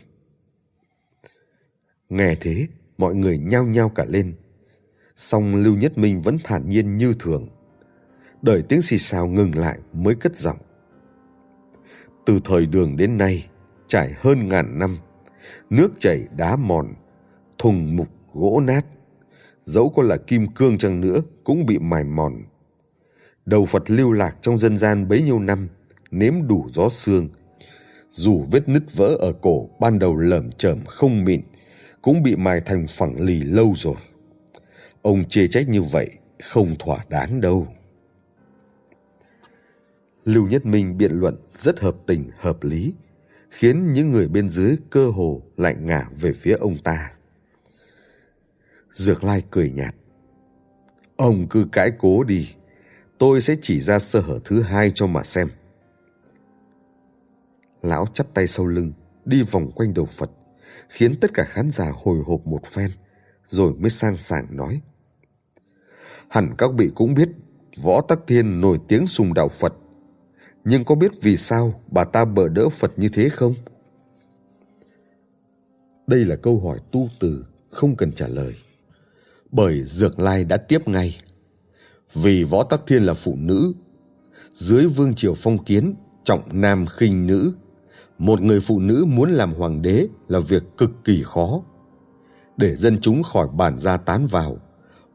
nghe 2.17 2.35
thế, 2.41 2.67
mọi 2.97 3.15
người 3.15 3.37
nhao 3.37 3.65
nhao 3.65 3.89
cả 3.89 4.05
lên. 4.07 4.33
Song 5.15 5.55
lưu 5.55 5.77
nhất 5.77 5.97
minh 5.97 6.21
vẫn 6.21 6.37
thản 6.43 6.69
nhiên 6.69 6.97
như 6.97 7.13
thường. 7.19 7.47
Đợi 8.41 8.61
tiếng 8.61 8.81
xì 8.81 8.97
xào 8.97 9.27
ngừng 9.27 9.55
lại 9.55 9.79
mới 9.93 10.15
cất 10.15 10.37
giọng. 10.37 10.57
Từ 12.25 12.39
thời 12.45 12.65
đường 12.65 12.97
đến 12.97 13.17
nay, 13.17 13.47
trải 13.87 14.13
hơn 14.17 14.49
ngàn 14.49 14.79
năm, 14.79 14.99
nước 15.69 15.91
chảy 15.99 16.27
đá 16.37 16.55
mòn, 16.55 16.93
thùng 17.57 17.95
mục 17.95 18.07
gỗ 18.33 18.61
nát. 18.65 18.85
Dẫu 19.65 19.89
có 19.89 20.03
là 20.03 20.17
kim 20.17 20.47
cương 20.47 20.77
chăng 20.77 21.01
nữa 21.01 21.19
cũng 21.43 21.65
bị 21.65 21.79
mài 21.79 22.03
mòn. 22.03 22.43
Đầu 23.45 23.65
phật 23.65 23.91
lưu 23.91 24.11
lạc 24.11 24.37
trong 24.41 24.57
dân 24.57 24.77
gian 24.77 25.07
bấy 25.07 25.23
nhiêu 25.23 25.39
năm, 25.39 25.69
nếm 26.11 26.47
đủ 26.47 26.67
gió 26.69 26.89
xương 26.89 27.29
dù 28.15 28.45
vết 28.51 28.69
nứt 28.69 28.83
vỡ 28.95 29.15
ở 29.19 29.33
cổ, 29.41 29.69
ban 29.79 29.99
đầu 29.99 30.17
lởm 30.17 30.51
chởm 30.51 30.85
không 30.85 31.23
mịn 31.23 31.41
cũng 32.03 32.23
bị 32.23 32.35
mài 32.35 32.61
thành 32.61 32.87
phẳng 32.89 33.21
lì 33.21 33.39
lâu 33.43 33.73
rồi. 33.77 33.95
Ông 35.01 35.29
chê 35.29 35.47
trách 35.47 35.69
như 35.69 35.81
vậy 35.81 36.09
không 36.43 36.75
thỏa 36.79 37.05
đáng 37.09 37.41
đâu. 37.41 37.67
Lưu 40.25 40.47
nhất 40.47 40.65
minh 40.65 40.97
biện 40.97 41.11
luận 41.11 41.35
rất 41.49 41.79
hợp 41.79 41.95
tình, 42.07 42.29
hợp 42.37 42.63
lý, 42.63 42.93
khiến 43.49 43.93
những 43.93 44.11
người 44.11 44.27
bên 44.27 44.49
dưới 44.49 44.75
cơ 44.89 45.07
hồ 45.07 45.41
lại 45.57 45.75
ngả 45.75 46.09
về 46.19 46.33
phía 46.33 46.53
ông 46.53 46.77
ta. 46.83 47.11
Dược 48.91 49.23
lai 49.23 49.43
cười 49.51 49.71
nhạt. 49.71 49.95
Ông 51.15 51.47
cứ 51.49 51.67
cãi 51.71 51.91
cố 51.99 52.23
đi, 52.23 52.49
tôi 53.17 53.41
sẽ 53.41 53.55
chỉ 53.61 53.79
ra 53.79 53.99
sơ 53.99 54.19
hở 54.19 54.39
thứ 54.45 54.61
hai 54.61 54.91
cho 54.95 55.07
mà 55.07 55.23
xem. 55.23 55.49
Lão 57.81 58.07
chắp 58.13 58.33
tay 58.33 58.47
sau 58.47 58.67
lưng, 58.67 58.93
đi 59.25 59.43
vòng 59.51 59.71
quanh 59.71 59.93
đầu 59.93 60.05
phật 60.17 60.29
khiến 60.93 61.15
tất 61.15 61.33
cả 61.33 61.43
khán 61.43 61.69
giả 61.69 61.91
hồi 62.03 62.19
hộp 62.25 62.47
một 62.47 62.65
phen, 62.65 62.91
rồi 63.49 63.73
mới 63.73 63.89
sang 63.89 64.17
sảng 64.17 64.57
nói. 64.57 64.81
Hẳn 66.27 66.55
các 66.57 66.71
vị 66.77 66.91
cũng 66.95 67.13
biết, 67.13 67.29
võ 67.83 68.01
tắc 68.01 68.19
thiên 68.27 68.61
nổi 68.61 68.79
tiếng 68.87 69.07
sùng 69.07 69.33
đạo 69.33 69.49
phật. 69.49 69.73
Nhưng 70.63 70.85
có 70.85 70.95
biết 70.95 71.11
vì 71.21 71.37
sao 71.37 71.81
bà 71.91 72.03
ta 72.03 72.25
bỡ 72.25 72.47
đỡ 72.47 72.69
phật 72.69 72.91
như 72.97 73.09
thế 73.09 73.29
không? 73.29 73.53
Đây 76.07 76.19
là 76.19 76.35
câu 76.35 76.59
hỏi 76.59 76.79
tu 76.91 77.09
từ, 77.19 77.45
không 77.71 77.95
cần 77.95 78.11
trả 78.11 78.27
lời. 78.27 78.55
Bởi 79.51 79.83
dược 79.83 80.19
lai 80.19 80.45
đã 80.45 80.57
tiếp 80.57 80.87
ngay. 80.87 81.17
Vì 82.13 82.43
võ 82.43 82.63
tắc 82.63 82.81
thiên 82.87 83.03
là 83.03 83.13
phụ 83.13 83.35
nữ, 83.35 83.73
dưới 84.53 84.87
vương 84.87 85.15
triều 85.15 85.35
phong 85.35 85.65
kiến, 85.65 85.95
trọng 86.23 86.61
nam 86.61 86.85
khinh 86.97 87.27
nữ 87.27 87.53
một 88.17 88.41
người 88.41 88.59
phụ 88.59 88.79
nữ 88.79 89.05
muốn 89.07 89.29
làm 89.29 89.53
hoàng 89.53 89.81
đế 89.81 90.07
là 90.27 90.39
việc 90.39 90.63
cực 90.77 90.91
kỳ 91.03 91.23
khó. 91.25 91.61
Để 92.57 92.75
dân 92.75 93.01
chúng 93.01 93.23
khỏi 93.23 93.47
bản 93.53 93.79
gia 93.79 93.97
tán 93.97 94.27
vào, 94.27 94.57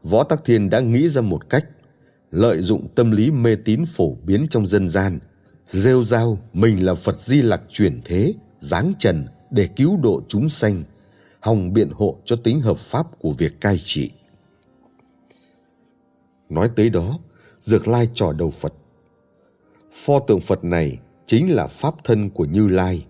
võ 0.03 0.23
tắc 0.23 0.45
thiên 0.45 0.69
đã 0.69 0.79
nghĩ 0.79 1.09
ra 1.09 1.21
một 1.21 1.49
cách, 1.49 1.65
lợi 2.31 2.61
dụng 2.61 2.87
tâm 2.95 3.11
lý 3.11 3.31
mê 3.31 3.55
tín 3.55 3.83
phổ 3.85 4.15
biến 4.25 4.47
trong 4.49 4.67
dân 4.67 4.89
gian, 4.89 5.19
rêu 5.71 6.03
rao 6.03 6.37
mình 6.53 6.85
là 6.85 6.95
phật 6.95 7.19
di 7.19 7.41
lặc 7.41 7.61
chuyển 7.69 8.01
thế, 8.05 8.33
giáng 8.59 8.93
trần 8.99 9.27
để 9.51 9.67
cứu 9.75 9.97
độ 9.97 10.21
chúng 10.27 10.49
sanh, 10.49 10.83
hòng 11.39 11.73
biện 11.73 11.89
hộ 11.93 12.17
cho 12.25 12.35
tính 12.35 12.61
hợp 12.61 12.77
pháp 12.77 13.19
của 13.19 13.31
việc 13.31 13.61
cai 13.61 13.77
trị. 13.83 14.11
Nói 16.49 16.69
tới 16.75 16.89
đó, 16.89 17.19
dược 17.59 17.87
lai 17.87 18.09
trò 18.13 18.33
đầu 18.33 18.51
phật. 18.51 18.73
Pho 19.91 20.19
tượng 20.19 20.41
phật 20.41 20.63
này 20.63 20.99
chính 21.29 21.55
là 21.55 21.67
pháp 21.67 22.03
thân 22.03 22.29
của 22.29 22.45
Như 22.45 22.67
Lai, 22.67 23.05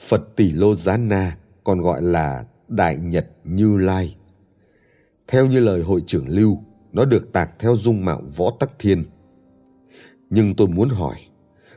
Phật 0.00 0.36
Tỷ 0.36 0.52
Lô 0.52 0.74
Giá 0.74 0.96
Na, 0.96 1.36
còn 1.64 1.80
gọi 1.80 2.02
là 2.02 2.44
Đại 2.68 2.98
Nhật 2.98 3.26
Như 3.44 3.78
Lai. 3.78 4.16
Theo 5.28 5.46
như 5.46 5.60
lời 5.60 5.82
hội 5.82 6.02
trưởng 6.06 6.28
Lưu, 6.28 6.58
nó 6.92 7.04
được 7.04 7.32
tạc 7.32 7.50
theo 7.58 7.76
dung 7.76 8.04
mạo 8.04 8.22
võ 8.36 8.50
tắc 8.60 8.70
thiên. 8.78 9.04
Nhưng 10.30 10.54
tôi 10.54 10.68
muốn 10.68 10.88
hỏi, 10.88 11.16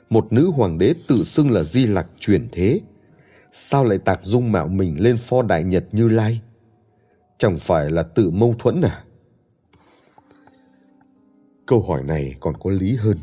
một 0.09 0.33
nữ 0.33 0.51
hoàng 0.55 0.77
đế 0.77 0.93
tự 1.07 1.23
xưng 1.23 1.51
là 1.51 1.63
di 1.63 1.85
lặc 1.85 2.07
chuyển 2.19 2.47
thế, 2.51 2.81
sao 3.51 3.83
lại 3.83 3.97
tạc 3.97 4.19
dung 4.23 4.51
mạo 4.51 4.67
mình 4.67 5.03
lên 5.03 5.17
pho 5.17 5.41
Đại 5.41 5.63
Nhật 5.63 5.85
Như 5.91 6.07
Lai? 6.07 6.41
Chẳng 7.37 7.59
phải 7.59 7.91
là 7.91 8.03
tự 8.03 8.29
mâu 8.29 8.55
thuẫn 8.59 8.81
à? 8.81 9.03
Câu 11.65 11.81
hỏi 11.81 12.03
này 12.03 12.35
còn 12.39 12.57
có 12.57 12.71
lý 12.71 12.95
hơn 12.95 13.17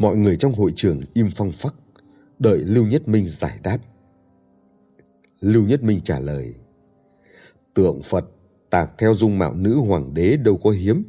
mọi 0.00 0.16
người 0.16 0.36
trong 0.36 0.52
hội 0.52 0.72
trường 0.76 1.00
im 1.14 1.30
phăng 1.30 1.52
phắc 1.52 1.74
đợi 2.40 2.58
lưu 2.58 2.86
nhất 2.86 3.08
minh 3.08 3.28
giải 3.28 3.58
đáp. 3.62 3.78
Lưu 5.40 5.64
nhất 5.64 5.82
minh 5.82 6.00
trả 6.04 6.20
lời, 6.20 6.54
tượng 7.74 8.02
phật 8.02 8.24
tạc 8.70 8.90
theo 8.98 9.14
dung 9.14 9.38
mạo 9.38 9.54
nữ 9.54 9.76
hoàng 9.76 10.14
đế 10.14 10.36
đâu 10.36 10.58
có 10.62 10.70
hiếm. 10.70 11.04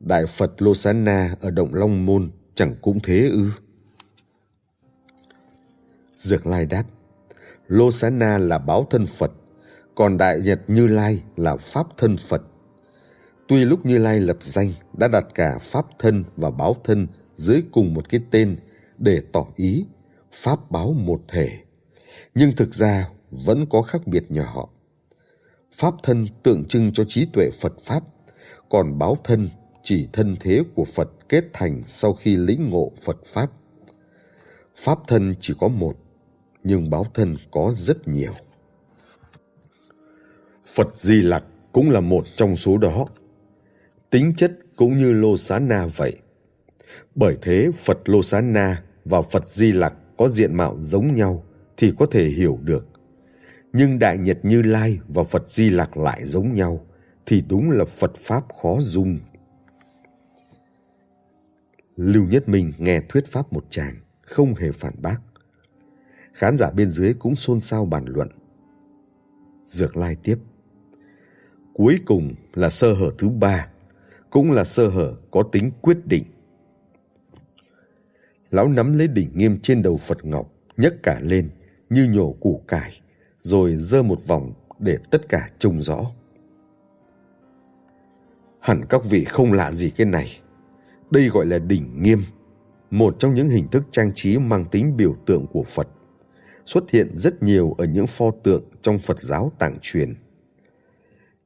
Đại 0.00 0.26
phật 0.26 0.62
lô 0.62 0.74
xá 0.74 0.92
na 0.92 1.36
ở 1.40 1.50
động 1.50 1.74
long 1.74 2.06
môn 2.06 2.30
chẳng 2.54 2.74
cũng 2.80 3.00
thế 3.02 3.28
ư? 3.28 3.50
Dược 6.16 6.46
lai 6.46 6.66
đáp, 6.66 6.84
lô 7.68 7.90
xá 7.90 8.10
na 8.10 8.38
là 8.38 8.58
báo 8.58 8.86
thân 8.90 9.06
phật, 9.06 9.32
còn 9.94 10.18
đại 10.18 10.40
nhật 10.40 10.60
như 10.68 10.86
lai 10.86 11.22
là 11.36 11.56
pháp 11.56 11.86
thân 11.96 12.16
phật. 12.28 12.42
Tuy 13.48 13.64
lúc 13.64 13.86
như 13.86 13.98
lai 13.98 14.20
lập 14.20 14.36
danh 14.40 14.72
đã 14.98 15.08
đặt 15.08 15.26
cả 15.34 15.58
pháp 15.58 15.86
thân 15.98 16.24
và 16.36 16.50
báo 16.50 16.76
thân 16.84 17.06
dưới 17.34 17.62
cùng 17.72 17.94
một 17.94 18.08
cái 18.08 18.20
tên 18.30 18.56
để 18.98 19.22
tỏ 19.32 19.46
ý 19.56 19.86
pháp 20.32 20.70
báo 20.70 20.92
một 20.92 21.20
thể. 21.28 21.58
Nhưng 22.34 22.56
thực 22.56 22.74
ra 22.74 23.08
vẫn 23.30 23.66
có 23.70 23.82
khác 23.82 24.06
biệt 24.06 24.24
nhỏ 24.28 24.68
pháp 25.72 25.94
thân 26.02 26.26
tượng 26.42 26.64
trưng 26.64 26.92
cho 26.92 27.04
trí 27.04 27.26
tuệ 27.32 27.50
phật 27.60 27.72
pháp, 27.84 28.02
còn 28.68 28.98
báo 28.98 29.18
thân 29.24 29.48
chỉ 29.82 30.08
thân 30.12 30.36
thế 30.40 30.62
của 30.74 30.84
phật 30.84 31.08
kết 31.28 31.44
thành 31.52 31.82
sau 31.86 32.14
khi 32.14 32.36
lĩnh 32.36 32.70
ngộ 32.70 32.92
phật 33.02 33.16
pháp. 33.32 33.50
Pháp 34.76 34.98
thân 35.06 35.34
chỉ 35.40 35.54
có 35.60 35.68
một, 35.68 35.96
nhưng 36.64 36.90
báo 36.90 37.06
thân 37.14 37.36
có 37.50 37.72
rất 37.76 38.08
nhiều. 38.08 38.32
Phật 40.66 40.96
di 40.96 41.22
lặc 41.22 41.44
cũng 41.72 41.90
là 41.90 42.00
một 42.00 42.24
trong 42.36 42.56
số 42.56 42.78
đó. 42.78 43.06
Tính 44.10 44.34
chất 44.36 44.52
cũng 44.76 44.98
như 44.98 45.12
lô 45.12 45.36
xá 45.36 45.58
na 45.58 45.86
vậy. 45.96 46.16
Bởi 47.14 47.36
thế 47.42 47.70
Phật 47.78 47.98
Lô 48.04 48.22
Xá 48.22 48.40
Na 48.40 48.82
và 49.04 49.22
Phật 49.22 49.48
Di 49.48 49.72
Lặc 49.72 49.94
có 50.20 50.28
diện 50.28 50.54
mạo 50.54 50.76
giống 50.80 51.14
nhau 51.14 51.44
thì 51.76 51.92
có 51.98 52.06
thể 52.10 52.28
hiểu 52.28 52.58
được. 52.62 52.88
Nhưng 53.72 53.98
Đại 53.98 54.18
Nhật 54.18 54.38
Như 54.42 54.62
Lai 54.62 54.98
và 55.08 55.22
Phật 55.22 55.48
Di 55.48 55.70
Lặc 55.70 55.96
lại 55.96 56.24
giống 56.24 56.54
nhau 56.54 56.86
thì 57.26 57.44
đúng 57.48 57.70
là 57.70 57.84
Phật 57.84 58.14
Pháp 58.16 58.44
khó 58.62 58.76
dung. 58.80 59.18
Lưu 61.96 62.24
Nhất 62.24 62.48
Minh 62.48 62.72
nghe 62.78 63.00
thuyết 63.08 63.26
pháp 63.26 63.52
một 63.52 63.64
chàng 63.70 63.94
không 64.20 64.54
hề 64.54 64.72
phản 64.72 64.94
bác. 65.02 65.20
Khán 66.32 66.56
giả 66.56 66.70
bên 66.70 66.90
dưới 66.90 67.14
cũng 67.14 67.34
xôn 67.34 67.60
xao 67.60 67.84
bàn 67.86 68.04
luận. 68.06 68.28
Dược 69.66 69.96
Lai 69.96 70.16
tiếp. 70.22 70.38
Cuối 71.74 71.98
cùng 72.06 72.34
là 72.54 72.70
sơ 72.70 72.92
hở 72.92 73.10
thứ 73.18 73.28
ba, 73.28 73.68
cũng 74.30 74.52
là 74.52 74.64
sơ 74.64 74.88
hở 74.88 75.14
có 75.30 75.42
tính 75.42 75.70
quyết 75.82 76.06
định 76.06 76.24
lão 78.50 78.68
nắm 78.68 78.98
lấy 78.98 79.08
đỉnh 79.08 79.30
nghiêm 79.34 79.58
trên 79.62 79.82
đầu 79.82 79.96
Phật 79.96 80.24
Ngọc, 80.24 80.52
nhấc 80.76 81.02
cả 81.02 81.20
lên 81.22 81.48
như 81.90 82.04
nhổ 82.04 82.32
củ 82.32 82.62
cải, 82.68 83.00
rồi 83.38 83.76
dơ 83.76 84.02
một 84.02 84.26
vòng 84.26 84.52
để 84.78 84.98
tất 85.10 85.28
cả 85.28 85.48
trông 85.58 85.82
rõ. 85.82 86.10
Hẳn 88.60 88.84
các 88.88 89.04
vị 89.04 89.24
không 89.24 89.52
lạ 89.52 89.72
gì 89.72 89.90
cái 89.90 90.06
này. 90.06 90.40
Đây 91.10 91.28
gọi 91.28 91.46
là 91.46 91.58
đỉnh 91.58 92.02
nghiêm, 92.02 92.24
một 92.90 93.16
trong 93.18 93.34
những 93.34 93.48
hình 93.48 93.68
thức 93.68 93.84
trang 93.90 94.12
trí 94.14 94.38
mang 94.38 94.64
tính 94.64 94.96
biểu 94.96 95.16
tượng 95.26 95.46
của 95.46 95.64
Phật, 95.74 95.88
xuất 96.66 96.90
hiện 96.90 97.16
rất 97.16 97.42
nhiều 97.42 97.74
ở 97.78 97.84
những 97.84 98.06
pho 98.06 98.30
tượng 98.42 98.64
trong 98.80 98.98
Phật 98.98 99.20
giáo 99.20 99.52
tạng 99.58 99.78
truyền. 99.82 100.14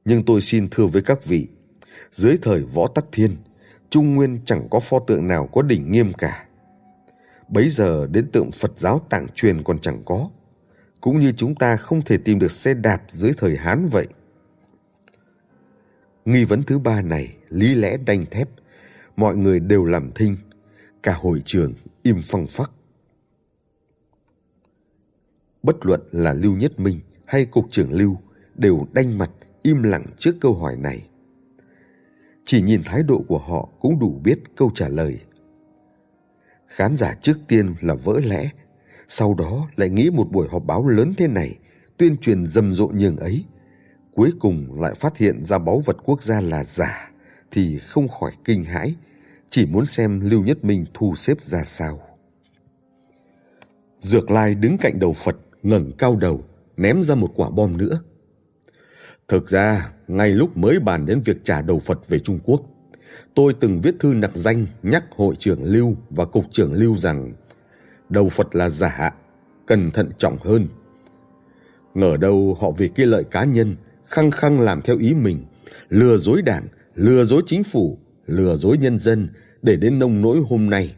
Nhưng 0.05 0.25
tôi 0.25 0.41
xin 0.41 0.69
thưa 0.69 0.85
với 0.85 1.01
các 1.01 1.25
vị, 1.25 1.47
dưới 2.11 2.37
thời 2.41 2.61
Võ 2.61 2.87
Tắc 2.87 3.05
Thiên, 3.11 3.37
Trung 3.89 4.15
Nguyên 4.15 4.39
chẳng 4.45 4.67
có 4.69 4.79
pho 4.79 4.99
tượng 4.99 5.27
nào 5.27 5.49
có 5.53 5.61
đỉnh 5.61 5.91
nghiêm 5.91 6.13
cả 6.13 6.44
Bấy 7.49 7.69
giờ 7.69 8.07
đến 8.11 8.31
tượng 8.31 8.51
Phật 8.51 8.71
giáo 8.79 8.99
tạng 9.09 9.27
truyền 9.35 9.63
còn 9.63 9.79
chẳng 9.79 10.01
có, 10.05 10.29
cũng 11.01 11.19
như 11.19 11.33
chúng 11.37 11.55
ta 11.55 11.77
không 11.77 12.01
thể 12.01 12.17
tìm 12.17 12.39
được 12.39 12.51
xe 12.51 12.73
đạp 12.73 13.01
dưới 13.09 13.31
thời 13.37 13.57
Hán 13.57 13.87
vậy. 13.87 14.07
Nghi 16.25 16.43
vấn 16.43 16.63
thứ 16.63 16.79
ba 16.79 17.01
này 17.01 17.35
lý 17.49 17.75
lẽ 17.75 17.97
đanh 17.97 18.25
thép, 18.25 18.49
mọi 19.15 19.35
người 19.35 19.59
đều 19.59 19.85
làm 19.85 20.11
thinh, 20.15 20.37
cả 21.03 21.13
hội 21.13 21.41
trường 21.45 21.73
im 22.03 22.21
phăng 22.27 22.47
phắc. 22.47 22.71
Bất 25.63 25.85
luận 25.85 26.01
là 26.11 26.33
Lưu 26.33 26.55
Nhất 26.55 26.79
Minh 26.79 26.99
hay 27.25 27.45
Cục 27.45 27.65
trưởng 27.71 27.93
Lưu 27.93 28.17
đều 28.55 28.87
đanh 28.93 29.17
mặt 29.17 29.31
im 29.61 29.83
lặng 29.83 30.05
trước 30.17 30.35
câu 30.41 30.53
hỏi 30.53 30.77
này. 30.77 31.07
Chỉ 32.45 32.61
nhìn 32.61 32.81
thái 32.85 33.03
độ 33.03 33.25
của 33.27 33.37
họ 33.37 33.69
cũng 33.79 33.99
đủ 33.99 34.19
biết 34.23 34.39
câu 34.55 34.71
trả 34.75 34.89
lời. 34.89 35.19
Khán 36.75 36.97
giả 36.97 37.13
trước 37.21 37.37
tiên 37.47 37.75
là 37.81 37.93
vỡ 37.93 38.19
lẽ, 38.23 38.49
sau 39.07 39.33
đó 39.33 39.67
lại 39.75 39.89
nghĩ 39.89 40.09
một 40.09 40.31
buổi 40.31 40.47
họp 40.51 40.65
báo 40.65 40.87
lớn 40.87 41.13
thế 41.17 41.27
này, 41.27 41.55
tuyên 41.97 42.17
truyền 42.17 42.47
rầm 42.47 42.73
rộ 42.73 42.87
nhường 42.87 43.17
ấy. 43.17 43.45
Cuối 44.13 44.31
cùng 44.39 44.81
lại 44.81 44.93
phát 44.99 45.17
hiện 45.17 45.45
ra 45.45 45.57
báu 45.57 45.81
vật 45.85 45.97
quốc 46.03 46.23
gia 46.23 46.41
là 46.41 46.63
giả, 46.63 47.11
thì 47.51 47.79
không 47.79 48.07
khỏi 48.07 48.31
kinh 48.43 48.63
hãi, 48.63 48.95
chỉ 49.49 49.65
muốn 49.65 49.85
xem 49.85 50.19
Lưu 50.19 50.43
Nhất 50.43 50.65
Minh 50.65 50.85
thu 50.93 51.15
xếp 51.15 51.41
ra 51.41 51.63
sao. 51.63 52.01
Dược 53.99 54.31
Lai 54.31 54.55
đứng 54.55 54.77
cạnh 54.77 54.99
đầu 54.99 55.13
Phật, 55.13 55.37
ngẩng 55.63 55.91
cao 55.97 56.15
đầu, 56.15 56.43
ném 56.77 57.03
ra 57.03 57.15
một 57.15 57.31
quả 57.35 57.49
bom 57.49 57.77
nữa. 57.77 57.99
Thực 59.27 59.49
ra, 59.49 59.91
ngay 60.07 60.29
lúc 60.29 60.57
mới 60.57 60.79
bàn 60.79 61.05
đến 61.05 61.21
việc 61.25 61.37
trả 61.43 61.61
đầu 61.61 61.79
Phật 61.79 62.07
về 62.07 62.19
Trung 62.19 62.39
Quốc, 62.43 62.61
tôi 63.33 63.53
từng 63.59 63.81
viết 63.81 63.95
thư 63.99 64.13
nặc 64.13 64.31
danh 64.33 64.65
nhắc 64.83 65.03
hội 65.15 65.35
trưởng 65.39 65.63
Lưu 65.63 65.95
và 66.09 66.25
cục 66.25 66.45
trưởng 66.51 66.73
Lưu 66.73 66.97
rằng 66.97 67.33
đầu 68.09 68.29
Phật 68.29 68.55
là 68.55 68.69
giả, 68.69 69.13
cần 69.65 69.91
thận 69.91 70.11
trọng 70.17 70.37
hơn. 70.37 70.67
Ngờ 71.93 72.17
đâu 72.17 72.57
họ 72.59 72.71
vì 72.71 72.87
cái 72.87 73.05
lợi 73.05 73.23
cá 73.23 73.43
nhân, 73.43 73.75
khăng 74.05 74.31
khăng 74.31 74.61
làm 74.61 74.81
theo 74.81 74.97
ý 74.97 75.13
mình, 75.13 75.45
lừa 75.89 76.17
dối 76.17 76.41
đảng, 76.41 76.67
lừa 76.95 77.25
dối 77.25 77.41
chính 77.47 77.63
phủ, 77.63 77.97
lừa 78.25 78.55
dối 78.55 78.77
nhân 78.77 78.99
dân 78.99 79.29
để 79.61 79.75
đến 79.75 79.99
nông 79.99 80.21
nỗi 80.21 80.41
hôm 80.49 80.69
nay. 80.69 80.95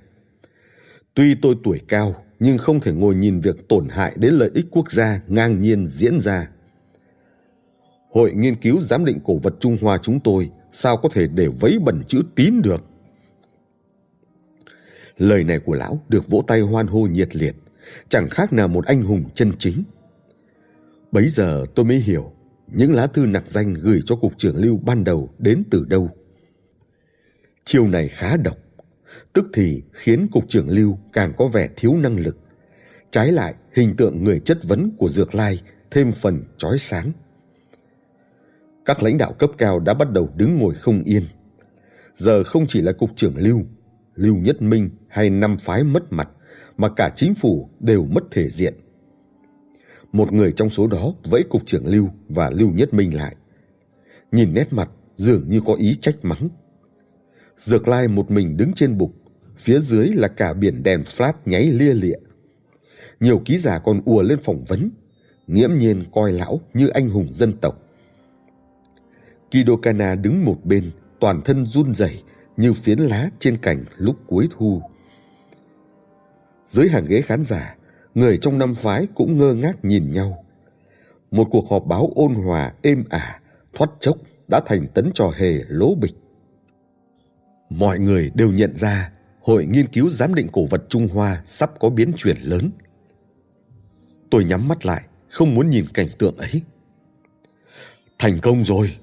Tuy 1.13 1.35
tôi 1.41 1.55
tuổi 1.63 1.81
cao, 1.87 2.23
nhưng 2.39 2.57
không 2.57 2.79
thể 2.79 2.93
ngồi 2.93 3.15
nhìn 3.15 3.39
việc 3.39 3.67
tổn 3.69 3.87
hại 3.89 4.13
đến 4.15 4.33
lợi 4.33 4.51
ích 4.53 4.65
quốc 4.71 4.91
gia 4.91 5.21
ngang 5.27 5.61
nhiên 5.61 5.87
diễn 5.87 6.21
ra. 6.21 6.49
Hội 8.11 8.33
nghiên 8.33 8.55
cứu 8.55 8.81
giám 8.81 9.05
định 9.05 9.19
cổ 9.23 9.37
vật 9.37 9.53
Trung 9.59 9.77
Hoa 9.81 9.99
chúng 10.01 10.19
tôi 10.19 10.49
sao 10.71 10.97
có 10.97 11.09
thể 11.11 11.27
để 11.27 11.47
vấy 11.47 11.79
bẩn 11.79 12.03
chữ 12.07 12.21
tín 12.35 12.61
được. 12.61 12.83
Lời 15.17 15.43
này 15.43 15.59
của 15.59 15.75
lão 15.75 16.03
được 16.09 16.27
vỗ 16.27 16.43
tay 16.47 16.61
hoan 16.61 16.87
hô 16.87 17.01
nhiệt 17.01 17.35
liệt, 17.35 17.55
chẳng 18.09 18.29
khác 18.29 18.53
nào 18.53 18.67
một 18.67 18.85
anh 18.85 19.01
hùng 19.01 19.23
chân 19.35 19.51
chính. 19.59 19.83
Bấy 21.11 21.29
giờ 21.29 21.65
tôi 21.75 21.85
mới 21.85 21.97
hiểu 21.97 22.31
những 22.67 22.93
lá 22.93 23.07
thư 23.07 23.25
nặc 23.25 23.43
danh 23.47 23.73
gửi 23.73 24.01
cho 24.05 24.15
cục 24.15 24.37
trưởng 24.37 24.57
Lưu 24.57 24.77
ban 24.77 25.03
đầu 25.03 25.29
đến 25.37 25.63
từ 25.71 25.85
đâu. 25.85 26.09
Chiêu 27.65 27.87
này 27.87 28.07
khá 28.07 28.37
độc, 28.37 28.57
tức 29.33 29.45
thì 29.53 29.83
khiến 29.91 30.27
cục 30.31 30.49
trưởng 30.49 30.69
Lưu 30.69 30.97
càng 31.13 31.33
có 31.37 31.47
vẻ 31.47 31.69
thiếu 31.75 31.97
năng 31.97 32.19
lực. 32.19 32.37
Trái 33.11 33.31
lại, 33.31 33.53
hình 33.73 33.95
tượng 33.95 34.23
người 34.23 34.39
chất 34.39 34.59
vấn 34.63 34.91
của 34.97 35.09
Dược 35.09 35.35
Lai 35.35 35.61
thêm 35.91 36.11
phần 36.11 36.43
chói 36.57 36.79
sáng. 36.79 37.11
Các 38.87 39.03
lãnh 39.03 39.17
đạo 39.17 39.33
cấp 39.33 39.49
cao 39.57 39.79
đã 39.79 39.93
bắt 39.93 40.11
đầu 40.11 40.29
đứng 40.35 40.57
ngồi 40.57 40.73
không 40.73 41.03
yên. 41.03 41.23
Giờ 42.17 42.43
không 42.43 42.65
chỉ 42.67 42.81
là 42.81 42.91
cục 42.91 43.09
trưởng 43.15 43.37
Lưu, 43.37 43.61
Lưu 44.15 44.35
Nhất 44.35 44.61
Minh 44.61 44.89
hay 45.07 45.29
năm 45.29 45.57
phái 45.57 45.83
mất 45.83 46.13
mặt, 46.13 46.29
mà 46.77 46.89
cả 46.89 47.11
chính 47.15 47.35
phủ 47.35 47.69
đều 47.79 48.05
mất 48.05 48.23
thể 48.31 48.49
diện. 48.49 48.73
Một 50.11 50.33
người 50.33 50.51
trong 50.51 50.69
số 50.69 50.87
đó 50.87 51.13
vẫy 51.23 51.43
cục 51.49 51.61
trưởng 51.65 51.87
Lưu 51.87 52.09
và 52.29 52.49
Lưu 52.49 52.71
Nhất 52.71 52.93
Minh 52.93 53.15
lại. 53.15 53.35
Nhìn 54.31 54.53
nét 54.53 54.73
mặt 54.73 54.89
dường 55.15 55.49
như 55.49 55.61
có 55.65 55.73
ý 55.73 55.95
trách 56.01 56.15
mắng. 56.21 56.49
Dược 57.57 57.87
Lai 57.87 58.07
một 58.07 58.31
mình 58.31 58.57
đứng 58.57 58.73
trên 58.73 58.97
bục, 58.97 59.13
phía 59.57 59.79
dưới 59.79 60.07
là 60.07 60.27
cả 60.27 60.53
biển 60.53 60.83
đèn 60.83 61.01
flash 61.01 61.33
nháy 61.45 61.71
lia 61.71 61.93
lịa. 61.93 62.17
Nhiều 63.19 63.41
ký 63.45 63.57
giả 63.57 63.79
còn 63.79 64.01
ùa 64.05 64.21
lên 64.21 64.39
phỏng 64.43 64.65
vấn, 64.67 64.89
nghiễm 65.47 65.69
nhiên 65.77 66.03
coi 66.13 66.33
lão 66.33 66.61
như 66.73 66.87
anh 66.87 67.09
hùng 67.09 67.33
dân 67.33 67.53
tộc. 67.61 67.86
Kido 69.51 69.75
Kana 69.81 70.15
đứng 70.15 70.45
một 70.45 70.57
bên, 70.63 70.91
toàn 71.19 71.41
thân 71.45 71.65
run 71.65 71.93
rẩy 71.93 72.23
như 72.57 72.73
phiến 72.73 72.99
lá 72.99 73.29
trên 73.39 73.57
cành 73.57 73.85
lúc 73.97 74.15
cuối 74.27 74.47
thu. 74.51 74.81
Dưới 76.65 76.89
hàng 76.89 77.05
ghế 77.09 77.21
khán 77.21 77.43
giả, 77.43 77.75
người 78.15 78.37
trong 78.37 78.59
năm 78.59 78.75
phái 78.75 79.07
cũng 79.15 79.37
ngơ 79.37 79.53
ngác 79.53 79.85
nhìn 79.85 80.11
nhau. 80.11 80.43
Một 81.31 81.47
cuộc 81.51 81.69
họp 81.69 81.85
báo 81.85 82.11
ôn 82.15 82.33
hòa, 82.33 82.73
êm 82.81 83.03
ả, 83.09 83.39
thoát 83.73 83.89
chốc 83.99 84.17
đã 84.47 84.61
thành 84.65 84.87
tấn 84.93 85.11
trò 85.13 85.31
hề 85.35 85.63
lố 85.67 85.95
bịch. 85.95 86.15
Mọi 87.69 87.99
người 87.99 88.31
đều 88.33 88.51
nhận 88.51 88.75
ra 88.75 89.11
Hội 89.41 89.65
Nghiên 89.65 89.87
cứu 89.87 90.09
Giám 90.09 90.35
định 90.35 90.47
Cổ 90.51 90.65
vật 90.65 90.83
Trung 90.89 91.07
Hoa 91.07 91.41
sắp 91.45 91.71
có 91.79 91.89
biến 91.89 92.11
chuyển 92.17 92.37
lớn. 92.37 92.71
Tôi 94.29 94.43
nhắm 94.43 94.67
mắt 94.67 94.85
lại, 94.85 95.01
không 95.29 95.55
muốn 95.55 95.69
nhìn 95.69 95.85
cảnh 95.93 96.09
tượng 96.17 96.37
ấy. 96.37 96.61
Thành 98.19 98.39
công 98.41 98.63
rồi! 98.63 98.97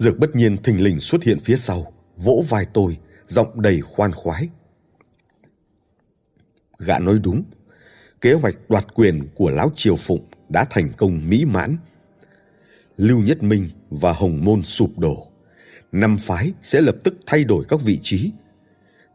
Dược 0.00 0.18
bất 0.18 0.36
nhiên 0.36 0.56
thình 0.62 0.82
lình 0.82 1.00
xuất 1.00 1.22
hiện 1.22 1.38
phía 1.40 1.56
sau, 1.56 1.92
vỗ 2.16 2.44
vai 2.48 2.66
tôi, 2.72 2.98
giọng 3.28 3.62
đầy 3.62 3.80
khoan 3.80 4.12
khoái. 4.12 4.48
Gã 6.78 6.98
nói 6.98 7.18
đúng, 7.18 7.44
kế 8.20 8.32
hoạch 8.32 8.54
đoạt 8.68 8.94
quyền 8.94 9.26
của 9.34 9.50
Lão 9.50 9.70
Triều 9.74 9.96
Phụng 9.96 10.24
đã 10.48 10.64
thành 10.70 10.92
công 10.96 11.28
mỹ 11.28 11.44
mãn. 11.44 11.76
Lưu 12.96 13.18
Nhất 13.18 13.42
Minh 13.42 13.70
và 13.90 14.12
Hồng 14.12 14.44
Môn 14.44 14.62
sụp 14.62 14.98
đổ. 14.98 15.26
Năm 15.92 16.18
phái 16.20 16.52
sẽ 16.62 16.80
lập 16.80 16.96
tức 17.04 17.14
thay 17.26 17.44
đổi 17.44 17.64
các 17.68 17.80
vị 17.80 17.98
trí. 18.02 18.32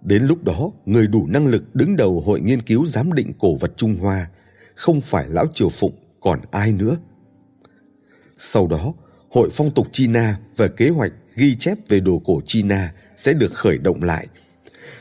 Đến 0.02 0.24
lúc 0.24 0.44
đó, 0.44 0.72
người 0.86 1.08
đủ 1.08 1.28
năng 1.28 1.48
lực 1.48 1.76
đứng 1.76 1.96
đầu 1.96 2.22
Hội 2.26 2.42
Nghiên 2.42 2.62
cứu 2.62 2.86
Giám 2.86 3.14
định 3.14 3.32
Cổ 3.40 3.56
vật 3.56 3.72
Trung 3.78 3.96
Hoa 3.96 4.30
không 4.76 5.02
phải 5.02 5.26
Lão 5.30 5.46
Triều 5.54 5.70
Phụng 5.70 5.96
còn 6.20 6.42
ai 6.52 6.74
nữa. 6.74 6.98
Sau 8.38 8.68
đó, 8.68 8.94
Hội 9.36 9.50
Phong 9.54 9.72
tục 9.72 9.88
China 9.92 10.40
và 10.56 10.68
kế 10.68 10.90
hoạch 10.90 11.12
ghi 11.36 11.56
chép 11.56 11.78
về 11.90 12.00
đồ 12.00 12.22
cổ 12.26 12.42
China 12.46 12.94
sẽ 13.18 13.34
được 13.34 13.54
khởi 13.54 13.78
động 13.78 14.04
lại. 14.04 14.28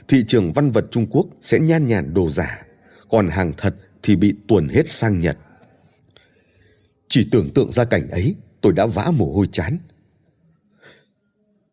Thị 0.08 0.24
trường 0.28 0.52
văn 0.52 0.70
vật 0.70 0.84
Trung 0.90 1.06
Quốc 1.10 1.26
sẽ 1.40 1.58
nhan 1.58 1.86
nhản 1.86 2.14
đồ 2.14 2.30
giả, 2.30 2.66
còn 3.10 3.28
hàng 3.28 3.52
thật 3.56 3.76
thì 4.02 4.16
bị 4.16 4.34
tuồn 4.48 4.68
hết 4.68 4.88
sang 4.88 5.20
Nhật. 5.20 5.38
Chỉ 7.08 7.28
tưởng 7.30 7.50
tượng 7.54 7.72
ra 7.72 7.84
cảnh 7.84 8.10
ấy, 8.10 8.36
tôi 8.60 8.72
đã 8.72 8.86
vã 8.86 9.10
mồ 9.10 9.32
hôi 9.32 9.48
chán. 9.52 9.78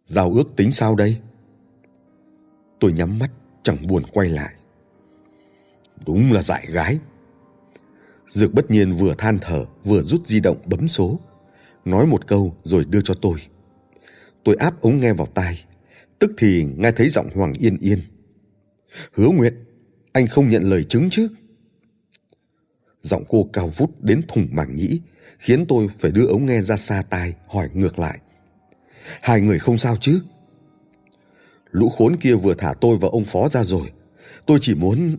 Giao 0.05 0.34
ước 0.34 0.55
tính 0.55 0.72
sao 0.72 0.95
đây? 0.95 1.18
Tôi 2.80 2.93
nhắm 2.93 3.20
mắt, 3.20 3.32
chẳng 3.64 3.88
buồn 3.88 4.03
quay 4.14 4.30
lại. 4.30 4.53
Đúng 6.05 6.32
là 6.32 6.41
dại 6.41 6.66
gái. 6.70 6.99
Dược 8.30 8.53
bất 8.53 8.72
nhiên 8.72 8.93
vừa 8.93 9.16
than 9.18 9.39
thở, 9.41 9.66
vừa 9.84 10.01
rút 10.01 10.28
di 10.28 10.39
động 10.39 10.57
bấm 10.66 10.88
số. 10.88 11.20
Nói 11.86 12.05
một 12.05 12.27
câu 12.27 12.55
rồi 12.63 12.86
đưa 12.89 13.01
cho 13.01 13.13
tôi. 13.21 13.38
Tôi 14.43 14.55
áp 14.55 14.82
ống 14.82 14.99
nghe 14.99 15.13
vào 15.13 15.27
tai. 15.27 15.63
Tức 16.19 16.32
thì 16.38 16.65
nghe 16.77 16.91
thấy 16.91 17.09
giọng 17.09 17.29
Hoàng 17.36 17.53
Yên 17.53 17.77
Yên. 17.77 17.99
Hứa 19.13 19.27
Nguyệt, 19.27 19.53
anh 20.11 20.27
không 20.27 20.49
nhận 20.49 20.63
lời 20.63 20.84
chứng 20.84 21.09
chứ? 21.09 21.27
Giọng 23.01 23.23
cô 23.29 23.49
cao 23.53 23.67
vút 23.67 24.03
đến 24.03 24.21
thùng 24.27 24.47
màng 24.51 24.75
nhĩ, 24.75 25.01
khiến 25.39 25.65
tôi 25.67 25.88
phải 25.99 26.11
đưa 26.11 26.27
ống 26.27 26.45
nghe 26.45 26.61
ra 26.61 26.77
xa 26.77 27.03
tai 27.09 27.34
hỏi 27.47 27.69
ngược 27.73 27.99
lại. 27.99 28.19
Hai 29.21 29.41
người 29.41 29.59
không 29.59 29.77
sao 29.77 29.97
chứ? 30.01 30.21
Lũ 31.71 31.89
khốn 31.89 32.17
kia 32.17 32.36
vừa 32.36 32.53
thả 32.53 32.73
tôi 32.82 32.97
và 32.97 33.09
ông 33.11 33.25
phó 33.25 33.47
ra 33.47 33.63
rồi. 33.63 33.91
Tôi 34.45 34.57
chỉ 34.61 34.75
muốn... 34.75 35.17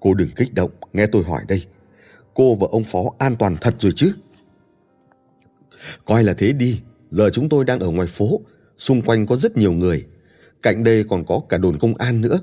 Cô 0.00 0.14
đừng 0.14 0.30
kích 0.36 0.54
động, 0.54 0.70
nghe 0.92 1.06
tôi 1.06 1.22
hỏi 1.22 1.42
đây. 1.48 1.66
Cô 2.34 2.54
và 2.54 2.66
ông 2.70 2.84
phó 2.84 3.04
an 3.18 3.36
toàn 3.36 3.56
thật 3.60 3.74
rồi 3.78 3.92
chứ? 3.96 4.12
Coi 6.04 6.24
là 6.24 6.34
thế 6.34 6.52
đi, 6.52 6.80
giờ 7.10 7.30
chúng 7.32 7.48
tôi 7.48 7.64
đang 7.64 7.80
ở 7.80 7.90
ngoài 7.90 8.08
phố, 8.08 8.40
xung 8.78 9.02
quanh 9.02 9.26
có 9.26 9.36
rất 9.36 9.56
nhiều 9.56 9.72
người. 9.72 10.06
Cạnh 10.62 10.84
đây 10.84 11.04
còn 11.08 11.24
có 11.24 11.40
cả 11.48 11.58
đồn 11.58 11.78
công 11.78 11.94
an 11.94 12.20
nữa. 12.20 12.40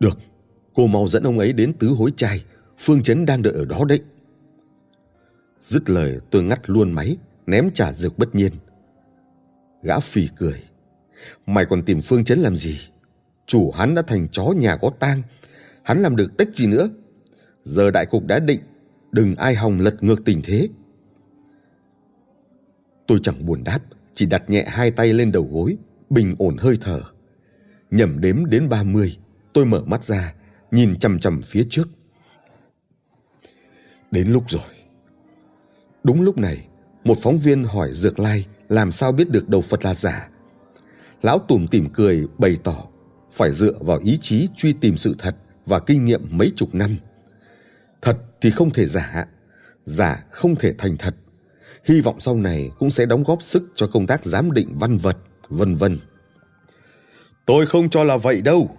Được, 0.00 0.18
cô 0.74 0.86
mau 0.86 1.08
dẫn 1.08 1.22
ông 1.22 1.38
ấy 1.38 1.52
đến 1.52 1.72
tứ 1.72 1.88
hối 1.88 2.12
trai, 2.16 2.44
Phương 2.78 3.02
Chấn 3.02 3.26
đang 3.26 3.42
đợi 3.42 3.52
ở 3.52 3.64
đó 3.64 3.84
đấy. 3.88 4.00
Dứt 5.60 5.90
lời 5.90 6.18
tôi 6.30 6.42
ngắt 6.42 6.70
luôn 6.70 6.92
máy, 6.92 7.16
ném 7.46 7.70
trả 7.74 7.92
dược 7.92 8.18
bất 8.18 8.34
nhiên. 8.34 8.52
Gã 9.82 10.00
phì 10.00 10.28
cười. 10.36 10.62
Mày 11.46 11.64
còn 11.64 11.82
tìm 11.82 12.02
Phương 12.02 12.24
Chấn 12.24 12.38
làm 12.38 12.56
gì? 12.56 12.78
Chủ 13.46 13.70
hắn 13.70 13.94
đã 13.94 14.02
thành 14.02 14.28
chó 14.28 14.44
nhà 14.44 14.76
có 14.76 14.90
tang. 14.98 15.22
Hắn 15.82 16.02
làm 16.02 16.16
được 16.16 16.36
tách 16.38 16.54
gì 16.54 16.66
nữa. 16.66 16.90
Giờ 17.64 17.90
đại 17.90 18.06
cục 18.06 18.24
đã 18.26 18.38
định, 18.38 18.60
đừng 19.12 19.34
ai 19.34 19.54
hòng 19.54 19.80
lật 19.80 20.02
ngược 20.02 20.24
tình 20.24 20.40
thế. 20.44 20.68
Tôi 23.08 23.18
chẳng 23.22 23.46
buồn 23.46 23.64
đáp, 23.64 23.80
chỉ 24.14 24.26
đặt 24.26 24.50
nhẹ 24.50 24.64
hai 24.68 24.90
tay 24.90 25.12
lên 25.12 25.32
đầu 25.32 25.48
gối, 25.52 25.76
bình 26.10 26.34
ổn 26.38 26.56
hơi 26.56 26.78
thở. 26.80 27.00
Nhẩm 27.90 28.20
đếm 28.20 28.46
đến 28.46 28.68
ba 28.68 28.82
mươi, 28.82 29.16
tôi 29.52 29.66
mở 29.66 29.82
mắt 29.86 30.04
ra, 30.04 30.34
nhìn 30.70 30.98
chằm 30.98 31.18
chằm 31.18 31.42
phía 31.42 31.66
trước. 31.70 31.88
Đến 34.10 34.28
lúc 34.28 34.44
rồi. 34.48 34.62
Đúng 36.04 36.22
lúc 36.22 36.38
này, 36.38 36.66
một 37.04 37.18
phóng 37.22 37.38
viên 37.38 37.64
hỏi 37.64 37.92
Dược 37.92 38.18
Lai 38.18 38.46
làm 38.68 38.92
sao 38.92 39.12
biết 39.12 39.30
được 39.30 39.48
đầu 39.48 39.60
Phật 39.60 39.84
là 39.84 39.94
giả. 39.94 40.28
Lão 41.22 41.38
tùm 41.38 41.66
tỉm 41.66 41.88
cười 41.92 42.26
bày 42.38 42.56
tỏ 42.64 42.84
phải 43.32 43.52
dựa 43.52 43.74
vào 43.80 43.98
ý 43.98 44.18
chí 44.22 44.48
truy 44.56 44.72
tìm 44.72 44.96
sự 44.96 45.14
thật 45.18 45.36
và 45.66 45.80
kinh 45.80 46.04
nghiệm 46.04 46.22
mấy 46.30 46.52
chục 46.56 46.74
năm. 46.74 46.96
Thật 48.02 48.18
thì 48.40 48.50
không 48.50 48.70
thể 48.70 48.86
giả, 48.86 49.26
giả 49.84 50.24
không 50.30 50.56
thể 50.56 50.74
thành 50.78 50.96
thật 50.96 51.14
hy 51.84 52.00
vọng 52.00 52.20
sau 52.20 52.36
này 52.36 52.70
cũng 52.78 52.90
sẽ 52.90 53.06
đóng 53.06 53.24
góp 53.24 53.42
sức 53.42 53.62
cho 53.74 53.86
công 53.86 54.06
tác 54.06 54.24
giám 54.24 54.52
định 54.52 54.78
văn 54.78 54.98
vật, 54.98 55.16
vân 55.48 55.74
vân. 55.74 55.98
Tôi 57.46 57.66
không 57.66 57.90
cho 57.90 58.04
là 58.04 58.16
vậy 58.16 58.42
đâu. 58.42 58.76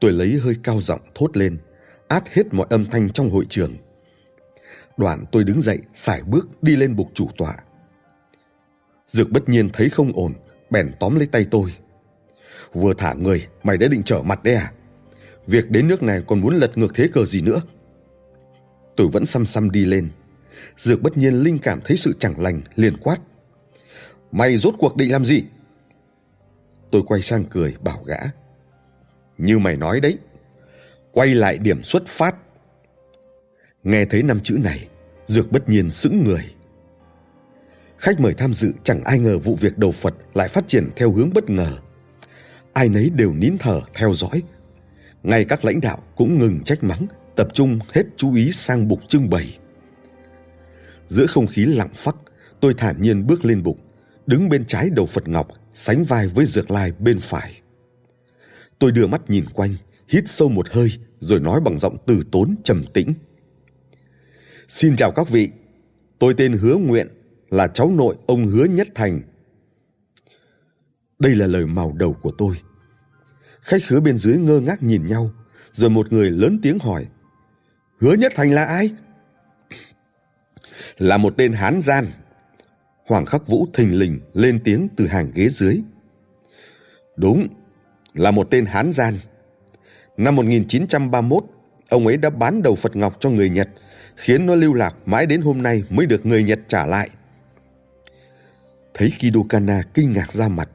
Tôi 0.00 0.12
lấy 0.12 0.38
hơi 0.42 0.56
cao 0.62 0.80
giọng 0.80 1.00
thốt 1.14 1.36
lên, 1.36 1.58
át 2.08 2.28
hết 2.28 2.54
mọi 2.54 2.66
âm 2.70 2.84
thanh 2.84 3.10
trong 3.10 3.30
hội 3.30 3.46
trường. 3.48 3.76
Đoạn 4.96 5.24
tôi 5.32 5.44
đứng 5.44 5.62
dậy, 5.62 5.78
sải 5.94 6.22
bước 6.22 6.62
đi 6.62 6.76
lên 6.76 6.96
bục 6.96 7.10
chủ 7.14 7.28
tọa. 7.36 7.56
Dược 9.06 9.30
bất 9.30 9.48
nhiên 9.48 9.68
thấy 9.72 9.88
không 9.88 10.12
ổn, 10.14 10.32
bèn 10.70 10.92
tóm 11.00 11.16
lấy 11.16 11.26
tay 11.26 11.46
tôi. 11.50 11.74
Vừa 12.72 12.94
thả 12.94 13.14
người, 13.14 13.46
mày 13.62 13.78
đã 13.78 13.88
định 13.88 14.02
trở 14.02 14.22
mặt 14.22 14.44
đấy 14.44 14.54
à? 14.54 14.72
Việc 15.46 15.70
đến 15.70 15.88
nước 15.88 16.02
này 16.02 16.22
còn 16.26 16.40
muốn 16.40 16.56
lật 16.56 16.78
ngược 16.78 16.94
thế 16.94 17.08
cờ 17.12 17.24
gì 17.24 17.40
nữa? 17.40 17.60
Tôi 18.96 19.08
vẫn 19.08 19.26
xăm 19.26 19.46
xăm 19.46 19.70
đi 19.70 19.84
lên. 19.84 20.10
Dược 20.76 21.02
bất 21.02 21.16
nhiên 21.16 21.34
linh 21.34 21.58
cảm 21.58 21.80
thấy 21.84 21.96
sự 21.96 22.16
chẳng 22.18 22.40
lành, 22.40 22.62
liền 22.74 22.96
quát. 22.96 23.18
Mày 24.32 24.58
rốt 24.58 24.74
cuộc 24.78 24.96
định 24.96 25.12
làm 25.12 25.24
gì? 25.24 25.42
Tôi 26.90 27.02
quay 27.06 27.22
sang 27.22 27.44
cười, 27.44 27.76
bảo 27.80 28.02
gã. 28.06 28.18
Như 29.38 29.58
mày 29.58 29.76
nói 29.76 30.00
đấy, 30.00 30.18
quay 31.12 31.34
lại 31.34 31.58
điểm 31.58 31.82
xuất 31.82 32.06
phát. 32.06 32.36
Nghe 33.82 34.04
thấy 34.04 34.22
năm 34.22 34.40
chữ 34.40 34.58
này, 34.64 34.88
Dược 35.26 35.52
bất 35.52 35.68
nhiên 35.68 35.90
sững 35.90 36.24
người. 36.24 36.54
Khách 37.98 38.20
mời 38.20 38.34
tham 38.34 38.54
dự 38.54 38.72
chẳng 38.84 39.04
ai 39.04 39.18
ngờ 39.18 39.38
vụ 39.38 39.54
việc 39.54 39.78
đầu 39.78 39.90
Phật 39.90 40.14
lại 40.34 40.48
phát 40.48 40.68
triển 40.68 40.90
theo 40.96 41.12
hướng 41.12 41.30
bất 41.34 41.50
ngờ. 41.50 41.78
Ai 42.72 42.88
nấy 42.88 43.10
đều 43.10 43.34
nín 43.34 43.56
thở 43.58 43.80
theo 43.94 44.14
dõi. 44.14 44.42
Ngay 45.22 45.44
các 45.44 45.64
lãnh 45.64 45.80
đạo 45.80 45.98
cũng 46.16 46.38
ngừng 46.38 46.60
trách 46.64 46.84
mắng, 46.84 47.06
tập 47.36 47.48
trung 47.54 47.78
hết 47.92 48.02
chú 48.16 48.34
ý 48.34 48.52
sang 48.52 48.88
bục 48.88 49.00
trưng 49.08 49.30
bày. 49.30 49.58
Giữa 51.12 51.26
không 51.26 51.46
khí 51.46 51.64
lặng 51.64 51.90
phắc, 51.94 52.16
tôi 52.60 52.74
thản 52.74 53.02
nhiên 53.02 53.26
bước 53.26 53.44
lên 53.44 53.62
bục, 53.62 53.78
đứng 54.26 54.48
bên 54.48 54.64
trái 54.64 54.90
đầu 54.90 55.06
Phật 55.06 55.28
Ngọc, 55.28 55.48
sánh 55.72 56.04
vai 56.04 56.28
với 56.28 56.46
Dược 56.46 56.70
Lai 56.70 56.92
bên 56.98 57.20
phải. 57.20 57.52
Tôi 58.78 58.92
đưa 58.92 59.06
mắt 59.06 59.30
nhìn 59.30 59.44
quanh, 59.54 59.76
hít 60.08 60.24
sâu 60.26 60.48
một 60.48 60.68
hơi, 60.70 60.92
rồi 61.20 61.40
nói 61.40 61.60
bằng 61.60 61.78
giọng 61.78 61.96
từ 62.06 62.22
tốn 62.32 62.54
trầm 62.64 62.84
tĩnh. 62.94 63.14
Xin 64.68 64.96
chào 64.96 65.12
các 65.12 65.28
vị, 65.28 65.48
tôi 66.18 66.34
tên 66.34 66.52
Hứa 66.52 66.76
Nguyện, 66.76 67.08
là 67.50 67.66
cháu 67.66 67.90
nội 67.90 68.16
ông 68.26 68.46
Hứa 68.46 68.64
Nhất 68.64 68.88
Thành. 68.94 69.20
Đây 71.18 71.34
là 71.34 71.46
lời 71.46 71.66
màu 71.66 71.92
đầu 71.92 72.12
của 72.12 72.32
tôi. 72.38 72.60
Khách 73.60 73.82
khứa 73.86 74.00
bên 74.00 74.18
dưới 74.18 74.38
ngơ 74.38 74.60
ngác 74.60 74.82
nhìn 74.82 75.06
nhau, 75.06 75.30
rồi 75.72 75.90
một 75.90 76.12
người 76.12 76.30
lớn 76.30 76.58
tiếng 76.62 76.78
hỏi. 76.78 77.06
Hứa 78.00 78.14
Nhất 78.14 78.32
Thành 78.36 78.52
là 78.52 78.64
ai? 78.64 78.94
Là 80.98 81.16
một 81.16 81.34
tên 81.36 81.52
hán 81.52 81.82
gian. 81.82 82.06
Hoàng 83.06 83.26
Khắc 83.26 83.46
Vũ 83.46 83.66
thình 83.74 83.98
lình 83.98 84.20
lên 84.34 84.60
tiếng 84.64 84.88
từ 84.96 85.06
hàng 85.06 85.30
ghế 85.34 85.48
dưới. 85.48 85.82
Đúng, 87.16 87.48
là 88.14 88.30
một 88.30 88.48
tên 88.50 88.66
hán 88.66 88.92
gian. 88.92 89.18
Năm 90.16 90.36
1931, 90.36 91.44
ông 91.88 92.06
ấy 92.06 92.16
đã 92.16 92.30
bán 92.30 92.62
đầu 92.62 92.74
Phật 92.74 92.96
Ngọc 92.96 93.16
cho 93.20 93.30
người 93.30 93.50
Nhật, 93.50 93.68
khiến 94.16 94.46
nó 94.46 94.54
lưu 94.54 94.74
lạc 94.74 94.94
mãi 95.06 95.26
đến 95.26 95.40
hôm 95.40 95.62
nay 95.62 95.84
mới 95.90 96.06
được 96.06 96.26
người 96.26 96.42
Nhật 96.44 96.60
trả 96.68 96.86
lại. 96.86 97.08
Thấy 98.94 99.12
Kido 99.18 99.40
Kana 99.48 99.82
kinh 99.94 100.12
ngạc 100.12 100.32
ra 100.32 100.48
mặt, 100.48 100.68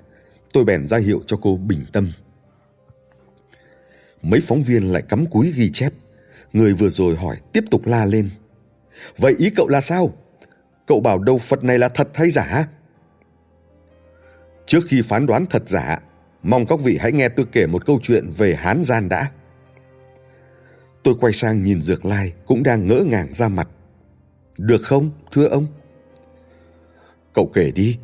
tôi 0.54 0.64
bèn 0.64 0.88
ra 0.88 0.98
hiệu 0.98 1.22
cho 1.28 1.38
cô 1.42 1.58
bình 1.58 1.86
tâm. 1.92 2.12
Mấy 4.22 4.40
phóng 4.40 4.64
viên 4.64 4.94
lại 4.94 5.02
cắm 5.10 5.26
cúi 5.26 5.52
ghi 5.56 5.70
chép. 5.74 5.94
Người 6.54 6.74
vừa 6.74 6.90
rồi 6.90 7.16
hỏi 7.16 7.38
tiếp 7.54 7.64
tục 7.72 7.86
la 7.86 8.06
lên. 8.06 8.30
Vậy 9.18 9.36
ý 9.38 9.50
cậu 9.56 9.68
là 9.68 9.82
sao? 9.82 10.14
Cậu 10.88 11.00
bảo 11.00 11.20
đầu 11.20 11.38
Phật 11.38 11.64
này 11.64 11.80
là 11.80 11.90
thật 11.90 12.08
hay 12.14 12.32
giả? 12.32 12.68
Trước 14.66 14.82
khi 14.88 15.02
phán 15.02 15.26
đoán 15.26 15.46
thật 15.50 15.64
giả, 15.66 16.00
mong 16.44 16.66
các 16.66 16.80
vị 16.80 16.98
hãy 17.02 17.12
nghe 17.12 17.30
tôi 17.30 17.46
kể 17.52 17.68
một 17.68 17.86
câu 17.86 18.00
chuyện 18.04 18.30
về 18.38 18.56
Hán 18.56 18.84
Gian 18.84 19.10
đã. 19.10 19.32
Tôi 21.04 21.16
quay 21.20 21.34
sang 21.34 21.64
nhìn 21.64 21.82
Dược 21.82 22.06
Lai 22.06 22.34
cũng 22.46 22.64
đang 22.64 22.88
ngỡ 22.88 23.04
ngàng 23.08 23.34
ra 23.34 23.48
mặt. 23.48 23.70
Được 24.58 24.82
không, 24.84 25.12
thưa 25.32 25.48
ông? 25.48 25.68
Cậu 27.34 27.52
kể 27.54 27.72
đi. 27.72 27.98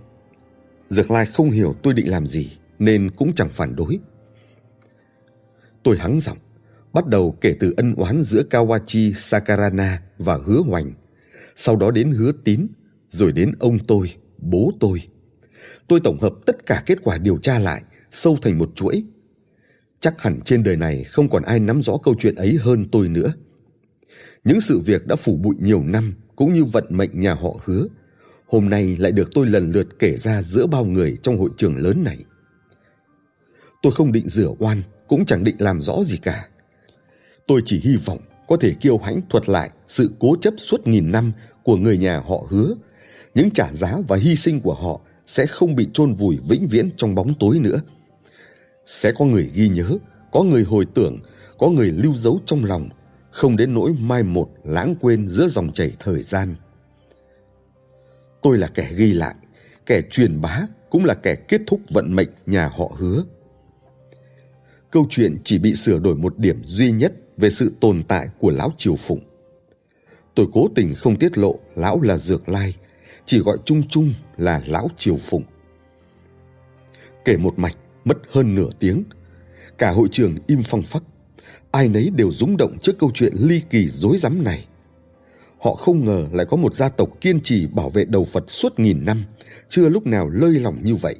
Dược 0.89 1.12
Lai 1.12 1.26
không 1.26 1.52
hiểu 1.52 1.76
tôi 1.84 1.94
định 1.94 2.12
làm 2.12 2.28
gì 2.28 2.58
nên 2.80 3.12
cũng 3.16 3.34
chẳng 3.36 3.50
phản 3.50 3.76
đối. 3.76 4.00
Tôi 5.84 5.98
hắng 5.98 6.20
giọng, 6.20 6.38
bắt 6.94 7.08
đầu 7.08 7.38
kể 7.41 7.56
từ 7.60 7.74
ân 7.78 7.96
oán 7.96 8.24
giữa 8.24 8.44
Kawachi 8.50 9.14
Sakarana 9.14 10.02
và 10.18 10.39
Hứa 10.46 10.62
Hoành, 10.62 10.94
sau 11.56 11.76
đó 11.76 11.91
đến 11.91 12.12
Hứa 12.12 12.32
Tín, 12.44 12.68
rồi 13.10 13.32
đến 13.32 13.52
ông 13.60 13.80
tôi, 13.80 14.14
bố 14.38 14.72
tôi. 14.80 15.02
Tôi 15.88 16.00
tổng 16.04 16.20
hợp 16.20 16.34
tất 16.46 16.66
cả 16.66 16.84
kết 16.86 16.98
quả 17.04 17.18
điều 17.18 17.38
tra 17.38 17.60
lại, 17.60 17.84
sâu 18.12 18.38
thành 18.41 18.58
một 18.58 18.72
chuỗi. 18.76 19.04
Chắc 20.00 20.22
hẳn 20.22 20.39
trên 20.46 20.64
đời 20.64 20.78
này 20.78 21.04
không 21.04 21.30
còn 21.30 21.44
ai 21.44 21.60
nắm 21.60 21.82
rõ 21.82 21.98
câu 22.04 22.16
chuyện 22.20 22.36
ấy 22.36 22.58
hơn 22.62 22.86
tôi 22.91 23.10
nữa. 23.10 23.34
Những 24.44 24.62
sự 24.62 24.80
việc 24.80 25.08
đã 25.08 25.16
phủ 25.16 25.38
bụi 25.38 25.56
nhiều 25.60 25.84
năm 25.84 26.14
cũng 26.36 26.54
như 26.54 26.64
vận 26.64 26.86
mệnh 26.89 27.20
nhà 27.20 27.34
họ 27.34 27.56
Hứa, 27.64 27.88
hôm 28.46 28.70
nay 28.70 28.98
lại 29.00 29.12
được 29.12 29.30
tôi 29.34 29.48
lần 29.48 29.72
lượt 29.72 29.88
kể 30.00 30.18
ra 30.18 30.41
giữa 30.41 30.66
bao 30.66 30.86
người 30.86 31.18
trong 31.22 31.38
hội 31.38 31.50
trường 31.58 31.78
lớn 31.78 32.04
này. 32.04 32.18
Tôi 33.82 33.91
không 33.96 34.12
định 34.12 34.30
rửa 34.30 34.50
oan, 34.60 34.82
cũng 35.08 35.26
chẳng 35.26 35.44
định 35.44 35.56
làm 35.60 35.82
rõ 35.82 36.04
gì 36.04 36.18
cả. 36.18 36.48
Tôi 37.48 37.62
chỉ 37.66 37.80
hy 37.84 37.96
vọng 37.96 38.20
có 38.48 38.58
thể 38.58 38.74
kiêu 38.74 38.98
hãnh 38.98 39.22
thuật 39.30 39.50
lại 39.50 39.70
sự 39.88 40.12
cố 40.20 40.36
chấp 40.41 40.54
suốt 40.58 40.88
nghìn 40.88 41.12
năm 41.12 41.32
của 41.64 41.78
người 41.78 41.98
nhà 41.98 42.20
họ 42.20 42.44
hứa. 42.50 42.76
Những 43.36 43.52
trả 43.52 43.74
giá 43.74 43.98
và 44.08 44.18
hy 44.18 44.36
sinh 44.36 44.60
của 44.62 44.74
họ 44.74 45.00
sẽ 45.26 45.46
không 45.46 45.76
bị 45.76 45.88
chôn 45.94 46.14
vùi 46.14 46.38
vĩnh 46.50 46.68
viễn 46.68 46.89
trong 46.98 47.16
bóng 47.16 47.34
tối 47.39 47.60
nữa. 47.60 47.82
Sẽ 48.86 49.12
có 49.12 49.26
người 49.26 49.52
ghi 49.54 49.70
nhớ, 49.70 49.98
có 50.32 50.44
người 50.44 50.64
hồi 50.64 50.86
tưởng, 50.94 51.20
có 51.58 51.70
người 51.70 51.91
lưu 51.91 52.16
dấu 52.16 52.39
trong 52.46 52.66
lòng, 52.66 52.89
không 53.32 53.58
đến 53.58 53.74
nỗi 53.74 53.94
mai 54.00 54.24
một 54.24 54.50
lãng 54.64 54.96
quên 55.02 55.30
giữa 55.30 55.48
dòng 55.48 55.74
chảy 55.74 55.91
thời 56.00 56.22
gian. 56.22 56.56
Tôi 58.41 58.58
là 58.58 58.68
kẻ 58.68 58.91
ghi 58.96 59.14
lại, 59.14 59.36
kẻ 59.86 60.02
truyền 60.12 60.41
bá 60.41 60.62
cũng 60.89 61.06
là 61.06 61.14
kẻ 61.14 61.36
kết 61.36 61.62
thúc 61.68 61.80
vận 61.89 62.16
mệnh 62.16 62.30
nhà 62.46 62.68
họ 62.68 62.91
hứa. 62.98 63.24
Câu 64.91 65.08
chuyện 65.10 65.38
chỉ 65.44 65.60
bị 65.60 65.76
sửa 65.76 66.00
đổi 66.00 66.16
một 66.16 66.39
điểm 66.39 66.62
duy 66.66 66.91
nhất 66.91 67.14
về 67.38 67.50
sự 67.50 67.72
tồn 67.80 68.04
tại 68.08 68.28
của 68.40 68.52
lão 68.52 68.72
Triều 68.78 68.96
Phụng. 68.96 69.20
Tôi 70.36 70.48
cố 70.54 70.68
tình 70.76 70.96
không 70.96 71.20
tiết 71.20 71.38
lộ 71.38 71.60
lão 71.76 72.02
là 72.02 72.18
Dược 72.18 72.50
Lai, 72.50 72.76
chỉ 73.26 73.40
gọi 73.40 73.58
chung 73.66 73.84
chung 73.90 74.14
là 74.38 74.64
lão 74.68 74.88
Triều 74.98 75.16
Phụng. 75.16 75.44
Kể 77.26 77.38
một 77.38 77.60
mạch 77.60 77.78
mất 78.06 78.18
hơn 78.32 78.56
nửa 78.56 78.70
tiếng, 78.80 79.04
cả 79.78 79.92
hội 79.92 80.08
trường 80.12 80.36
im 80.48 80.64
phăng 80.64 80.82
phắc, 80.82 81.04
ai 81.72 81.90
nấy 81.90 82.10
đều 82.16 82.32
rúng 82.32 82.58
động 82.58 82.78
trước 82.82 83.00
câu 83.00 83.12
chuyện 83.14 83.34
ly 83.40 83.62
kỳ 83.70 83.90
dối 83.90 84.18
rắm 84.18 84.44
này. 84.44 84.68
Họ 85.60 85.76
không 85.76 86.06
ngờ 86.06 86.28
lại 86.32 86.46
có 86.50 86.58
một 86.58 86.74
gia 86.74 86.90
tộc 86.90 87.10
kiên 87.22 87.42
trì 87.42 87.68
bảo 87.68 87.90
vệ 87.90 88.06
đầu 88.06 88.24
Phật 88.24 88.44
suốt 88.48 88.80
nghìn 88.80 89.06
năm, 89.06 89.24
chưa 89.70 89.90
lúc 89.90 90.08
nào 90.08 90.30
lơi 90.30 90.52
lỏng 90.52 90.84
như 90.84 90.96
vậy. 90.96 91.16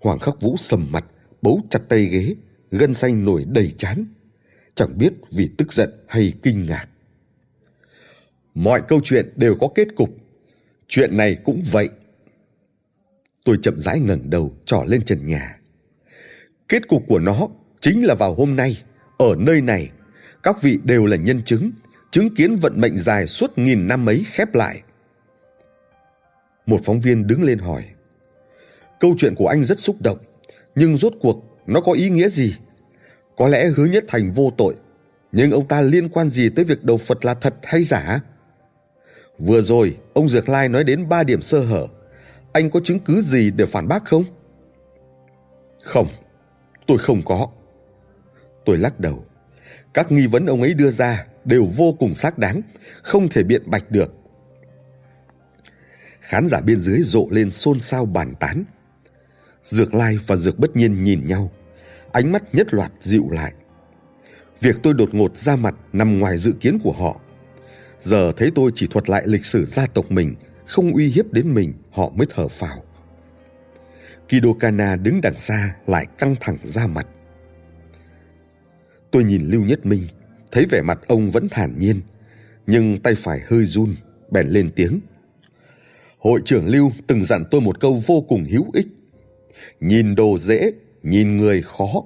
Hoàng 0.00 0.18
Khắc 0.18 0.40
Vũ 0.40 0.56
sầm 0.56 0.86
mặt, 0.90 1.04
bấu 1.42 1.60
chặt 1.70 1.78
tay 1.88 2.04
ghế, 2.04 2.34
gân 2.70 2.94
xanh 2.94 3.24
nổi 3.24 3.44
đầy 3.48 3.72
chán. 3.78 4.06
Chẳng 4.74 4.98
biết 4.98 5.12
vì 5.30 5.50
tức 5.58 5.72
giận 5.72 5.90
hay 6.08 6.32
kinh 6.42 6.66
ngạc. 6.66 6.86
Mọi 8.54 8.82
câu 8.88 9.00
chuyện 9.04 9.32
đều 9.36 9.56
có 9.60 9.68
kết 9.74 9.88
cục. 9.96 10.10
Chuyện 10.88 11.16
này 11.16 11.36
cũng 11.44 11.62
vậy. 11.72 11.88
Tôi 13.44 13.58
chậm 13.62 13.80
rãi 13.80 14.00
ngẩng 14.00 14.30
đầu 14.30 14.56
trỏ 14.64 14.84
lên 14.86 15.02
trần 15.04 15.26
nhà. 15.26 15.60
Kết 16.68 16.88
cục 16.88 17.04
của 17.08 17.18
nó 17.18 17.48
chính 17.80 18.06
là 18.06 18.14
vào 18.14 18.34
hôm 18.34 18.56
nay, 18.56 18.82
ở 19.18 19.34
nơi 19.38 19.60
này, 19.60 19.90
các 20.42 20.62
vị 20.62 20.78
đều 20.84 21.06
là 21.06 21.16
nhân 21.16 21.42
chứng, 21.42 21.70
chứng 22.10 22.34
kiến 22.34 22.56
vận 22.56 22.80
mệnh 22.80 22.98
dài 22.98 23.26
suốt 23.26 23.58
nghìn 23.58 23.88
năm 23.88 24.08
ấy 24.08 24.24
khép 24.32 24.54
lại. 24.54 24.82
Một 26.66 26.80
phóng 26.84 27.00
viên 27.00 27.26
đứng 27.26 27.42
lên 27.42 27.58
hỏi. 27.58 27.84
Câu 29.00 29.14
chuyện 29.18 29.34
của 29.34 29.46
anh 29.46 29.64
rất 29.64 29.80
xúc 29.80 29.96
động, 30.00 30.18
nhưng 30.74 30.96
rốt 30.96 31.12
cuộc 31.20 31.62
nó 31.66 31.80
có 31.80 31.92
ý 31.92 32.10
nghĩa 32.10 32.28
gì? 32.28 32.54
Có 33.36 33.48
lẽ 33.48 33.66
hứa 33.66 33.84
nhất 33.84 34.04
thành 34.08 34.32
vô 34.32 34.52
tội, 34.58 34.74
nhưng 35.32 35.50
ông 35.50 35.68
ta 35.68 35.80
liên 35.80 36.08
quan 36.08 36.30
gì 36.30 36.48
tới 36.48 36.64
việc 36.64 36.84
đầu 36.84 36.96
Phật 36.96 37.24
là 37.24 37.34
thật 37.34 37.54
hay 37.62 37.84
giả? 37.84 38.20
Vừa 39.38 39.62
rồi, 39.62 39.96
ông 40.12 40.28
Dược 40.28 40.48
Lai 40.48 40.68
nói 40.68 40.84
đến 40.84 41.08
ba 41.08 41.22
điểm 41.22 41.42
sơ 41.42 41.60
hở. 41.60 41.86
Anh 42.52 42.70
có 42.70 42.80
chứng 42.84 42.98
cứ 42.98 43.20
gì 43.20 43.50
để 43.50 43.66
phản 43.66 43.88
bác 43.88 44.04
không? 44.04 44.24
Không, 45.82 46.06
tôi 46.86 46.98
không 46.98 47.22
có. 47.24 47.48
Tôi 48.64 48.78
lắc 48.78 49.00
đầu. 49.00 49.24
Các 49.94 50.12
nghi 50.12 50.26
vấn 50.26 50.46
ông 50.46 50.60
ấy 50.62 50.74
đưa 50.74 50.90
ra 50.90 51.26
đều 51.44 51.64
vô 51.76 51.96
cùng 51.98 52.14
xác 52.14 52.38
đáng, 52.38 52.62
không 53.02 53.28
thể 53.28 53.42
biện 53.42 53.62
bạch 53.66 53.90
được. 53.90 54.14
Khán 56.20 56.48
giả 56.48 56.60
bên 56.60 56.80
dưới 56.80 57.00
rộ 57.02 57.26
lên 57.30 57.50
xôn 57.50 57.80
xao 57.80 58.06
bàn 58.06 58.34
tán. 58.40 58.64
Dược 59.64 59.94
Lai 59.94 60.18
và 60.26 60.36
Dược 60.36 60.58
Bất 60.58 60.76
Nhiên 60.76 61.04
nhìn 61.04 61.26
nhau, 61.26 61.50
ánh 62.14 62.32
mắt 62.32 62.54
nhất 62.54 62.74
loạt 62.74 62.92
dịu 63.00 63.30
lại. 63.30 63.52
Việc 64.60 64.76
tôi 64.82 64.94
đột 64.94 65.14
ngột 65.14 65.36
ra 65.36 65.56
mặt 65.56 65.74
nằm 65.92 66.18
ngoài 66.18 66.38
dự 66.38 66.52
kiến 66.60 66.78
của 66.82 66.92
họ. 66.92 67.20
Giờ 68.02 68.32
thấy 68.36 68.50
tôi 68.54 68.70
chỉ 68.74 68.86
thuật 68.86 69.10
lại 69.10 69.22
lịch 69.26 69.46
sử 69.46 69.64
gia 69.64 69.86
tộc 69.86 70.10
mình, 70.10 70.34
không 70.66 70.92
uy 70.92 71.08
hiếp 71.08 71.32
đến 71.32 71.54
mình, 71.54 71.72
họ 71.90 72.10
mới 72.14 72.26
thở 72.30 72.48
phào. 72.48 72.84
Kido 74.28 74.52
Kana 74.60 74.96
đứng 74.96 75.20
đằng 75.20 75.34
xa 75.38 75.76
lại 75.86 76.06
căng 76.18 76.34
thẳng 76.40 76.58
ra 76.62 76.86
mặt. 76.86 77.06
Tôi 79.10 79.24
nhìn 79.24 79.48
Lưu 79.48 79.62
Nhất 79.62 79.86
Minh, 79.86 80.06
thấy 80.52 80.66
vẻ 80.70 80.82
mặt 80.82 80.98
ông 81.06 81.30
vẫn 81.30 81.48
thản 81.50 81.78
nhiên, 81.78 82.00
nhưng 82.66 83.00
tay 83.00 83.14
phải 83.14 83.40
hơi 83.46 83.64
run, 83.64 83.96
bèn 84.30 84.48
lên 84.48 84.70
tiếng. 84.76 85.00
Hội 86.18 86.40
trưởng 86.44 86.66
Lưu 86.66 86.92
từng 87.06 87.24
dặn 87.24 87.44
tôi 87.50 87.60
một 87.60 87.80
câu 87.80 88.02
vô 88.06 88.24
cùng 88.28 88.44
hữu 88.44 88.70
ích. 88.72 88.86
Nhìn 89.80 90.14
đồ 90.14 90.38
dễ, 90.38 90.72
nhìn 91.04 91.36
người 91.36 91.62
khó. 91.62 92.02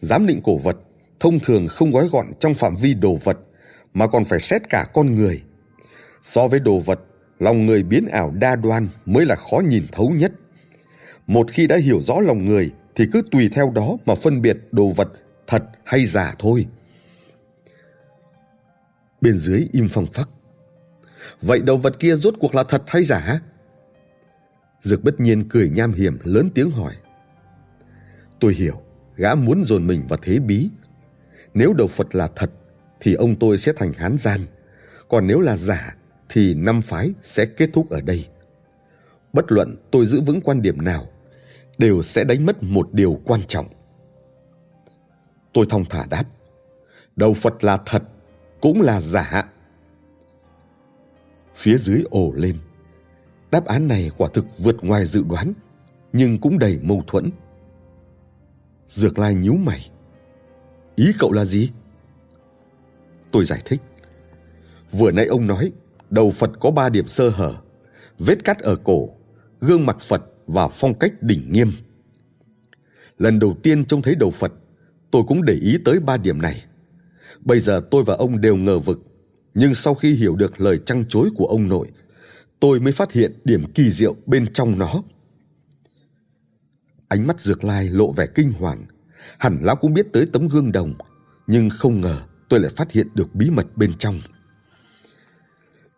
Giám 0.00 0.26
định 0.26 0.40
cổ 0.44 0.56
vật 0.56 0.76
thông 1.20 1.40
thường 1.40 1.68
không 1.68 1.90
gói 1.90 2.08
gọn 2.12 2.26
trong 2.40 2.54
phạm 2.54 2.76
vi 2.76 2.94
đồ 2.94 3.16
vật 3.24 3.38
mà 3.94 4.06
còn 4.06 4.24
phải 4.24 4.40
xét 4.40 4.62
cả 4.68 4.86
con 4.94 5.14
người. 5.14 5.42
So 6.22 6.48
với 6.48 6.60
đồ 6.60 6.78
vật, 6.78 7.00
lòng 7.38 7.66
người 7.66 7.82
biến 7.82 8.06
ảo 8.06 8.30
đa 8.30 8.56
đoan 8.56 8.88
mới 9.06 9.26
là 9.26 9.36
khó 9.36 9.58
nhìn 9.68 9.86
thấu 9.92 10.10
nhất. 10.10 10.32
Một 11.26 11.50
khi 11.50 11.66
đã 11.66 11.76
hiểu 11.76 12.00
rõ 12.02 12.20
lòng 12.20 12.44
người 12.44 12.70
thì 12.94 13.04
cứ 13.12 13.22
tùy 13.30 13.48
theo 13.52 13.70
đó 13.70 13.96
mà 14.06 14.14
phân 14.14 14.42
biệt 14.42 14.56
đồ 14.72 14.88
vật 14.88 15.08
thật 15.46 15.64
hay 15.84 16.06
giả 16.06 16.34
thôi. 16.38 16.66
Bên 19.20 19.38
dưới 19.38 19.68
im 19.72 19.88
phăng 19.88 20.06
phắc. 20.06 20.28
Vậy 21.42 21.60
đồ 21.60 21.76
vật 21.76 22.00
kia 22.00 22.16
rốt 22.16 22.34
cuộc 22.40 22.54
là 22.54 22.64
thật 22.64 22.82
hay 22.86 23.04
giả? 23.04 23.40
Dược 24.82 25.04
bất 25.04 25.20
nhiên 25.20 25.48
cười 25.48 25.70
nham 25.70 25.92
hiểm 25.92 26.18
lớn 26.24 26.50
tiếng 26.54 26.70
hỏi. 26.70 26.94
Tôi 28.40 28.54
hiểu, 28.54 28.80
gã 29.16 29.34
muốn 29.34 29.64
dồn 29.64 29.86
mình 29.86 30.06
vào 30.08 30.18
thế 30.22 30.38
bí. 30.38 30.70
Nếu 31.54 31.72
đầu 31.72 31.88
Phật 31.88 32.14
là 32.14 32.28
thật, 32.36 32.50
thì 33.00 33.14
ông 33.14 33.36
tôi 33.36 33.58
sẽ 33.58 33.72
thành 33.76 33.92
hán 33.92 34.18
gian. 34.18 34.46
Còn 35.08 35.26
nếu 35.26 35.40
là 35.40 35.56
giả, 35.56 35.96
thì 36.28 36.54
năm 36.54 36.82
phái 36.82 37.12
sẽ 37.22 37.46
kết 37.46 37.70
thúc 37.72 37.90
ở 37.90 38.00
đây. 38.00 38.28
Bất 39.32 39.52
luận 39.52 39.76
tôi 39.90 40.06
giữ 40.06 40.20
vững 40.20 40.40
quan 40.40 40.62
điểm 40.62 40.82
nào, 40.82 41.06
đều 41.78 42.02
sẽ 42.02 42.24
đánh 42.24 42.46
mất 42.46 42.62
một 42.62 42.88
điều 42.92 43.20
quan 43.24 43.40
trọng. 43.48 43.66
Tôi 45.52 45.66
thong 45.70 45.84
thả 45.84 46.06
đáp, 46.10 46.24
đầu 47.16 47.34
Phật 47.34 47.64
là 47.64 47.78
thật, 47.86 48.02
cũng 48.60 48.82
là 48.82 49.00
giả. 49.00 49.48
Phía 51.54 51.76
dưới 51.78 52.02
ồ 52.10 52.32
lên. 52.36 52.58
Đáp 53.50 53.64
án 53.64 53.88
này 53.88 54.10
quả 54.16 54.28
thực 54.34 54.46
vượt 54.58 54.76
ngoài 54.82 55.06
dự 55.06 55.22
đoán, 55.28 55.52
nhưng 56.12 56.38
cũng 56.38 56.58
đầy 56.58 56.78
mâu 56.82 57.04
thuẫn. 57.06 57.30
Dược 58.88 59.18
Lai 59.18 59.34
nhíu 59.34 59.54
mày. 59.54 59.90
Ý 60.96 61.12
cậu 61.18 61.32
là 61.32 61.44
gì? 61.44 61.70
Tôi 63.30 63.44
giải 63.44 63.62
thích. 63.64 63.80
Vừa 64.92 65.10
nãy 65.10 65.26
ông 65.26 65.46
nói, 65.46 65.72
đầu 66.10 66.30
Phật 66.30 66.50
có 66.60 66.70
ba 66.70 66.88
điểm 66.88 67.08
sơ 67.08 67.28
hở. 67.28 67.54
Vết 68.18 68.44
cắt 68.44 68.58
ở 68.58 68.76
cổ, 68.76 69.08
gương 69.60 69.86
mặt 69.86 69.96
Phật 70.08 70.22
và 70.46 70.68
phong 70.68 70.98
cách 70.98 71.22
đỉnh 71.22 71.52
nghiêm. 71.52 71.72
Lần 73.18 73.38
đầu 73.38 73.56
tiên 73.62 73.84
trông 73.84 74.02
thấy 74.02 74.14
đầu 74.14 74.30
Phật, 74.30 74.52
tôi 75.10 75.22
cũng 75.28 75.42
để 75.42 75.54
ý 75.54 75.78
tới 75.84 76.00
ba 76.00 76.16
điểm 76.16 76.42
này. 76.42 76.64
Bây 77.40 77.60
giờ 77.60 77.80
tôi 77.90 78.04
và 78.04 78.14
ông 78.14 78.40
đều 78.40 78.56
ngờ 78.56 78.78
vực, 78.78 79.02
nhưng 79.54 79.74
sau 79.74 79.94
khi 79.94 80.12
hiểu 80.12 80.36
được 80.36 80.60
lời 80.60 80.80
trăng 80.86 81.04
chối 81.08 81.28
của 81.36 81.46
ông 81.46 81.68
nội, 81.68 81.88
tôi 82.60 82.80
mới 82.80 82.92
phát 82.92 83.12
hiện 83.12 83.32
điểm 83.44 83.72
kỳ 83.74 83.90
diệu 83.90 84.16
bên 84.26 84.52
trong 84.52 84.78
nó. 84.78 85.02
Ánh 87.08 87.26
mắt 87.26 87.40
Dược 87.40 87.64
Lai 87.64 87.88
lộ 87.88 88.12
vẻ 88.12 88.26
kinh 88.34 88.52
hoàng, 88.52 88.86
hẳn 89.38 89.58
lão 89.62 89.76
cũng 89.76 89.94
biết 89.94 90.06
tới 90.12 90.26
tấm 90.32 90.48
gương 90.48 90.72
đồng, 90.72 90.94
nhưng 91.46 91.70
không 91.70 92.00
ngờ 92.00 92.20
tôi 92.48 92.60
lại 92.60 92.70
phát 92.76 92.92
hiện 92.92 93.08
được 93.14 93.34
bí 93.34 93.50
mật 93.50 93.76
bên 93.76 93.94
trong. 93.98 94.20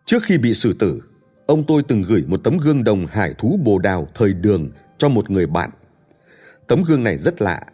Trước 0.05 0.23
khi 0.23 0.37
bị 0.37 0.53
xử 0.53 0.73
tử, 0.73 1.01
ông 1.45 1.63
tôi 1.67 1.83
từng 1.87 2.01
gửi 2.01 2.23
một 2.27 2.37
tấm 2.43 2.57
gương 2.57 2.83
đồng 2.83 3.07
hải 3.07 3.33
thú 3.37 3.59
bồ 3.63 3.79
đào 3.79 4.07
thời 4.15 4.33
đường 4.33 4.71
cho 4.97 5.09
một 5.09 5.29
người 5.29 5.47
bạn. 5.47 5.69
Tấm 6.67 6.83
gương 6.83 7.03
này 7.03 7.17
rất 7.17 7.41
lạ, 7.41 7.65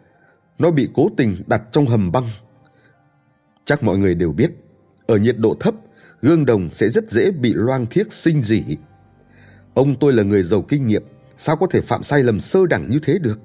nó 0.58 0.70
bị 0.70 0.88
cố 0.94 1.08
tình 1.16 1.36
đặt 1.46 1.62
trong 1.72 1.86
hầm 1.86 2.12
băng. 2.12 2.28
Chắc 3.64 3.82
mọi 3.82 3.98
người 3.98 4.14
đều 4.14 4.32
biết, 4.32 4.50
ở 5.06 5.16
nhiệt 5.16 5.38
độ 5.38 5.56
thấp, 5.60 5.74
gương 6.22 6.46
đồng 6.46 6.70
sẽ 6.70 6.88
rất 6.88 7.10
dễ 7.10 7.30
bị 7.30 7.52
loang 7.54 7.86
thiếc 7.86 8.12
sinh 8.12 8.42
dỉ. 8.42 8.62
Ông 9.74 9.98
tôi 9.98 10.12
là 10.12 10.22
người 10.22 10.42
giàu 10.42 10.62
kinh 10.62 10.86
nghiệm, 10.86 11.02
sao 11.38 11.56
có 11.56 11.66
thể 11.70 11.80
phạm 11.80 12.02
sai 12.02 12.22
lầm 12.22 12.40
sơ 12.40 12.66
đẳng 12.70 12.90
như 12.90 12.98
thế 13.02 13.18
được? 13.18 13.40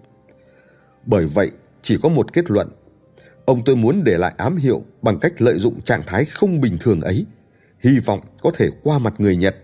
Bởi 1.05 1.25
vậy, 1.25 1.51
chỉ 1.81 1.97
có 2.03 2.09
một 2.09 2.33
kết 2.33 2.51
luận. 2.51 2.69
Ông 3.45 3.63
tôi 3.65 3.75
muốn 3.75 4.03
để 4.03 4.17
lại 4.17 4.33
ám 4.37 4.57
hiệu 4.57 4.83
bằng 5.01 5.19
cách 5.19 5.41
lợi 5.41 5.59
dụng 5.59 5.81
trạng 5.81 6.03
thái 6.07 6.25
không 6.25 6.61
bình 6.61 6.77
thường 6.81 7.01
ấy, 7.01 7.25
hy 7.79 7.99
vọng 7.99 8.19
có 8.41 8.51
thể 8.55 8.69
qua 8.83 8.99
mặt 8.99 9.13
người 9.17 9.35
Nhật, 9.35 9.55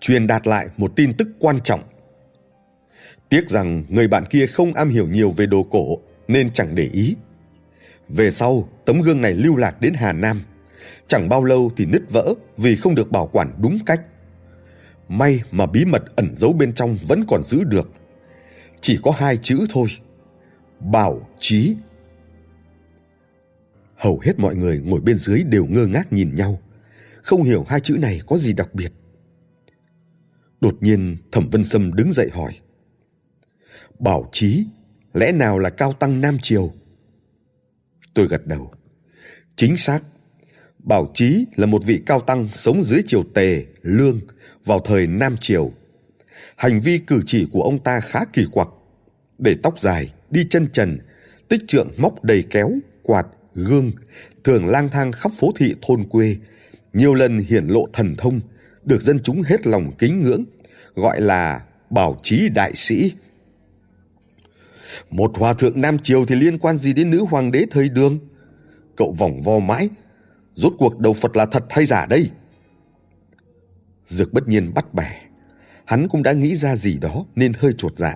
truyền 0.00 0.26
đạt 0.26 0.46
lại 0.46 0.66
một 0.76 0.92
tin 0.96 1.14
tức 1.14 1.28
quan 1.38 1.60
trọng. 1.60 1.82
Tiếc 3.28 3.50
rằng 3.50 3.84
người 3.88 4.08
bạn 4.08 4.24
kia 4.26 4.46
không 4.46 4.74
am 4.74 4.88
hiểu 4.88 5.08
nhiều 5.08 5.30
về 5.36 5.46
đồ 5.46 5.66
cổ 5.70 5.98
nên 6.28 6.52
chẳng 6.52 6.74
để 6.74 6.88
ý. 6.92 7.16
Về 8.08 8.30
sau, 8.30 8.68
tấm 8.84 9.02
gương 9.02 9.20
này 9.20 9.34
lưu 9.34 9.56
lạc 9.56 9.80
đến 9.80 9.94
Hà 9.94 10.12
Nam. 10.12 10.42
Chẳng 11.06 11.28
bao 11.28 11.44
lâu 11.44 11.70
thì 11.76 11.86
nứt 11.86 12.02
vỡ 12.10 12.34
vì 12.56 12.76
không 12.76 12.94
được 12.94 13.10
bảo 13.10 13.26
quản 13.26 13.54
đúng 13.58 13.78
cách. 13.86 14.00
May 15.12 15.42
mà 15.50 15.66
bí 15.66 15.84
mật 15.84 16.02
ẩn 16.16 16.34
giấu 16.34 16.52
bên 16.52 16.72
trong 16.74 16.98
vẫn 17.08 17.24
còn 17.28 17.42
giữ 17.42 17.64
được. 17.64 17.90
Chỉ 18.80 18.98
có 19.02 19.10
hai 19.10 19.36
chữ 19.36 19.66
thôi. 19.70 19.88
Bảo 20.80 21.28
trí. 21.38 21.76
Hầu 23.96 24.20
hết 24.22 24.38
mọi 24.38 24.56
người 24.56 24.78
ngồi 24.78 25.00
bên 25.00 25.18
dưới 25.18 25.42
đều 25.42 25.66
ngơ 25.66 25.86
ngác 25.86 26.12
nhìn 26.12 26.34
nhau. 26.34 26.60
Không 27.22 27.42
hiểu 27.42 27.64
hai 27.68 27.80
chữ 27.80 27.96
này 27.96 28.20
có 28.26 28.36
gì 28.36 28.52
đặc 28.52 28.74
biệt. 28.74 28.92
Đột 30.60 30.76
nhiên 30.80 31.16
Thẩm 31.32 31.50
Vân 31.50 31.64
Sâm 31.64 31.94
đứng 31.94 32.12
dậy 32.12 32.28
hỏi. 32.32 32.52
Bảo 33.98 34.28
trí, 34.32 34.66
lẽ 35.14 35.32
nào 35.32 35.58
là 35.58 35.70
cao 35.70 35.92
tăng 35.92 36.20
Nam 36.20 36.38
Triều? 36.42 36.72
Tôi 38.14 38.26
gật 38.28 38.46
đầu. 38.46 38.72
Chính 39.56 39.76
xác. 39.76 40.00
Bảo 40.78 41.10
trí 41.14 41.46
là 41.56 41.66
một 41.66 41.84
vị 41.84 42.02
cao 42.06 42.20
tăng 42.20 42.48
sống 42.54 42.84
dưới 42.84 43.02
triều 43.06 43.24
tề, 43.34 43.66
lương 43.82 44.20
vào 44.64 44.78
thời 44.78 45.06
Nam 45.06 45.36
Triều. 45.40 45.72
Hành 46.56 46.80
vi 46.80 46.98
cử 46.98 47.22
chỉ 47.26 47.46
của 47.52 47.62
ông 47.62 47.78
ta 47.78 48.00
khá 48.00 48.20
kỳ 48.32 48.46
quặc. 48.52 48.68
Để 49.38 49.54
tóc 49.62 49.80
dài, 49.80 50.12
đi 50.30 50.46
chân 50.50 50.68
trần, 50.72 50.98
tích 51.48 51.60
trượng 51.68 51.90
móc 51.96 52.24
đầy 52.24 52.44
kéo, 52.50 52.70
quạt, 53.02 53.26
gương, 53.54 53.92
thường 54.44 54.66
lang 54.66 54.88
thang 54.88 55.12
khắp 55.12 55.32
phố 55.38 55.52
thị 55.56 55.74
thôn 55.82 56.04
quê, 56.04 56.36
nhiều 56.92 57.14
lần 57.14 57.38
hiển 57.38 57.66
lộ 57.66 57.86
thần 57.92 58.14
thông, 58.18 58.40
được 58.84 59.02
dân 59.02 59.22
chúng 59.22 59.42
hết 59.42 59.66
lòng 59.66 59.92
kính 59.98 60.22
ngưỡng, 60.22 60.44
gọi 60.94 61.20
là 61.20 61.62
bảo 61.90 62.20
trí 62.22 62.48
đại 62.48 62.72
sĩ. 62.74 63.12
Một 65.10 65.30
hòa 65.34 65.54
thượng 65.54 65.80
Nam 65.80 65.98
Triều 65.98 66.26
thì 66.26 66.34
liên 66.34 66.58
quan 66.58 66.78
gì 66.78 66.92
đến 66.92 67.10
nữ 67.10 67.24
hoàng 67.30 67.52
đế 67.52 67.66
thời 67.70 67.88
đường? 67.88 68.18
Cậu 68.96 69.14
vòng 69.18 69.42
vo 69.42 69.58
mãi, 69.58 69.88
rốt 70.54 70.72
cuộc 70.78 70.98
đầu 70.98 71.12
Phật 71.12 71.36
là 71.36 71.46
thật 71.46 71.64
hay 71.70 71.86
giả 71.86 72.06
đây? 72.06 72.30
Dược 74.12 74.32
bất 74.32 74.48
nhiên 74.48 74.74
bắt 74.74 74.94
bẻ. 74.94 75.20
Hắn 75.84 76.08
cũng 76.08 76.22
đã 76.22 76.32
nghĩ 76.32 76.56
ra 76.56 76.76
gì 76.76 76.98
đó 76.98 77.24
nên 77.34 77.52
hơi 77.58 77.72
chuột 77.72 77.96
dạ. 77.96 78.14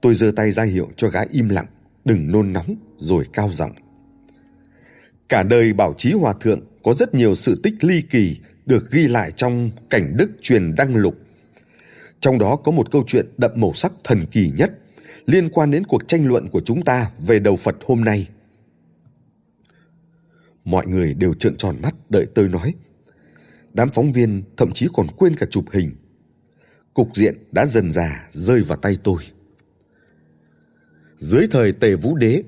Tôi 0.00 0.14
giơ 0.14 0.32
tay 0.36 0.52
ra 0.52 0.62
hiệu 0.62 0.90
cho 0.96 1.08
gái 1.08 1.26
im 1.30 1.48
lặng, 1.48 1.66
đừng 2.04 2.32
nôn 2.32 2.52
nóng, 2.52 2.74
rồi 2.98 3.24
cao 3.32 3.52
giọng. 3.52 3.72
Cả 5.28 5.42
đời 5.42 5.72
bảo 5.72 5.94
chí 5.98 6.12
hòa 6.12 6.34
thượng 6.40 6.60
có 6.82 6.94
rất 6.94 7.14
nhiều 7.14 7.34
sự 7.34 7.60
tích 7.62 7.84
ly 7.84 8.02
kỳ 8.02 8.38
được 8.66 8.90
ghi 8.90 9.08
lại 9.08 9.32
trong 9.36 9.70
cảnh 9.90 10.16
đức 10.16 10.30
truyền 10.42 10.74
đăng 10.74 10.96
lục. 10.96 11.14
Trong 12.20 12.38
đó 12.38 12.56
có 12.56 12.72
một 12.72 12.90
câu 12.90 13.04
chuyện 13.06 13.26
đậm 13.36 13.50
màu 13.54 13.72
sắc 13.72 13.92
thần 14.04 14.26
kỳ 14.26 14.50
nhất 14.50 14.72
liên 15.26 15.48
quan 15.48 15.70
đến 15.70 15.84
cuộc 15.84 16.08
tranh 16.08 16.26
luận 16.26 16.48
của 16.48 16.60
chúng 16.64 16.84
ta 16.84 17.10
về 17.18 17.38
đầu 17.38 17.56
Phật 17.56 17.76
hôm 17.86 18.04
nay. 18.04 18.28
Mọi 20.64 20.86
người 20.86 21.14
đều 21.14 21.34
trợn 21.34 21.56
tròn 21.56 21.76
mắt 21.82 21.94
đợi 22.10 22.26
tôi 22.34 22.48
nói. 22.48 22.74
Đám 23.72 23.90
phóng 23.94 24.12
viên 24.12 24.42
thậm 24.56 24.72
chí 24.72 24.86
còn 24.92 25.06
quên 25.16 25.36
cả 25.36 25.46
chụp 25.50 25.64
hình. 25.72 25.90
Cục 26.94 27.16
diện 27.16 27.34
đã 27.52 27.66
dần 27.66 27.92
già 27.92 28.28
rơi 28.30 28.62
vào 28.62 28.78
tay 28.78 28.98
tôi. 29.04 29.22
Dưới 31.18 31.46
thời 31.50 31.72
Tề 31.72 31.94
Vũ 31.94 32.16
Đế, 32.16 32.42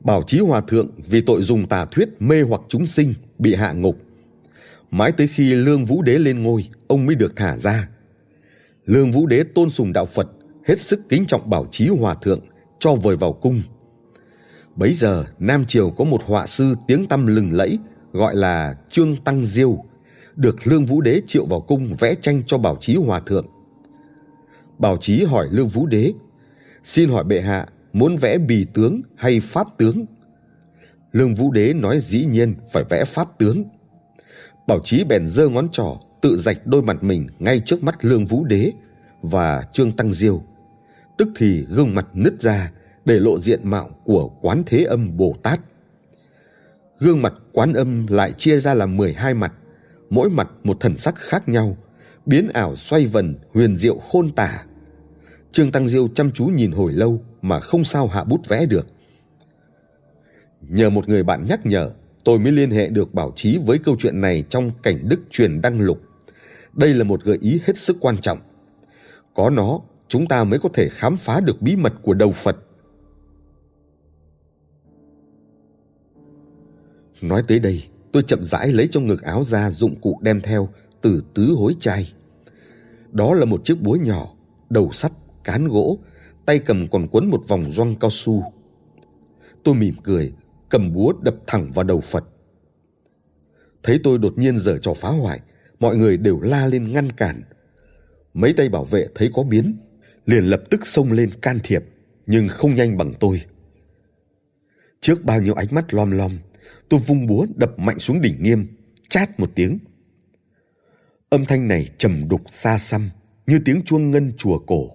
Bảo 0.00 0.22
Chí 0.26 0.38
Hòa 0.38 0.60
Thượng 0.60 0.90
vì 1.08 1.20
tội 1.20 1.42
dùng 1.42 1.68
tà 1.68 1.84
thuyết 1.84 2.08
mê 2.18 2.42
hoặc 2.42 2.60
chúng 2.68 2.86
sinh 2.86 3.14
bị 3.38 3.54
hạ 3.54 3.72
ngục. 3.72 3.98
Mãi 4.90 5.12
tới 5.12 5.26
khi 5.26 5.54
Lương 5.54 5.84
Vũ 5.84 6.02
Đế 6.02 6.18
lên 6.18 6.42
ngôi, 6.42 6.68
ông 6.86 7.06
mới 7.06 7.14
được 7.14 7.32
thả 7.36 7.58
ra. 7.58 7.88
Lương 8.86 9.12
Vũ 9.12 9.26
Đế 9.26 9.44
tôn 9.54 9.70
sùng 9.70 9.92
đạo 9.92 10.06
Phật, 10.06 10.28
hết 10.66 10.80
sức 10.80 11.00
kính 11.08 11.26
trọng 11.26 11.50
Bảo 11.50 11.66
Chí 11.70 11.88
Hòa 11.88 12.14
Thượng, 12.14 12.40
cho 12.78 12.94
vời 12.94 13.16
vào 13.16 13.32
cung. 13.32 13.62
Bấy 14.76 14.94
giờ, 14.94 15.24
Nam 15.38 15.64
Triều 15.64 15.90
có 15.90 16.04
một 16.04 16.22
họa 16.24 16.46
sư 16.46 16.74
tiếng 16.88 17.06
tăm 17.06 17.26
lừng 17.26 17.52
lẫy, 17.52 17.78
gọi 18.12 18.36
là 18.36 18.76
Trương 18.90 19.16
Tăng 19.16 19.44
Diêu, 19.44 19.84
được 20.36 20.66
Lương 20.66 20.86
Vũ 20.86 21.00
Đế 21.00 21.22
triệu 21.26 21.46
vào 21.46 21.60
cung 21.60 21.94
vẽ 21.98 22.14
tranh 22.14 22.42
cho 22.46 22.58
Bảo 22.58 22.76
Chí 22.80 22.96
Hòa 22.96 23.20
Thượng. 23.20 23.46
Bảo 24.78 24.96
Chí 25.00 25.24
hỏi 25.24 25.48
Lương 25.50 25.68
Vũ 25.68 25.86
Đế, 25.86 26.12
xin 26.84 27.08
hỏi 27.08 27.24
bệ 27.24 27.40
hạ 27.40 27.66
muốn 27.92 28.16
vẽ 28.16 28.38
bì 28.38 28.66
tướng 28.74 29.02
hay 29.16 29.40
pháp 29.40 29.66
tướng? 29.78 30.04
Lương 31.12 31.34
Vũ 31.34 31.50
Đế 31.50 31.72
nói 31.74 32.00
dĩ 32.00 32.26
nhiên 32.26 32.54
phải 32.72 32.84
vẽ 32.90 33.04
pháp 33.04 33.38
tướng. 33.38 33.64
Bảo 34.66 34.80
Chí 34.84 35.04
bèn 35.04 35.26
giơ 35.26 35.48
ngón 35.48 35.68
trỏ 35.72 35.98
tự 36.20 36.36
rạch 36.36 36.66
đôi 36.66 36.82
mặt 36.82 37.02
mình 37.02 37.26
ngay 37.38 37.60
trước 37.60 37.82
mắt 37.82 38.04
Lương 38.04 38.26
Vũ 38.26 38.44
Đế 38.44 38.72
và 39.22 39.64
Trương 39.72 39.92
Tăng 39.92 40.10
Diêu. 40.10 40.42
Tức 41.18 41.28
thì 41.36 41.64
gương 41.68 41.94
mặt 41.94 42.06
nứt 42.12 42.42
ra 42.42 42.70
để 43.04 43.20
lộ 43.20 43.38
diện 43.38 43.60
mạo 43.62 43.90
của 44.04 44.28
Quán 44.28 44.62
Thế 44.66 44.84
Âm 44.84 45.16
Bồ 45.16 45.36
Tát. 45.42 45.60
Gương 46.98 47.22
mặt 47.22 47.34
Quán 47.52 47.72
Âm 47.72 48.06
lại 48.06 48.32
chia 48.32 48.58
ra 48.58 48.74
làm 48.74 48.96
12 48.96 49.34
mặt, 49.34 49.52
mỗi 50.10 50.30
mặt 50.30 50.48
một 50.64 50.76
thần 50.80 50.96
sắc 50.96 51.14
khác 51.16 51.48
nhau, 51.48 51.76
biến 52.26 52.48
ảo 52.54 52.76
xoay 52.76 53.06
vần, 53.06 53.34
huyền 53.52 53.76
diệu 53.76 53.98
khôn 53.98 54.30
tả. 54.30 54.64
Trương 55.52 55.72
Tăng 55.72 55.88
Diêu 55.88 56.08
chăm 56.08 56.30
chú 56.30 56.46
nhìn 56.46 56.72
hồi 56.72 56.92
lâu 56.92 57.22
mà 57.42 57.60
không 57.60 57.84
sao 57.84 58.06
hạ 58.06 58.24
bút 58.24 58.48
vẽ 58.48 58.66
được. 58.66 58.86
Nhờ 60.60 60.90
một 60.90 61.08
người 61.08 61.22
bạn 61.22 61.44
nhắc 61.48 61.66
nhở, 61.66 61.90
tôi 62.24 62.38
mới 62.38 62.52
liên 62.52 62.70
hệ 62.70 62.88
được 62.88 63.14
bảo 63.14 63.32
trí 63.36 63.58
với 63.58 63.78
câu 63.78 63.96
chuyện 63.98 64.20
này 64.20 64.44
trong 64.48 64.70
cảnh 64.82 65.08
đức 65.08 65.20
truyền 65.30 65.60
đăng 65.60 65.80
lục. 65.80 66.00
Đây 66.72 66.94
là 66.94 67.04
một 67.04 67.24
gợi 67.24 67.38
ý 67.40 67.60
hết 67.64 67.78
sức 67.78 67.96
quan 68.00 68.16
trọng. 68.18 68.38
Có 69.34 69.50
nó, 69.50 69.80
chúng 70.08 70.26
ta 70.26 70.44
mới 70.44 70.58
có 70.58 70.68
thể 70.74 70.88
khám 70.88 71.16
phá 71.16 71.40
được 71.40 71.62
bí 71.62 71.76
mật 71.76 71.92
của 72.02 72.14
đầu 72.14 72.32
Phật. 72.32 72.56
Nói 77.20 77.42
tới 77.48 77.58
đây, 77.58 77.84
tôi 78.14 78.22
chậm 78.22 78.44
rãi 78.44 78.72
lấy 78.72 78.88
trong 78.90 79.06
ngực 79.06 79.22
áo 79.22 79.44
ra 79.44 79.70
dụng 79.70 80.00
cụ 80.00 80.18
đem 80.22 80.40
theo 80.40 80.68
từ 81.00 81.24
tứ 81.34 81.54
hối 81.58 81.76
chai. 81.80 82.12
Đó 83.12 83.34
là 83.34 83.44
một 83.44 83.64
chiếc 83.64 83.80
búa 83.80 83.94
nhỏ, 83.94 84.34
đầu 84.70 84.92
sắt, 84.92 85.12
cán 85.44 85.68
gỗ, 85.68 85.98
tay 86.46 86.58
cầm 86.58 86.88
còn 86.88 87.08
quấn 87.08 87.30
một 87.30 87.42
vòng 87.48 87.70
gioăng 87.70 87.96
cao 87.96 88.10
su. 88.10 88.52
Tôi 89.64 89.74
mỉm 89.74 89.94
cười, 90.02 90.32
cầm 90.68 90.92
búa 90.92 91.12
đập 91.22 91.34
thẳng 91.46 91.72
vào 91.72 91.84
đầu 91.84 92.00
Phật. 92.00 92.24
Thấy 93.82 94.00
tôi 94.04 94.18
đột 94.18 94.38
nhiên 94.38 94.58
dở 94.58 94.78
trò 94.82 94.94
phá 94.94 95.08
hoại, 95.08 95.40
mọi 95.80 95.96
người 95.96 96.16
đều 96.16 96.40
la 96.40 96.66
lên 96.66 96.92
ngăn 96.92 97.12
cản. 97.12 97.42
Mấy 98.34 98.52
tay 98.52 98.68
bảo 98.68 98.84
vệ 98.84 99.08
thấy 99.14 99.30
có 99.34 99.42
biến, 99.42 99.76
liền 100.26 100.44
lập 100.44 100.62
tức 100.70 100.86
xông 100.86 101.12
lên 101.12 101.30
can 101.42 101.58
thiệp, 101.64 101.84
nhưng 102.26 102.48
không 102.48 102.74
nhanh 102.74 102.96
bằng 102.96 103.12
tôi. 103.20 103.42
Trước 105.00 105.24
bao 105.24 105.40
nhiêu 105.40 105.54
ánh 105.54 105.68
mắt 105.70 105.94
lom 105.94 106.10
lom, 106.10 106.38
tôi 106.88 107.00
vung 107.06 107.26
búa 107.26 107.46
đập 107.56 107.78
mạnh 107.78 107.98
xuống 107.98 108.20
đỉnh 108.20 108.42
nghiêm, 108.42 108.66
chát 109.08 109.40
một 109.40 109.50
tiếng. 109.54 109.78
Âm 111.28 111.44
thanh 111.44 111.68
này 111.68 111.90
trầm 111.98 112.28
đục 112.28 112.40
xa 112.48 112.78
xăm, 112.78 113.10
như 113.46 113.60
tiếng 113.64 113.82
chuông 113.82 114.10
ngân 114.10 114.32
chùa 114.36 114.58
cổ, 114.58 114.90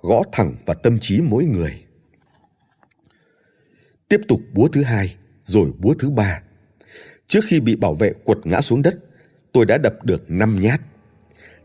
gõ 0.00 0.22
thẳng 0.32 0.56
vào 0.66 0.76
tâm 0.82 0.98
trí 0.98 1.20
mỗi 1.20 1.44
người. 1.44 1.82
Tiếp 4.08 4.20
tục 4.28 4.40
búa 4.52 4.68
thứ 4.68 4.82
hai, 4.82 5.16
rồi 5.44 5.72
búa 5.78 5.94
thứ 5.98 6.10
ba. 6.10 6.42
Trước 7.26 7.40
khi 7.46 7.60
bị 7.60 7.76
bảo 7.76 7.94
vệ 7.94 8.12
quật 8.24 8.38
ngã 8.44 8.60
xuống 8.60 8.82
đất, 8.82 8.94
tôi 9.52 9.64
đã 9.66 9.78
đập 9.78 10.04
được 10.04 10.24
năm 10.28 10.60
nhát. 10.60 10.80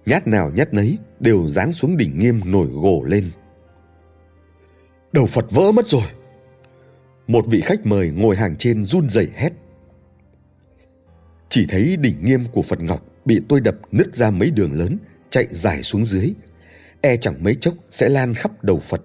Nhát 0.06 0.28
nào 0.28 0.52
nhát 0.56 0.74
nấy 0.74 0.98
đều 1.20 1.48
giáng 1.48 1.74
xuống 1.74 1.98
đỉnh 1.98 2.20
nghiêm 2.20 2.42
nổi 2.46 2.68
gồ 2.72 3.04
lên. 3.04 3.32
Đầu 5.12 5.26
Phật 5.26 5.52
vỡ 5.52 5.72
mất 5.72 5.88
rồi. 5.88 6.08
Một 7.32 7.48
vị 7.48 7.62
khách 7.62 7.86
mời 7.86 8.10
ngồi 8.10 8.36
hàng 8.36 8.56
trên 8.56 8.84
run 8.84 9.10
rẩy 9.10 9.28
hét. 9.36 9.50
Chỉ 11.50 11.66
thấy 11.70 11.98
đỉnh 11.98 12.26
nghiêm 12.26 12.46
của 12.52 12.62
Phật 12.62 12.82
Ngọc 12.82 13.06
bị 13.26 13.42
tôi 13.50 13.62
đập 13.62 13.76
nứt 13.92 14.16
ra 14.16 14.30
mấy 14.30 14.52
đường 14.52 14.74
lớn, 14.74 14.98
chạy 15.30 15.48
dài 15.50 15.84
xuống 15.84 16.06
dưới. 16.06 16.34
E 17.02 17.18
chẳng 17.18 17.44
mấy 17.44 17.56
chốc 17.56 17.74
sẽ 17.90 18.10
lan 18.10 18.34
khắp 18.34 18.64
đầu 18.64 18.80
Phật. 18.80 19.02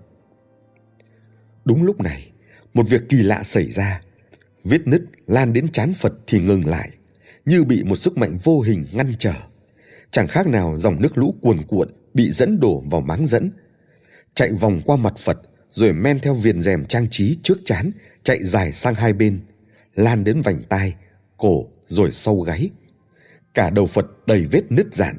Đúng 1.64 1.82
lúc 1.82 2.00
này, 2.00 2.30
một 2.74 2.82
việc 2.88 3.02
kỳ 3.08 3.16
lạ 3.16 3.42
xảy 3.42 3.70
ra. 3.70 4.00
Vết 4.64 4.86
nứt 4.86 5.02
lan 5.26 5.52
đến 5.52 5.68
chán 5.68 5.94
Phật 5.94 6.12
thì 6.26 6.40
ngừng 6.40 6.66
lại, 6.66 6.90
như 7.44 7.64
bị 7.64 7.84
một 7.84 7.96
sức 7.96 8.18
mạnh 8.18 8.36
vô 8.42 8.60
hình 8.60 8.86
ngăn 8.92 9.12
trở. 9.18 9.34
Chẳng 10.10 10.28
khác 10.28 10.46
nào 10.46 10.76
dòng 10.76 11.02
nước 11.02 11.18
lũ 11.18 11.34
cuồn 11.42 11.62
cuộn 11.68 11.88
bị 12.14 12.30
dẫn 12.30 12.60
đổ 12.60 12.82
vào 12.90 13.00
máng 13.00 13.26
dẫn. 13.26 13.50
Chạy 14.34 14.52
vòng 14.52 14.82
qua 14.84 14.96
mặt 14.96 15.14
Phật, 15.18 15.40
rồi 15.72 15.92
men 15.92 16.20
theo 16.20 16.34
viền 16.34 16.62
rèm 16.62 16.86
trang 16.86 17.06
trí 17.10 17.38
trước 17.42 17.58
chán, 17.64 17.90
chạy 18.26 18.44
dài 18.44 18.72
sang 18.72 18.94
hai 18.94 19.12
bên, 19.12 19.40
lan 19.94 20.24
đến 20.24 20.40
vành 20.40 20.62
tai, 20.68 20.94
cổ 21.36 21.66
rồi 21.86 22.10
sâu 22.12 22.40
gáy. 22.40 22.70
Cả 23.54 23.70
đầu 23.70 23.86
Phật 23.86 24.06
đầy 24.26 24.46
vết 24.50 24.62
nứt 24.70 24.94
dạn, 24.94 25.16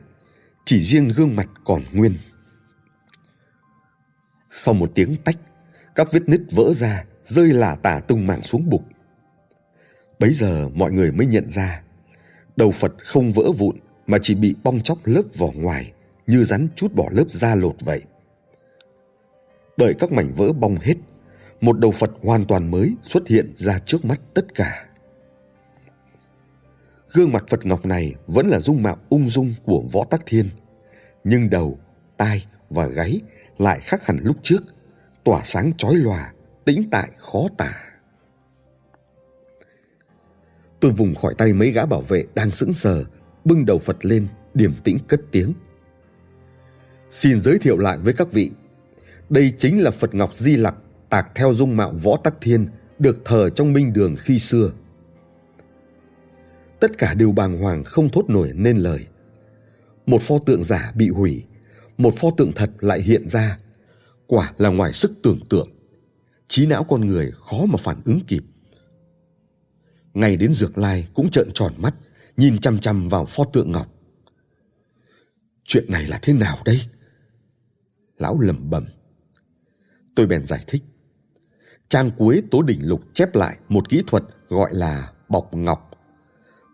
chỉ 0.66 0.84
riêng 0.84 1.08
gương 1.08 1.36
mặt 1.36 1.50
còn 1.66 1.84
nguyên. 1.94 2.18
Sau 4.50 4.74
một 4.74 4.92
tiếng 4.96 5.16
tách, 5.16 5.36
các 5.96 6.12
vết 6.12 6.30
nứt 6.30 6.42
vỡ 6.52 6.74
ra, 6.74 7.06
rơi 7.24 7.48
lả 7.48 7.76
tả 7.76 8.00
tung 8.00 8.28
mảng 8.28 8.44
xuống 8.44 8.70
bục. 8.70 8.84
Bấy 10.20 10.34
giờ 10.34 10.70
mọi 10.70 10.92
người 10.92 11.12
mới 11.12 11.28
nhận 11.28 11.50
ra, 11.50 11.82
đầu 12.56 12.72
Phật 12.72 12.94
không 12.98 13.32
vỡ 13.32 13.52
vụn 13.58 13.78
mà 14.08 14.18
chỉ 14.22 14.36
bị 14.36 14.56
bong 14.64 14.82
chóc 14.82 14.98
lớp 15.04 15.24
vỏ 15.36 15.52
ngoài, 15.56 15.94
như 16.28 16.44
rắn 16.44 16.68
chút 16.76 16.94
bỏ 16.96 17.10
lớp 17.12 17.26
da 17.30 17.56
lột 17.56 17.76
vậy. 17.80 18.02
Đợi 19.78 19.94
các 20.00 20.12
mảnh 20.12 20.34
vỡ 20.34 20.54
bong 20.54 20.78
hết, 20.82 20.96
một 21.62 21.80
đầu 21.80 21.92
Phật 21.92 22.12
hoàn 22.22 22.46
toàn 22.46 22.72
mới 22.72 22.96
xuất 23.04 23.28
hiện 23.28 23.54
ra 23.56 23.80
trước 23.80 24.06
mắt 24.06 24.22
tất 24.34 24.56
cả. 24.56 24.86
Gương 27.14 27.32
mặt 27.32 27.44
Phật 27.50 27.66
Ngọc 27.66 27.86
này 27.86 28.16
vẫn 28.28 28.48
là 28.48 28.60
dung 28.60 28.84
mạo 28.84 28.98
ung 29.10 29.30
dung 29.30 29.56
của 29.64 29.84
Võ 29.92 30.06
Tắc 30.10 30.22
Thiên, 30.26 30.50
nhưng 31.24 31.50
đầu, 31.50 31.80
tai 32.18 32.46
và 32.70 32.88
gáy 32.88 33.22
lại 33.58 33.80
khác 33.80 34.06
hẳn 34.06 34.18
lúc 34.24 34.36
trước, 34.44 34.64
tỏa 35.24 35.42
sáng 35.44 35.72
chói 35.78 35.96
lòa, 35.96 36.34
tĩnh 36.66 36.90
tại 36.92 37.10
khó 37.18 37.48
tả. 37.58 37.84
Tôi 40.80 40.92
vùng 40.92 41.16
khỏi 41.16 41.36
tay 41.38 41.54
mấy 41.54 41.72
gã 41.72 41.86
bảo 41.86 42.02
vệ 42.02 42.26
đang 42.36 42.50
sững 42.50 42.74
sờ, 42.74 43.04
bưng 43.46 43.66
đầu 43.66 43.80
Phật 43.80 44.06
lên, 44.06 44.28
điềm 44.54 44.74
tĩnh 44.84 44.98
cất 45.08 45.22
tiếng. 45.32 45.54
Xin 47.12 47.40
giới 47.40 47.60
thiệu 47.60 47.78
lại 47.78 47.98
với 47.98 48.14
các 48.14 48.32
vị, 48.32 48.52
đây 49.30 49.54
chính 49.58 49.84
là 49.84 49.92
Phật 49.92 50.16
Ngọc 50.16 50.36
Di 50.36 50.56
Lặc 50.56 50.76
tạc 51.10 51.28
theo 51.36 51.54
dung 51.54 51.78
mạo 51.78 51.92
Võ 51.92 52.18
Tắc 52.18 52.36
Thiên 52.42 52.68
được 53.00 53.22
thờ 53.26 53.50
trong 53.50 53.74
minh 53.74 53.94
đường 53.94 54.16
khi 54.20 54.40
xưa. 54.40 54.72
Tất 56.80 56.98
cả 56.98 57.14
đều 57.14 57.32
bàng 57.32 57.60
hoàng 57.60 57.84
không 57.84 58.10
thốt 58.10 58.30
nổi 58.30 58.52
nên 58.56 58.78
lời. 58.78 59.08
Một 60.06 60.22
pho 60.22 60.36
tượng 60.46 60.64
giả 60.64 60.92
bị 60.96 61.10
hủy, 61.10 61.44
một 61.98 62.14
pho 62.18 62.32
tượng 62.38 62.52
thật 62.56 62.72
lại 62.80 63.02
hiện 63.02 63.30
ra, 63.30 63.60
quả 64.28 64.54
là 64.58 64.70
ngoài 64.70 64.94
sức 64.94 65.12
tưởng 65.24 65.40
tượng 65.50 65.70
trí 66.48 66.66
não 66.66 66.84
con 66.84 67.02
người 67.02 67.32
khó 67.32 67.66
mà 67.66 67.78
phản 67.78 68.02
ứng 68.06 68.20
kịp. 68.28 68.44
Ngay 70.14 70.38
đến 70.38 70.54
Dược 70.54 70.78
Lai 70.78 71.08
cũng 71.14 71.30
trợn 71.30 71.50
tròn 71.54 71.74
mắt, 71.78 71.96
nhìn 72.38 72.58
chăm 72.58 72.80
chăm 72.80 73.08
vào 73.10 73.26
pho 73.26 73.44
tượng 73.54 73.72
ngọc. 73.72 73.94
Chuyện 75.64 75.86
này 75.92 76.06
là 76.06 76.20
thế 76.22 76.34
nào 76.34 76.62
đây? 76.66 76.82
Lão 78.18 78.40
lẩm 78.40 78.70
bẩm. 78.70 78.86
Tôi 80.16 80.28
bèn 80.28 80.46
giải 80.46 80.64
thích. 80.68 80.84
Trang 81.90 82.12
cuối 82.18 82.44
Tố 82.52 82.62
Đỉnh 82.62 82.90
Lục 82.90 83.02
chép 83.14 83.36
lại 83.36 83.58
một 83.70 83.90
kỹ 83.90 84.04
thuật 84.08 84.24
gọi 84.50 84.70
là 84.74 85.12
bọc 85.30 85.54
ngọc. 85.54 85.92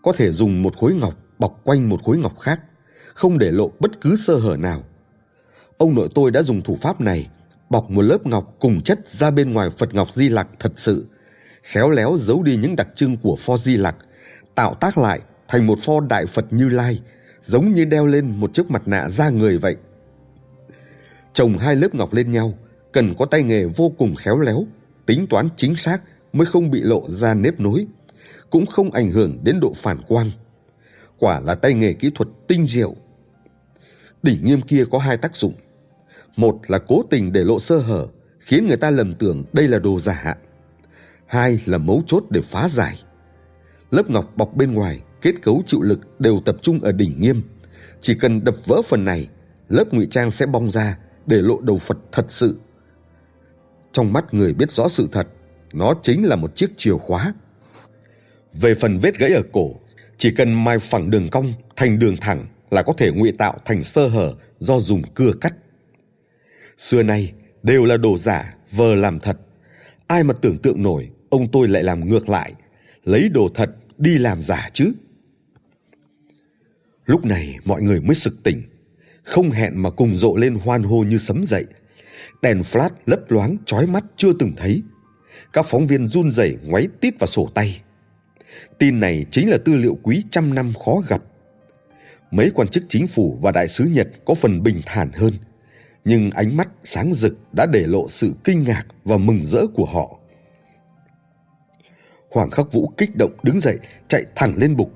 Có 0.03 0.13
thể 0.13 0.31
dùng 0.31 0.63
một 0.63 0.77
khối 0.77 0.93
ngọc 0.93 1.13
bọc 1.39 1.61
quanh 1.63 1.89
một 1.89 2.03
khối 2.03 2.17
ngọc 2.17 2.39
khác, 2.39 2.61
không 3.13 3.37
để 3.37 3.51
lộ 3.51 3.71
bất 3.79 4.01
cứ 4.01 4.15
sơ 4.15 4.35
hở 4.35 4.57
nào. 4.59 4.83
Ông 5.77 5.95
nội 5.95 6.09
tôi 6.15 6.31
đã 6.31 6.41
dùng 6.41 6.61
thủ 6.61 6.77
pháp 6.81 7.01
này 7.01 7.29
bọc 7.69 7.91
một 7.91 8.01
lớp 8.01 8.25
ngọc 8.25 8.55
cùng 8.59 8.81
chất 8.81 9.07
ra 9.07 9.31
bên 9.31 9.53
ngoài 9.53 9.69
Phật 9.69 9.93
Ngọc 9.93 10.13
Di 10.13 10.29
Lặc 10.29 10.47
thật 10.59 10.71
sự, 10.75 11.05
khéo 11.63 11.89
léo 11.89 12.17
giấu 12.19 12.43
đi 12.43 12.55
những 12.57 12.75
đặc 12.75 12.87
trưng 12.95 13.17
của 13.17 13.35
pho 13.35 13.57
Di 13.57 13.77
Lặc, 13.77 13.95
tạo 14.55 14.73
tác 14.73 14.97
lại 14.97 15.19
thành 15.47 15.67
một 15.67 15.79
pho 15.79 15.99
Đại 16.09 16.25
Phật 16.25 16.53
Như 16.53 16.69
Lai, 16.69 17.01
giống 17.41 17.73
như 17.73 17.85
đeo 17.85 18.05
lên 18.05 18.39
một 18.39 18.53
chiếc 18.53 18.71
mặt 18.71 18.87
nạ 18.87 19.09
da 19.09 19.29
người 19.29 19.57
vậy. 19.57 19.75
Trồng 21.33 21.57
hai 21.57 21.75
lớp 21.75 21.95
ngọc 21.95 22.13
lên 22.13 22.31
nhau, 22.31 22.53
cần 22.91 23.13
có 23.17 23.25
tay 23.25 23.43
nghề 23.43 23.65
vô 23.65 23.91
cùng 23.97 24.15
khéo 24.15 24.39
léo, 24.39 24.65
tính 25.05 25.27
toán 25.29 25.49
chính 25.57 25.75
xác 25.75 26.01
mới 26.33 26.45
không 26.45 26.71
bị 26.71 26.81
lộ 26.81 27.09
ra 27.09 27.33
nếp 27.33 27.59
nối, 27.59 27.87
cũng 28.49 28.65
không 28.65 28.91
ảnh 28.91 29.09
hưởng 29.09 29.39
đến 29.43 29.59
độ 29.59 29.73
phản 29.75 30.01
quang. 30.01 30.31
Quả 31.19 31.39
là 31.39 31.55
tay 31.55 31.73
nghề 31.73 31.93
kỹ 31.93 32.11
thuật 32.15 32.29
tinh 32.47 32.67
diệu. 32.67 32.95
Đỉnh 34.23 34.45
nghiêm 34.45 34.61
kia 34.61 34.83
có 34.91 34.97
hai 34.97 35.17
tác 35.17 35.35
dụng. 35.35 35.53
Một 36.35 36.59
là 36.67 36.77
cố 36.77 37.03
tình 37.09 37.33
để 37.33 37.43
lộ 37.43 37.59
sơ 37.59 37.77
hở, 37.77 38.07
khiến 38.39 38.67
người 38.67 38.77
ta 38.77 38.89
lầm 38.89 39.15
tưởng 39.15 39.43
đây 39.53 39.67
là 39.67 39.79
đồ 39.79 39.99
giả. 39.99 40.35
Hai 41.25 41.61
là 41.65 41.77
mấu 41.77 42.01
chốt 42.07 42.23
để 42.29 42.41
phá 42.41 42.69
giải. 42.69 43.03
Lớp 43.91 44.09
ngọc 44.09 44.37
bọc 44.37 44.55
bên 44.55 44.73
ngoài, 44.73 45.01
kết 45.21 45.33
cấu 45.41 45.63
chịu 45.65 45.81
lực 45.81 45.99
đều 46.19 46.39
tập 46.45 46.57
trung 46.61 46.79
ở 46.79 46.91
đỉnh 46.91 47.21
nghiêm. 47.21 47.41
Chỉ 48.01 48.15
cần 48.15 48.43
đập 48.43 48.55
vỡ 48.65 48.81
phần 48.85 49.05
này, 49.05 49.29
lớp 49.69 49.93
ngụy 49.93 50.07
trang 50.11 50.31
sẽ 50.31 50.45
bong 50.45 50.71
ra 50.71 50.97
để 51.25 51.41
lộ 51.41 51.61
đầu 51.61 51.77
Phật 51.77 51.97
thật 52.11 52.25
sự. 52.31 52.59
Trong 53.93 54.13
mắt 54.13 54.33
người 54.33 54.53
biết 54.53 54.71
rõ 54.71 54.87
sự 54.87 55.09
thật, 55.11 55.27
nó 55.73 55.93
chính 56.03 56.25
là 56.25 56.35
một 56.35 56.55
chiếc 56.55 56.77
chìa 56.77 56.97
khóa. 56.97 57.33
Về 58.53 58.75
phần 58.75 58.99
vết 58.99 59.17
gãy 59.19 59.33
ở 59.33 59.41
cổ, 59.51 59.75
chỉ 60.17 60.31
cần 60.31 60.63
mai 60.63 60.79
phẳng 60.79 61.09
đường 61.09 61.29
cong 61.29 61.53
thành 61.75 61.99
đường 61.99 62.17
thẳng 62.21 62.45
là 62.71 62.83
có 62.83 62.93
thể 62.97 63.11
ngụy 63.11 63.31
tạo 63.31 63.57
thành 63.65 63.83
sơ 63.83 64.07
hở 64.07 64.33
do 64.59 64.79
dùng 64.79 65.01
cưa 65.13 65.31
cắt 65.41 65.53
xưa 66.77 67.03
nay 67.03 67.33
đều 67.63 67.85
là 67.85 67.97
đồ 67.97 68.17
giả 68.17 68.55
vờ 68.71 68.95
làm 68.95 69.19
thật 69.19 69.37
ai 70.07 70.23
mà 70.23 70.33
tưởng 70.41 70.57
tượng 70.57 70.83
nổi 70.83 71.09
ông 71.29 71.51
tôi 71.51 71.67
lại 71.67 71.83
làm 71.83 72.09
ngược 72.09 72.29
lại 72.29 72.53
lấy 73.03 73.29
đồ 73.29 73.49
thật 73.55 73.69
đi 73.97 74.17
làm 74.17 74.41
giả 74.41 74.69
chứ 74.73 74.93
Lúc 77.05 77.25
này 77.25 77.59
mọi 77.65 77.81
người 77.81 78.01
mới 78.01 78.15
sực 78.15 78.43
tỉnh, 78.43 78.63
không 79.23 79.51
hẹn 79.51 79.81
mà 79.81 79.89
cùng 79.89 80.15
rộ 80.15 80.35
lên 80.35 80.55
hoan 80.55 80.83
hô 80.83 81.03
như 81.03 81.17
sấm 81.17 81.43
dậy. 81.45 81.65
Đèn 82.41 82.61
flash 82.61 82.89
lấp 83.05 83.19
loáng 83.27 83.57
chói 83.65 83.87
mắt 83.87 84.03
chưa 84.17 84.33
từng 84.39 84.51
thấy. 84.57 84.83
Các 85.53 85.65
phóng 85.65 85.87
viên 85.87 86.07
run 86.07 86.31
rẩy 86.31 86.57
ngoáy 86.63 86.87
tít 87.01 87.19
vào 87.19 87.27
sổ 87.27 87.49
tay. 87.53 87.81
Tin 88.79 88.99
này 88.99 89.25
chính 89.31 89.49
là 89.49 89.57
tư 89.65 89.75
liệu 89.75 89.97
quý 90.03 90.23
trăm 90.31 90.53
năm 90.53 90.73
khó 90.85 91.01
gặp. 91.07 91.21
Mấy 92.31 92.51
quan 92.55 92.67
chức 92.67 92.83
chính 92.89 93.07
phủ 93.07 93.37
và 93.41 93.51
đại 93.51 93.67
sứ 93.67 93.85
Nhật 93.85 94.07
có 94.25 94.33
phần 94.33 94.63
bình 94.63 94.81
thản 94.85 95.11
hơn, 95.13 95.33
nhưng 96.05 96.31
ánh 96.31 96.57
mắt 96.57 96.69
sáng 96.83 97.13
rực 97.13 97.33
đã 97.53 97.65
để 97.65 97.87
lộ 97.87 98.07
sự 98.09 98.33
kinh 98.43 98.63
ngạc 98.63 98.85
và 99.03 99.17
mừng 99.17 99.45
rỡ 99.45 99.67
của 99.73 99.85
họ. 99.85 100.19
Hoàng 102.31 102.51
Khắc 102.51 102.71
Vũ 102.71 102.93
kích 102.97 103.15
động 103.15 103.31
đứng 103.43 103.59
dậy, 103.61 103.77
chạy 104.07 104.23
thẳng 104.35 104.53
lên 104.57 104.75
bục. 104.75 104.91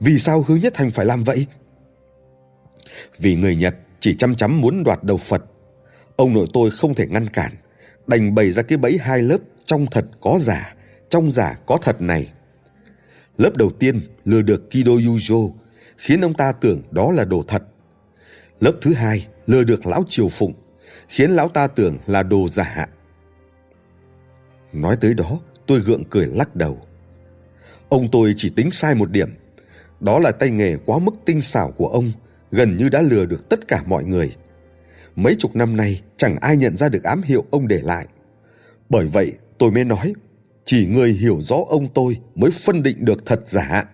Vì 0.00 0.18
sao 0.18 0.44
Hứa 0.48 0.56
Nhất 0.56 0.74
Thành 0.74 0.90
phải 0.90 1.06
làm 1.06 1.24
vậy? 1.24 1.46
Vì 3.18 3.36
người 3.36 3.56
Nhật 3.56 3.74
chỉ 4.00 4.14
chăm 4.14 4.34
chăm 4.34 4.60
muốn 4.60 4.84
đoạt 4.84 5.04
đầu 5.04 5.16
Phật. 5.16 5.44
Ông 6.16 6.34
nội 6.34 6.46
tôi 6.52 6.70
không 6.70 6.94
thể 6.94 7.06
ngăn 7.06 7.28
cản, 7.28 7.52
đành 8.06 8.34
bày 8.34 8.52
ra 8.52 8.62
cái 8.62 8.78
bẫy 8.78 8.98
hai 8.98 9.22
lớp 9.22 9.38
trong 9.64 9.86
thật 9.90 10.06
có 10.20 10.38
giả, 10.40 10.74
trong 11.08 11.32
giả 11.32 11.58
có 11.66 11.78
thật 11.82 12.00
này. 12.00 12.32
Lớp 13.38 13.56
đầu 13.56 13.70
tiên 13.70 14.00
lừa 14.24 14.42
được 14.42 14.70
Kido 14.70 14.92
Yujo, 14.92 15.52
khiến 15.96 16.20
ông 16.20 16.34
ta 16.34 16.52
tưởng 16.52 16.82
đó 16.90 17.12
là 17.12 17.24
đồ 17.24 17.44
thật. 17.48 17.62
Lớp 18.60 18.72
thứ 18.82 18.94
hai 18.94 19.26
lừa 19.46 19.64
được 19.64 19.86
lão 19.86 20.04
Triều 20.08 20.28
Phụng, 20.28 20.52
khiến 21.08 21.30
lão 21.30 21.48
ta 21.48 21.66
tưởng 21.66 21.98
là 22.06 22.22
đồ 22.22 22.48
giả. 22.48 22.88
Nói 24.72 24.96
tới 25.00 25.14
đó, 25.14 25.40
tôi 25.66 25.80
gượng 25.80 26.04
cười 26.10 26.26
lắc 26.26 26.56
đầu. 26.56 26.80
Ông 27.88 28.08
tôi 28.12 28.34
chỉ 28.36 28.50
tính 28.50 28.70
sai 28.70 28.94
một 28.94 29.10
điểm, 29.10 29.34
đó 30.00 30.18
là 30.18 30.32
tay 30.32 30.50
nghề 30.50 30.76
quá 30.86 30.98
mức 30.98 31.14
tinh 31.24 31.42
xảo 31.42 31.70
của 31.70 31.88
ông, 31.88 32.12
gần 32.50 32.76
như 32.76 32.88
đã 32.88 33.02
lừa 33.02 33.26
được 33.26 33.48
tất 33.48 33.68
cả 33.68 33.82
mọi 33.86 34.04
người. 34.04 34.36
Mấy 35.16 35.34
chục 35.38 35.56
năm 35.56 35.76
nay 35.76 36.02
chẳng 36.16 36.36
ai 36.40 36.56
nhận 36.56 36.76
ra 36.76 36.88
được 36.88 37.04
ám 37.04 37.22
hiệu 37.22 37.44
ông 37.50 37.68
để 37.68 37.82
lại. 37.82 38.06
Bởi 38.88 39.06
vậy 39.06 39.32
tôi 39.58 39.70
mới 39.70 39.84
nói, 39.84 40.12
chỉ 40.64 40.86
người 40.86 41.12
hiểu 41.12 41.40
rõ 41.40 41.56
ông 41.68 41.88
tôi 41.94 42.20
mới 42.34 42.50
phân 42.50 42.82
định 42.82 43.04
được 43.04 43.26
thật 43.26 43.40
giả. 43.48 43.84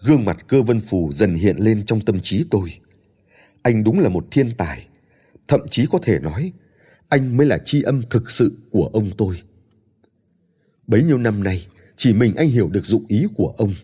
Gương 0.00 0.24
mặt 0.24 0.44
cơ 0.48 0.62
vân 0.62 0.80
phù 0.80 1.12
dần 1.12 1.34
hiện 1.34 1.56
lên 1.56 1.86
trong 1.86 2.00
tâm 2.00 2.20
trí 2.22 2.44
tôi. 2.50 2.74
Anh 3.62 3.84
đúng 3.84 4.00
là 4.00 4.08
một 4.08 4.26
thiên 4.30 4.54
tài, 4.58 4.86
thậm 5.48 5.60
chí 5.70 5.86
có 5.90 5.98
thể 6.02 6.18
nói 6.18 6.52
anh 7.08 7.36
mới 7.36 7.46
là 7.46 7.58
chi 7.64 7.82
âm 7.82 8.02
thực 8.10 8.30
sự 8.30 8.58
của 8.70 8.90
ông 8.92 9.10
tôi. 9.18 9.42
Bấy 10.86 11.02
nhiêu 11.02 11.18
năm 11.18 11.42
nay, 11.42 11.66
chỉ 11.96 12.12
mình 12.14 12.34
anh 12.36 12.48
hiểu 12.48 12.68
được 12.68 12.86
dụng 12.86 13.04
ý 13.08 13.26
của 13.34 13.54
ông. 13.58 13.74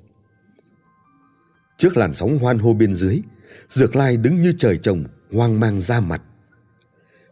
Trước 1.79 1.97
làn 1.97 2.15
sóng 2.15 2.39
hoan 2.39 2.59
hô 2.59 2.75
bên 2.75 2.95
dưới, 2.95 3.21
Dược 3.69 3.97
Lai 3.97 4.17
đứng 4.17 4.43
như 4.43 4.53
trời 4.59 4.79
trồng, 4.79 5.05
hoang 5.33 5.61
mang 5.61 5.81
ra 5.81 6.01
mặt. 6.01 6.23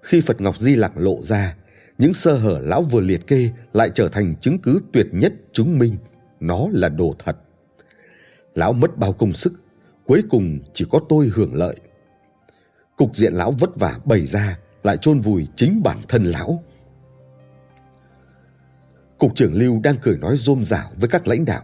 Khi 0.03 0.21
Phật 0.21 0.41
Ngọc 0.41 0.59
Di 0.59 0.75
Lặc 0.75 0.93
lộ 0.97 1.23
ra, 1.23 1.57
những 1.99 2.15
sơ 2.15 2.39
hở 2.39 2.61
lão 2.63 2.83
vừa 2.83 3.01
liệt 3.01 3.27
kê 3.27 3.51
lại 3.73 3.91
trở 3.95 4.09
thành 4.09 4.37
chứng 4.37 4.59
cứ 4.59 4.79
tuyệt 4.93 5.07
nhất 5.13 5.33
chứng 5.53 5.79
minh 5.79 5.97
nó 6.41 6.69
là 6.73 6.89
đồ 6.89 7.15
thật. 7.19 7.37
Lão 8.55 8.73
mất 8.73 8.99
bao 8.99 9.13
công 9.13 9.33
sức, 9.33 9.53
cuối 10.07 10.23
cùng 10.31 10.59
chỉ 10.75 10.85
có 10.91 11.01
tôi 11.09 11.31
hưởng 11.35 11.55
lợi. 11.55 11.77
Cục 12.97 13.17
diện 13.17 13.35
lão 13.35 13.53
vất 13.53 13.77
vả 13.77 13.99
bày 14.05 14.27
ra 14.27 14.59
lại 14.83 14.97
chôn 14.97 15.21
vùi 15.21 15.47
chính 15.57 15.83
bản 15.83 15.99
thân 16.09 16.25
lão. 16.25 16.63
Cục 19.19 19.35
trưởng 19.35 19.55
Lưu 19.55 19.81
đang 19.85 19.97
cười 20.03 20.19
nói 20.19 20.37
rôm 20.37 20.65
rảo 20.65 20.91
với 21.01 21.09
các 21.09 21.29
lãnh 21.29 21.45
đạo. 21.45 21.63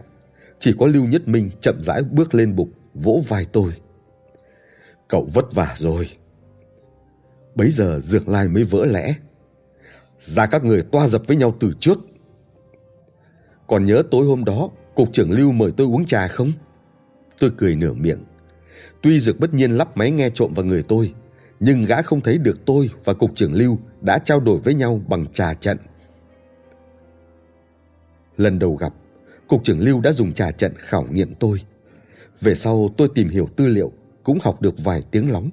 Chỉ 0.59 0.73
có 0.79 0.85
Lưu 0.85 1.05
Nhất 1.05 1.27
Minh 1.27 1.49
chậm 1.61 1.81
rãi 1.81 2.01
bước 2.03 2.35
lên 2.35 2.55
bục, 2.55 2.69
vỗ 2.93 3.23
vai 3.27 3.45
tôi. 3.45 3.73
Cậu 5.09 5.27
vất 5.33 5.53
vả 5.53 5.73
rồi. 5.77 6.09
Bấy 7.55 7.71
giờ 7.71 7.99
Dược 7.99 8.27
Lai 8.27 8.47
mới 8.47 8.63
vỡ 8.63 8.85
lẽ. 8.85 9.13
Ra 10.19 10.45
các 10.45 10.63
người 10.63 10.81
toa 10.91 11.07
dập 11.07 11.21
với 11.27 11.37
nhau 11.37 11.55
từ 11.59 11.73
trước. 11.79 11.99
Còn 13.67 13.85
nhớ 13.85 14.03
tối 14.11 14.25
hôm 14.25 14.43
đó, 14.43 14.69
Cục 14.95 15.13
trưởng 15.13 15.31
Lưu 15.31 15.51
mời 15.51 15.71
tôi 15.77 15.87
uống 15.87 16.05
trà 16.05 16.27
không? 16.27 16.51
Tôi 17.39 17.51
cười 17.57 17.75
nửa 17.75 17.93
miệng. 17.93 18.23
Tuy 19.01 19.19
Dược 19.19 19.39
bất 19.39 19.53
nhiên 19.53 19.71
lắp 19.71 19.97
máy 19.97 20.11
nghe 20.11 20.29
trộm 20.29 20.53
vào 20.53 20.65
người 20.65 20.83
tôi, 20.83 21.13
nhưng 21.59 21.85
gã 21.85 22.01
không 22.01 22.21
thấy 22.21 22.37
được 22.37 22.65
tôi 22.65 22.89
và 23.03 23.13
Cục 23.13 23.35
trưởng 23.35 23.53
Lưu 23.53 23.77
đã 24.01 24.19
trao 24.19 24.39
đổi 24.39 24.59
với 24.59 24.73
nhau 24.73 25.01
bằng 25.07 25.25
trà 25.33 25.53
trận. 25.53 25.77
Lần 28.37 28.59
đầu 28.59 28.75
gặp, 28.75 28.93
Cục 29.47 29.63
trưởng 29.63 29.79
Lưu 29.79 30.01
đã 30.01 30.11
dùng 30.11 30.33
trà 30.33 30.51
trận 30.51 30.73
khảo 30.77 31.03
nghiệm 31.11 31.35
tôi. 31.35 31.61
Về 32.41 32.55
sau 32.55 32.93
tôi 32.97 33.09
tìm 33.15 33.29
hiểu 33.29 33.49
tư 33.55 33.67
liệu, 33.67 33.91
cũng 34.23 34.39
học 34.41 34.61
được 34.61 34.75
vài 34.83 35.03
tiếng 35.11 35.31
lóng. 35.31 35.49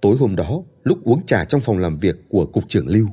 Tối 0.00 0.16
hôm 0.16 0.36
đó, 0.36 0.62
lúc 0.84 1.04
uống 1.04 1.26
trà 1.26 1.44
trong 1.44 1.60
phòng 1.60 1.78
làm 1.78 1.98
việc 1.98 2.16
của 2.28 2.46
Cục 2.46 2.68
trưởng 2.68 2.88
Lưu, 2.88 3.08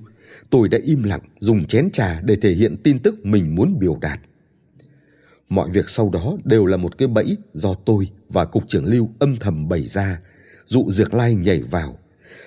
tôi 0.50 0.70
đã 0.70 0.78
im 0.84 1.04
lặng 1.04 1.22
dùng 1.40 1.66
chén 1.66 1.92
trà 1.92 2.22
để 2.22 2.36
thể 2.36 2.52
hiện 2.52 2.78
tin 2.84 3.00
tức 3.00 3.26
mình 3.26 3.56
muốn 3.56 3.80
biểu 3.80 3.98
đạt. 4.02 4.20
Mọi 5.50 5.70
việc 5.70 5.90
sau 5.90 6.10
đó 6.10 6.38
đều 6.44 6.66
là 6.66 6.78
một 6.78 6.98
cái 6.98 7.08
bẫy 7.08 7.38
do 7.54 7.74
tôi 7.86 8.10
và 8.30 8.46
Cục 8.46 8.64
trưởng 8.68 8.86
Lưu 8.86 9.10
âm 9.20 9.36
thầm 9.36 9.70
bày 9.70 9.82
ra, 9.82 10.20
dụ 10.66 10.92
Diệc 10.92 11.14
Lai 11.14 11.36
nhảy 11.36 11.62
vào. 11.62 12.00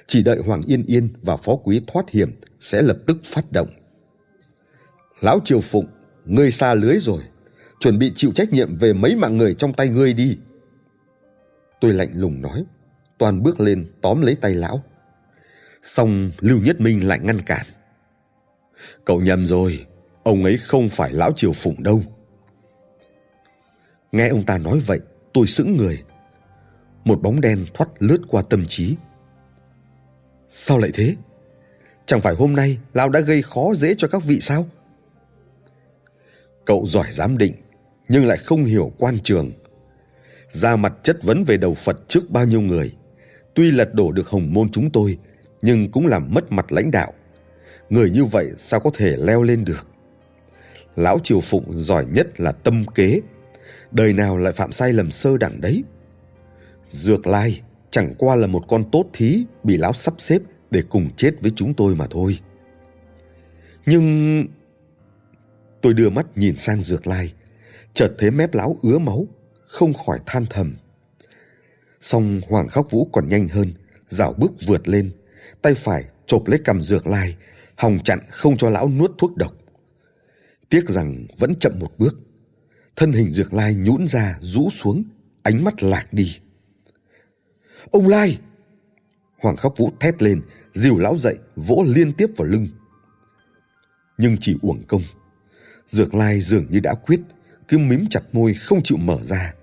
Chỉ 0.06 0.22
đợi 0.22 0.38
Hoàng 0.38 0.62
Yên 0.66 0.84
Yên 0.86 1.08
và 1.22 1.36
Phó 1.36 1.56
Quý 1.56 1.80
thoát 1.86 2.10
hiểm 2.10 2.30
sẽ 2.60 2.82
lập 2.82 2.98
tức 3.06 3.16
phát 3.30 3.52
động. 3.52 3.68
Lão 5.20 5.40
Triều 5.44 5.60
Phụng 5.60 5.86
ngươi 6.24 6.50
xa 6.50 6.74
lưới 6.74 6.98
rồi, 7.00 7.22
chuẩn 7.80 7.98
bị 7.98 8.12
chịu 8.14 8.32
trách 8.34 8.52
nhiệm 8.52 8.76
về 8.76 8.92
mấy 8.92 9.16
mạng 9.16 9.38
người 9.38 9.54
trong 9.54 9.72
tay 9.72 9.88
ngươi 9.88 10.12
đi. 10.12 10.38
Tôi 11.82 11.92
lạnh 11.92 12.10
lùng 12.14 12.42
nói, 12.42 12.64
toàn 13.18 13.42
bước 13.42 13.60
lên 13.60 13.92
tóm 14.02 14.20
lấy 14.20 14.36
tay 14.40 14.54
lão. 14.54 14.82
Xong 15.82 16.30
Lưu 16.38 16.60
Nhất 16.60 16.80
Minh 16.80 17.08
lại 17.08 17.18
ngăn 17.18 17.40
cản. 17.40 17.66
Cậu 19.04 19.20
nhầm 19.20 19.46
rồi, 19.46 19.86
ông 20.22 20.44
ấy 20.44 20.56
không 20.56 20.88
phải 20.88 21.12
lão 21.12 21.32
triều 21.36 21.52
phụng 21.52 21.82
đâu. 21.82 22.02
Nghe 24.12 24.28
ông 24.28 24.46
ta 24.46 24.58
nói 24.58 24.78
vậy, 24.86 25.00
tôi 25.32 25.46
sững 25.46 25.76
người. 25.76 26.02
Một 27.04 27.22
bóng 27.22 27.40
đen 27.40 27.66
thoát 27.74 27.88
lướt 27.98 28.18
qua 28.28 28.42
tâm 28.50 28.64
trí. 28.66 28.96
Sao 30.48 30.78
lại 30.78 30.90
thế? 30.94 31.16
Chẳng 32.06 32.20
phải 32.20 32.34
hôm 32.34 32.56
nay 32.56 32.78
lão 32.94 33.08
đã 33.08 33.20
gây 33.20 33.42
khó 33.42 33.74
dễ 33.74 33.94
cho 33.98 34.08
các 34.08 34.22
vị 34.24 34.40
sao? 34.40 34.66
Cậu 36.64 36.86
giỏi 36.86 37.06
giám 37.10 37.38
định, 37.38 37.54
nhưng 38.08 38.26
lại 38.26 38.38
không 38.38 38.64
hiểu 38.64 38.92
quan 38.98 39.18
trường. 39.24 39.52
Ra 40.52 40.76
mặt 40.76 40.92
chất 41.02 41.22
vấn 41.22 41.44
về 41.44 41.56
đầu 41.56 41.74
Phật 41.74 42.08
trước 42.08 42.30
bao 42.30 42.46
nhiêu 42.46 42.60
người. 42.60 42.94
Tuy 43.54 43.70
lật 43.70 43.94
đổ 43.94 44.12
được 44.12 44.28
hồng 44.28 44.52
môn 44.52 44.70
chúng 44.70 44.90
tôi, 44.90 45.18
nhưng 45.62 45.90
cũng 45.90 46.06
làm 46.06 46.34
mất 46.34 46.52
mặt 46.52 46.72
lãnh 46.72 46.90
đạo. 46.90 47.12
Người 47.90 48.10
như 48.10 48.24
vậy 48.24 48.50
sao 48.56 48.80
có 48.80 48.90
thể 48.94 49.16
leo 49.16 49.42
lên 49.42 49.64
được? 49.64 49.86
Lão 50.96 51.18
Triều 51.24 51.40
Phụng 51.40 51.72
giỏi 51.72 52.06
nhất 52.06 52.40
là 52.40 52.52
tâm 52.52 52.84
kế. 52.94 53.20
Đời 53.90 54.12
nào 54.12 54.38
lại 54.38 54.52
phạm 54.52 54.72
sai 54.72 54.92
lầm 54.92 55.10
sơ 55.10 55.36
đẳng 55.36 55.60
đấy? 55.60 55.84
Dược 56.90 57.26
Lai 57.26 57.60
chẳng 57.90 58.14
qua 58.18 58.36
là 58.36 58.46
một 58.46 58.64
con 58.68 58.90
tốt 58.92 59.06
thí 59.12 59.44
bị 59.64 59.76
lão 59.76 59.92
sắp 59.92 60.14
xếp 60.18 60.38
để 60.70 60.82
cùng 60.88 61.10
chết 61.16 61.32
với 61.40 61.52
chúng 61.56 61.74
tôi 61.74 61.94
mà 61.94 62.06
thôi. 62.10 62.38
Nhưng 63.86 64.46
Tôi 65.82 65.94
đưa 65.94 66.10
mắt 66.10 66.26
nhìn 66.36 66.56
sang 66.56 66.82
Dược 66.82 67.06
Lai, 67.06 67.32
chợt 67.94 68.14
thấy 68.18 68.30
mép 68.30 68.54
lão 68.54 68.78
ứa 68.82 68.98
máu, 68.98 69.26
không 69.72 69.94
khỏi 69.94 70.18
than 70.26 70.46
thầm. 70.46 70.76
Song 72.00 72.40
Hoàng 72.48 72.68
Khắc 72.68 72.90
Vũ 72.90 73.08
còn 73.12 73.28
nhanh 73.28 73.48
hơn, 73.48 73.72
dạo 74.08 74.32
bước 74.32 74.52
vượt 74.66 74.88
lên, 74.88 75.12
tay 75.62 75.74
phải 75.74 76.04
chộp 76.26 76.46
lấy 76.46 76.60
cầm 76.64 76.82
Dược 76.82 77.06
Lai, 77.06 77.36
hòng 77.76 77.98
chặn 78.04 78.18
không 78.30 78.56
cho 78.56 78.70
lão 78.70 78.88
nuốt 78.88 79.10
thuốc 79.18 79.36
độc. 79.36 79.54
Tiếc 80.68 80.88
rằng 80.88 81.26
vẫn 81.38 81.54
chậm 81.60 81.78
một 81.78 81.98
bước, 81.98 82.18
thân 82.96 83.12
hình 83.12 83.30
Dược 83.30 83.54
Lai 83.54 83.74
nhũn 83.74 84.08
ra 84.08 84.38
rũ 84.40 84.70
xuống, 84.70 85.04
ánh 85.42 85.64
mắt 85.64 85.82
lạc 85.82 86.12
đi. 86.12 86.38
Ông 87.90 88.08
Lai! 88.08 88.38
Hoàng 89.38 89.56
Khắc 89.56 89.72
Vũ 89.76 89.92
thét 90.00 90.22
lên, 90.22 90.40
dìu 90.74 90.98
lão 90.98 91.18
dậy, 91.18 91.38
vỗ 91.56 91.84
liên 91.86 92.12
tiếp 92.12 92.30
vào 92.36 92.48
lưng. 92.48 92.68
Nhưng 94.18 94.36
chỉ 94.40 94.56
uổng 94.62 94.82
công 94.88 95.02
Dược 95.86 96.14
Lai 96.14 96.40
dường 96.40 96.66
như 96.70 96.80
đã 96.80 96.94
quyết, 96.94 97.20
cứ 97.68 97.78
mím 97.78 98.06
chặt 98.10 98.20
môi 98.32 98.54
không 98.54 98.82
chịu 98.82 98.98
mở 98.98 99.18
ra. 99.24 99.54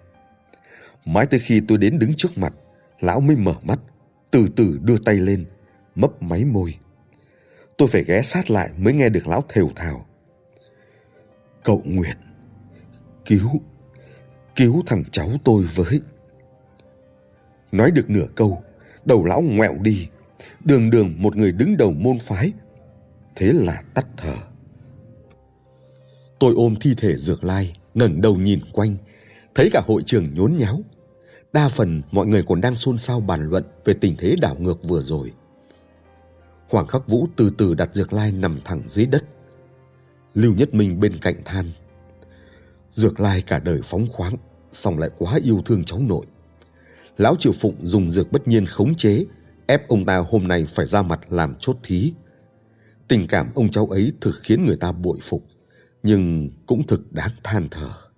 Mãi 1.13 1.25
tới 1.25 1.39
khi 1.39 1.61
tôi 1.67 1.77
đến 1.77 1.99
đứng 1.99 2.13
trước 2.17 2.37
mặt, 2.37 2.53
lão 2.99 3.19
mới 3.19 3.35
mở 3.35 3.53
mắt, 3.63 3.79
từ 4.31 4.47
từ 4.55 4.79
đưa 4.81 4.97
tay 4.97 5.15
lên, 5.15 5.45
mấp 5.95 6.21
máy 6.21 6.45
môi. 6.45 6.75
Tôi 7.77 7.87
phải 7.87 8.03
ghé 8.03 8.21
sát 8.21 8.51
lại 8.51 8.69
mới 8.77 8.93
nghe 8.93 9.09
được 9.09 9.27
lão 9.27 9.43
thều 9.49 9.69
thào. 9.75 10.05
Cậu 11.63 11.81
Nguyệt, 11.85 12.17
cứu, 13.25 13.61
cứu 14.55 14.83
thằng 14.85 15.03
cháu 15.11 15.29
tôi 15.43 15.63
với. 15.75 16.01
Nói 17.71 17.91
được 17.91 18.09
nửa 18.09 18.27
câu, 18.35 18.63
đầu 19.05 19.25
lão 19.25 19.41
ngoẹo 19.41 19.73
đi, 19.81 20.07
đường 20.63 20.89
đường 20.89 21.15
một 21.17 21.35
người 21.35 21.51
đứng 21.51 21.77
đầu 21.77 21.91
môn 21.91 22.19
phái. 22.19 22.53
Thế 23.35 23.53
là 23.53 23.83
tắt 23.93 24.05
thở. 24.17 24.35
Tôi 26.39 26.53
ôm 26.55 26.75
thi 26.81 26.95
thể 26.97 27.17
Dược 27.17 27.43
Lai, 27.43 27.73
ngẩng 27.93 28.21
đầu 28.21 28.35
nhìn 28.35 28.59
quanh, 28.73 28.97
thấy 29.55 29.69
cả 29.73 29.81
hội 29.87 30.03
trường 30.05 30.33
nhốn 30.33 30.57
nháo. 30.57 30.83
Đa 31.53 31.69
phần 31.69 32.01
mọi 32.11 32.27
người 32.27 32.43
còn 32.47 32.61
đang 32.61 32.75
xôn 32.75 32.97
xao 32.97 33.19
bàn 33.19 33.49
luận 33.49 33.63
về 33.85 33.93
tình 33.93 34.15
thế 34.17 34.35
đảo 34.41 34.55
ngược 34.59 34.83
vừa 34.83 35.01
rồi. 35.01 35.33
Hoàng 36.69 36.87
Khắc 36.87 37.07
Vũ 37.07 37.27
từ 37.35 37.49
từ 37.57 37.73
đặt 37.73 37.89
Dược 37.93 38.13
Lai 38.13 38.31
nằm 38.31 38.59
thẳng 38.65 38.81
dưới 38.85 39.05
đất. 39.05 39.23
Lưu 40.33 40.53
Nhất 40.53 40.73
Minh 40.73 40.99
bên 40.99 41.17
cạnh 41.21 41.35
than. 41.45 41.71
Dược 42.91 43.19
Lai 43.19 43.41
cả 43.41 43.59
đời 43.59 43.79
phóng 43.83 44.07
khoáng, 44.11 44.35
song 44.71 44.99
lại 44.99 45.09
quá 45.17 45.39
yêu 45.43 45.61
thương 45.65 45.83
cháu 45.83 45.99
nội. 45.99 46.25
Lão 47.17 47.35
Triều 47.39 47.51
Phụng 47.51 47.75
dùng 47.81 48.11
dược 48.11 48.31
bất 48.31 48.47
nhiên 48.47 48.65
khống 48.65 48.95
chế, 48.95 49.25
ép 49.67 49.87
ông 49.87 50.05
ta 50.05 50.17
hôm 50.17 50.47
nay 50.47 50.65
phải 50.73 50.85
ra 50.85 51.01
mặt 51.01 51.19
làm 51.29 51.55
chốt 51.59 51.77
thí. 51.83 52.13
Tình 53.07 53.27
cảm 53.27 53.51
ông 53.55 53.71
cháu 53.71 53.87
ấy 53.87 54.13
thực 54.21 54.39
khiến 54.43 54.65
người 54.65 54.77
ta 54.77 54.91
bội 54.91 55.17
phục, 55.21 55.45
nhưng 56.03 56.49
cũng 56.65 56.87
thực 56.87 57.13
đáng 57.13 57.31
than 57.43 57.67
thở. 57.71 58.08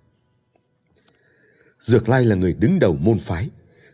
Dược 1.82 2.08
Lai 2.08 2.24
là 2.24 2.36
người 2.36 2.54
đứng 2.54 2.78
đầu 2.78 2.96
môn 2.96 3.18
phái, 3.18 3.50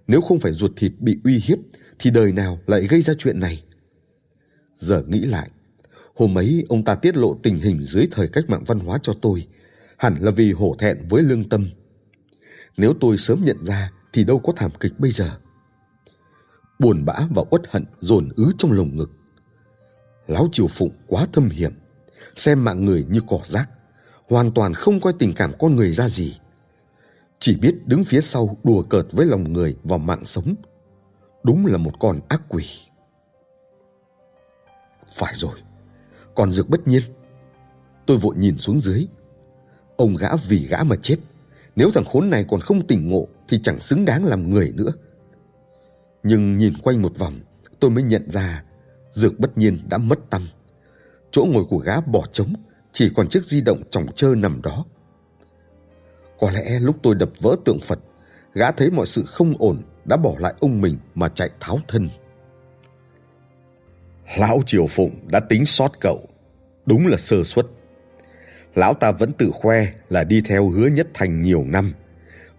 nếu 0.06 0.20
không 0.20 0.40
phải 0.40 0.52
ruột 0.52 0.70
thịt 0.76 0.92
bị 0.98 1.18
uy 1.24 1.42
hiếp 1.44 1.58
thì 1.98 2.10
đời 2.10 2.32
nào 2.32 2.58
lại 2.66 2.86
gây 2.86 3.02
ra 3.02 3.14
chuyện 3.18 3.40
này. 3.40 3.64
Giờ 4.78 5.02
nghĩ 5.06 5.20
lại, 5.20 5.50
hôm 6.14 6.38
ấy 6.38 6.64
ông 6.68 6.84
ta 6.84 6.94
tiết 6.94 7.16
lộ 7.16 7.38
tình 7.42 7.58
hình 7.58 7.80
dưới 7.80 8.06
thời 8.10 8.28
cách 8.28 8.44
mạng 8.48 8.64
văn 8.66 8.78
hóa 8.78 8.98
cho 9.02 9.12
tôi, 9.22 9.46
hẳn 9.96 10.16
là 10.20 10.30
vì 10.30 10.52
hổ 10.52 10.76
thẹn 10.78 11.08
với 11.08 11.22
lương 11.22 11.48
tâm. 11.48 11.68
Nếu 12.76 12.94
tôi 13.00 13.18
sớm 13.18 13.44
nhận 13.44 13.64
ra 13.64 13.92
thì 14.12 14.24
đâu 14.24 14.38
có 14.38 14.52
thảm 14.56 14.70
kịch 14.80 14.92
bây 14.98 15.10
giờ. 15.10 15.30
Buồn 16.78 17.04
bã 17.04 17.14
và 17.34 17.42
uất 17.50 17.62
hận 17.70 17.84
dồn 18.00 18.28
ứ 18.36 18.52
trong 18.58 18.72
lồng 18.72 18.96
ngực. 18.96 19.10
Láo 20.26 20.48
triều 20.52 20.66
phụng 20.66 20.92
quá 21.06 21.26
thâm 21.32 21.48
hiểm, 21.48 21.72
xem 22.36 22.64
mạng 22.64 22.84
người 22.84 23.06
như 23.08 23.20
cỏ 23.26 23.40
rác, 23.44 23.70
hoàn 24.28 24.50
toàn 24.50 24.74
không 24.74 25.00
coi 25.00 25.12
tình 25.18 25.34
cảm 25.34 25.52
con 25.58 25.76
người 25.76 25.92
ra 25.92 26.08
gì. 26.08 26.38
Chỉ 27.40 27.56
biết 27.56 27.74
đứng 27.86 28.04
phía 28.04 28.20
sau 28.20 28.56
đùa 28.64 28.82
cợt 28.82 29.06
với 29.12 29.26
lòng 29.26 29.52
người 29.52 29.76
và 29.82 29.96
mạng 29.96 30.24
sống. 30.24 30.54
Đúng 31.42 31.66
là 31.66 31.78
một 31.78 31.92
con 32.00 32.20
ác 32.28 32.42
quỷ. 32.48 32.64
Phải 35.14 35.34
rồi, 35.36 35.58
còn 36.34 36.52
dược 36.52 36.68
bất 36.68 36.88
nhiên. 36.88 37.02
Tôi 38.06 38.16
vội 38.16 38.36
nhìn 38.36 38.58
xuống 38.58 38.80
dưới. 38.80 39.06
Ông 39.96 40.16
gã 40.16 40.36
vì 40.48 40.66
gã 40.66 40.82
mà 40.82 40.96
chết. 41.02 41.16
Nếu 41.76 41.90
thằng 41.94 42.04
khốn 42.04 42.30
này 42.30 42.44
còn 42.48 42.60
không 42.60 42.86
tỉnh 42.86 43.08
ngộ 43.08 43.26
thì 43.48 43.60
chẳng 43.62 43.78
xứng 43.78 44.04
đáng 44.04 44.24
làm 44.24 44.50
người 44.50 44.72
nữa. 44.76 44.92
Nhưng 46.22 46.58
nhìn 46.58 46.72
quanh 46.82 47.02
một 47.02 47.18
vòng, 47.18 47.40
tôi 47.80 47.90
mới 47.90 48.02
nhận 48.02 48.30
ra 48.30 48.64
dược 49.12 49.40
bất 49.40 49.58
nhiên 49.58 49.78
đã 49.88 49.98
mất 49.98 50.18
tâm. 50.30 50.46
Chỗ 51.30 51.44
ngồi 51.44 51.64
của 51.64 51.78
gã 51.78 52.00
bỏ 52.00 52.26
trống, 52.32 52.54
chỉ 52.92 53.10
còn 53.16 53.28
chiếc 53.28 53.44
di 53.44 53.60
động 53.60 53.82
chỏng 53.90 54.06
trơ 54.16 54.34
nằm 54.34 54.62
đó. 54.62 54.84
Có 56.38 56.50
lẽ 56.50 56.80
lúc 56.80 56.96
tôi 57.02 57.14
đập 57.14 57.30
vỡ 57.40 57.56
tượng 57.64 57.80
Phật, 57.80 57.98
gã 58.54 58.70
thấy 58.70 58.90
mọi 58.90 59.06
sự 59.06 59.24
không 59.26 59.54
ổn 59.58 59.82
đã 60.04 60.16
bỏ 60.16 60.34
lại 60.38 60.54
ông 60.60 60.80
mình 60.80 60.98
mà 61.14 61.28
chạy 61.28 61.50
tháo 61.60 61.78
thân. 61.88 62.08
Lão 64.38 64.62
Triều 64.66 64.86
Phụng 64.86 65.28
đã 65.30 65.40
tính 65.40 65.64
sót 65.64 65.92
cậu. 66.00 66.28
Đúng 66.86 67.06
là 67.06 67.16
sơ 67.16 67.44
suất. 67.44 67.66
Lão 68.74 68.94
ta 68.94 69.12
vẫn 69.12 69.32
tự 69.32 69.50
khoe 69.54 69.86
là 70.08 70.24
đi 70.24 70.40
theo 70.40 70.68
hứa 70.68 70.86
nhất 70.86 71.08
thành 71.14 71.42
nhiều 71.42 71.64
năm. 71.64 71.92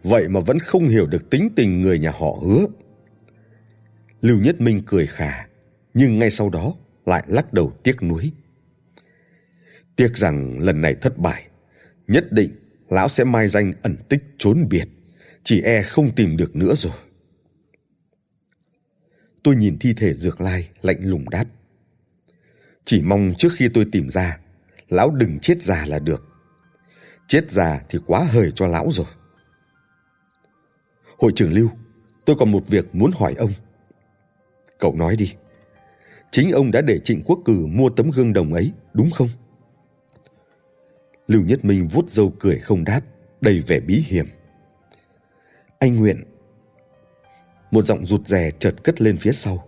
Vậy 0.03 0.27
mà 0.27 0.39
vẫn 0.39 0.59
không 0.59 0.88
hiểu 0.88 1.07
được 1.07 1.30
tính 1.30 1.49
tình 1.55 1.82
người 1.82 1.99
nhà 1.99 2.11
họ 2.11 2.36
hứa. 2.45 2.65
Lưu 4.21 4.38
Nhất 4.38 4.61
Minh 4.61 4.82
cười 4.86 5.07
khà, 5.07 5.47
nhưng 5.93 6.19
ngay 6.19 6.32
sau 6.32 6.49
đó 6.49 6.73
lại 7.05 7.23
lắc 7.27 7.53
đầu 7.53 7.73
tiếc 7.84 8.03
nuối. 8.03 8.32
Tiếc 9.95 10.15
rằng 10.15 10.59
lần 10.59 10.82
này 10.82 10.95
thất 10.95 11.17
bại, 11.17 11.47
nhất 12.07 12.32
định 12.32 12.51
lão 12.89 13.09
sẽ 13.09 13.23
mai 13.23 13.47
danh 13.47 13.73
ẩn 13.81 13.97
tích 14.09 14.23
trốn 14.37 14.67
biệt, 14.69 14.87
chỉ 15.43 15.61
e 15.61 15.81
không 15.81 16.15
tìm 16.15 16.37
được 16.37 16.55
nữa 16.55 16.75
rồi. 16.75 16.93
Tôi 19.43 19.55
nhìn 19.55 19.79
thi 19.79 19.93
thể 19.93 20.13
Dược 20.13 20.41
Lai 20.41 20.69
lạnh 20.81 20.97
lùng 21.01 21.29
đáp. 21.29 21.45
Chỉ 22.85 23.01
mong 23.01 23.33
trước 23.37 23.49
khi 23.55 23.69
tôi 23.73 23.85
tìm 23.91 24.09
ra, 24.09 24.39
lão 24.89 25.11
đừng 25.11 25.39
chết 25.39 25.63
già 25.63 25.85
là 25.85 25.99
được. 25.99 26.25
Chết 27.27 27.51
già 27.51 27.81
thì 27.89 27.99
quá 28.05 28.23
hời 28.23 28.51
cho 28.55 28.67
lão 28.67 28.89
rồi. 28.91 29.05
Hội 31.17 31.31
trưởng 31.35 31.53
Lưu, 31.53 31.69
tôi 32.25 32.35
còn 32.39 32.51
một 32.51 32.67
việc 32.67 32.95
muốn 32.95 33.11
hỏi 33.15 33.35
ông. 33.37 33.53
Cậu 34.79 34.95
nói 34.95 35.15
đi. 35.15 35.33
Chính 36.31 36.51
ông 36.51 36.71
đã 36.71 36.81
để 36.81 36.99
Trịnh 36.99 37.23
Quốc 37.25 37.39
Cử 37.45 37.65
mua 37.65 37.89
tấm 37.89 38.11
gương 38.11 38.33
đồng 38.33 38.53
ấy, 38.53 38.71
đúng 38.93 39.11
không? 39.11 39.29
Lưu 41.30 41.43
Nhất 41.43 41.65
Minh 41.65 41.88
vuốt 41.88 42.09
râu 42.09 42.34
cười 42.39 42.59
không 42.59 42.84
đáp, 42.84 43.01
đầy 43.41 43.59
vẻ 43.59 43.80
bí 43.80 44.03
hiểm. 44.07 44.27
Anh 45.80 45.95
nguyện. 45.95 46.23
Một 47.71 47.86
giọng 47.86 48.05
rụt 48.05 48.27
rè 48.27 48.51
chợt 48.59 48.84
cất 48.84 49.01
lên 49.01 49.17
phía 49.17 49.32
sau. 49.32 49.67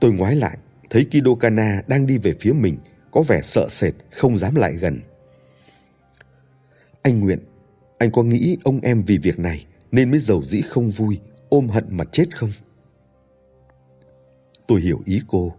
Tôi 0.00 0.12
ngoái 0.12 0.36
lại, 0.36 0.58
thấy 0.90 1.04
Kido 1.04 1.34
Kana 1.40 1.82
đang 1.86 2.06
đi 2.06 2.18
về 2.18 2.34
phía 2.40 2.52
mình, 2.52 2.78
có 3.10 3.22
vẻ 3.22 3.40
sợ 3.42 3.66
sệt, 3.70 3.94
không 4.10 4.38
dám 4.38 4.54
lại 4.54 4.72
gần. 4.72 5.00
Anh 7.02 7.20
Nguyện, 7.20 7.38
anh 7.98 8.10
có 8.10 8.22
nghĩ 8.22 8.56
ông 8.64 8.80
em 8.80 9.02
vì 9.02 9.18
việc 9.18 9.38
này 9.38 9.66
nên 9.92 10.10
mới 10.10 10.20
giàu 10.20 10.42
dĩ 10.44 10.60
không 10.60 10.90
vui, 10.90 11.20
ôm 11.48 11.68
hận 11.68 11.84
mà 11.88 12.04
chết 12.12 12.36
không? 12.36 12.52
Tôi 14.66 14.80
hiểu 14.80 15.02
ý 15.04 15.20
cô. 15.28 15.54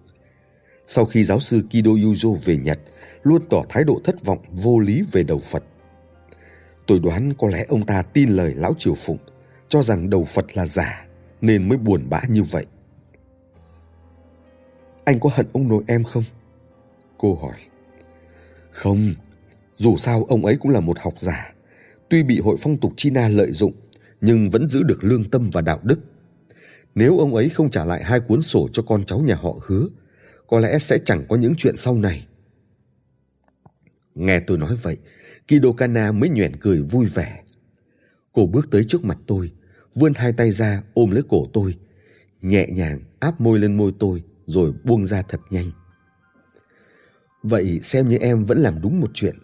Sau 0.87 1.05
khi 1.05 1.23
giáo 1.23 1.39
sư 1.39 1.61
Kido 1.69 1.91
Yuzo 1.91 2.35
về 2.35 2.57
Nhật, 2.57 2.79
luôn 3.23 3.41
tỏ 3.49 3.63
thái 3.69 3.83
độ 3.83 4.01
thất 4.03 4.23
vọng 4.23 4.39
vô 4.51 4.79
lý 4.79 5.03
về 5.11 5.23
đầu 5.23 5.39
Phật. 5.39 5.63
Tôi 6.87 6.99
đoán 6.99 7.33
có 7.37 7.47
lẽ 7.47 7.65
ông 7.69 7.85
ta 7.85 8.01
tin 8.01 8.29
lời 8.29 8.53
lão 8.53 8.73
triều 8.79 8.95
phụng, 8.95 9.17
cho 9.69 9.83
rằng 9.83 10.09
đầu 10.09 10.23
Phật 10.23 10.45
là 10.57 10.65
giả, 10.65 11.05
nên 11.41 11.69
mới 11.69 11.77
buồn 11.77 12.09
bã 12.09 12.21
như 12.29 12.43
vậy. 12.43 12.65
Anh 15.05 15.19
có 15.19 15.29
hận 15.33 15.47
ông 15.53 15.67
nội 15.67 15.83
em 15.87 16.03
không? 16.03 16.23
Cô 17.17 17.35
hỏi. 17.35 17.55
Không, 18.71 19.13
dù 19.77 19.97
sao 19.97 20.25
ông 20.29 20.45
ấy 20.45 20.55
cũng 20.55 20.71
là 20.71 20.79
một 20.79 20.99
học 20.99 21.13
giả. 21.17 21.53
Tuy 22.09 22.23
bị 22.23 22.39
hội 22.39 22.55
phong 22.59 22.77
tục 22.77 22.93
China 22.97 23.27
lợi 23.27 23.51
dụng, 23.51 23.73
nhưng 24.21 24.49
vẫn 24.49 24.67
giữ 24.67 24.83
được 24.83 25.03
lương 25.03 25.29
tâm 25.29 25.49
và 25.53 25.61
đạo 25.61 25.79
đức. 25.83 25.99
Nếu 26.95 27.19
ông 27.19 27.35
ấy 27.35 27.49
không 27.49 27.71
trả 27.71 27.85
lại 27.85 28.03
hai 28.03 28.19
cuốn 28.19 28.41
sổ 28.41 28.69
cho 28.73 28.83
con 28.83 29.05
cháu 29.05 29.19
nhà 29.19 29.35
họ 29.35 29.55
hứa, 29.65 29.87
có 30.47 30.59
lẽ 30.59 30.79
sẽ 30.79 30.97
chẳng 31.05 31.25
có 31.29 31.35
những 31.35 31.53
chuyện 31.57 31.77
sau 31.77 31.97
này. 31.97 32.27
Nghe 34.15 34.39
tôi 34.39 34.57
nói 34.57 34.75
vậy, 34.81 34.97
Kido 35.47 35.71
Kana 35.77 36.11
mới 36.11 36.29
nhoẻn 36.29 36.55
cười 36.55 36.81
vui 36.81 37.05
vẻ. 37.05 37.43
Cô 38.31 38.45
bước 38.45 38.67
tới 38.71 38.85
trước 38.87 39.03
mặt 39.03 39.17
tôi, 39.27 39.51
vươn 39.95 40.13
hai 40.15 40.33
tay 40.33 40.51
ra 40.51 40.83
ôm 40.93 41.11
lấy 41.11 41.23
cổ 41.29 41.47
tôi, 41.53 41.77
nhẹ 42.41 42.67
nhàng 42.69 42.99
áp 43.19 43.41
môi 43.41 43.59
lên 43.59 43.77
môi 43.77 43.93
tôi 43.99 44.23
rồi 44.45 44.73
buông 44.83 45.05
ra 45.05 45.21
thật 45.21 45.41
nhanh. 45.49 45.71
Vậy 47.43 47.79
xem 47.83 48.07
như 48.09 48.17
em 48.17 48.45
vẫn 48.45 48.57
làm 48.57 48.81
đúng 48.81 48.99
một 48.99 49.11
chuyện. 49.13 49.35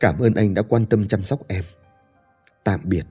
Cảm 0.00 0.18
ơn 0.18 0.34
anh 0.34 0.54
đã 0.54 0.62
quan 0.62 0.86
tâm 0.86 1.08
chăm 1.08 1.24
sóc 1.24 1.48
em. 1.48 1.64
Tạm 2.64 2.80
biệt. 2.84 3.06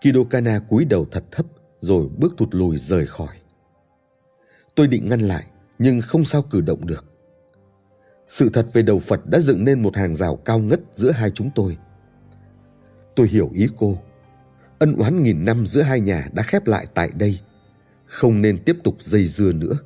Kido 0.00 0.24
Kana 0.30 0.58
cúi 0.58 0.84
đầu 0.84 1.06
thật 1.10 1.24
thấp 1.30 1.46
rồi 1.80 2.08
bước 2.16 2.34
thụt 2.36 2.48
lùi 2.54 2.78
rời 2.78 3.06
khỏi. 3.06 3.36
Tôi 4.74 4.86
định 4.86 5.08
ngăn 5.08 5.20
lại 5.20 5.46
nhưng 5.78 6.00
không 6.00 6.24
sao 6.24 6.42
cử 6.42 6.60
động 6.60 6.86
được. 6.86 7.15
Sự 8.28 8.50
thật 8.52 8.66
về 8.72 8.82
đầu 8.82 8.98
Phật 8.98 9.26
đã 9.26 9.38
dựng 9.38 9.64
nên 9.64 9.82
một 9.82 9.96
hàng 9.96 10.14
rào 10.14 10.36
cao 10.36 10.58
ngất 10.58 10.80
giữa 10.92 11.10
hai 11.10 11.30
chúng 11.30 11.50
tôi. 11.54 11.76
Tôi 13.16 13.28
hiểu 13.28 13.50
ý 13.54 13.68
cô. 13.76 13.98
Ân 14.78 14.96
oán 14.96 15.22
nghìn 15.22 15.44
năm 15.44 15.66
giữa 15.66 15.82
hai 15.82 16.00
nhà 16.00 16.28
đã 16.32 16.42
khép 16.42 16.66
lại 16.66 16.86
tại 16.94 17.10
đây. 17.14 17.40
Không 18.06 18.42
nên 18.42 18.64
tiếp 18.64 18.76
tục 18.84 18.96
dây 19.00 19.26
dưa 19.26 19.52
nữa. 19.52 19.78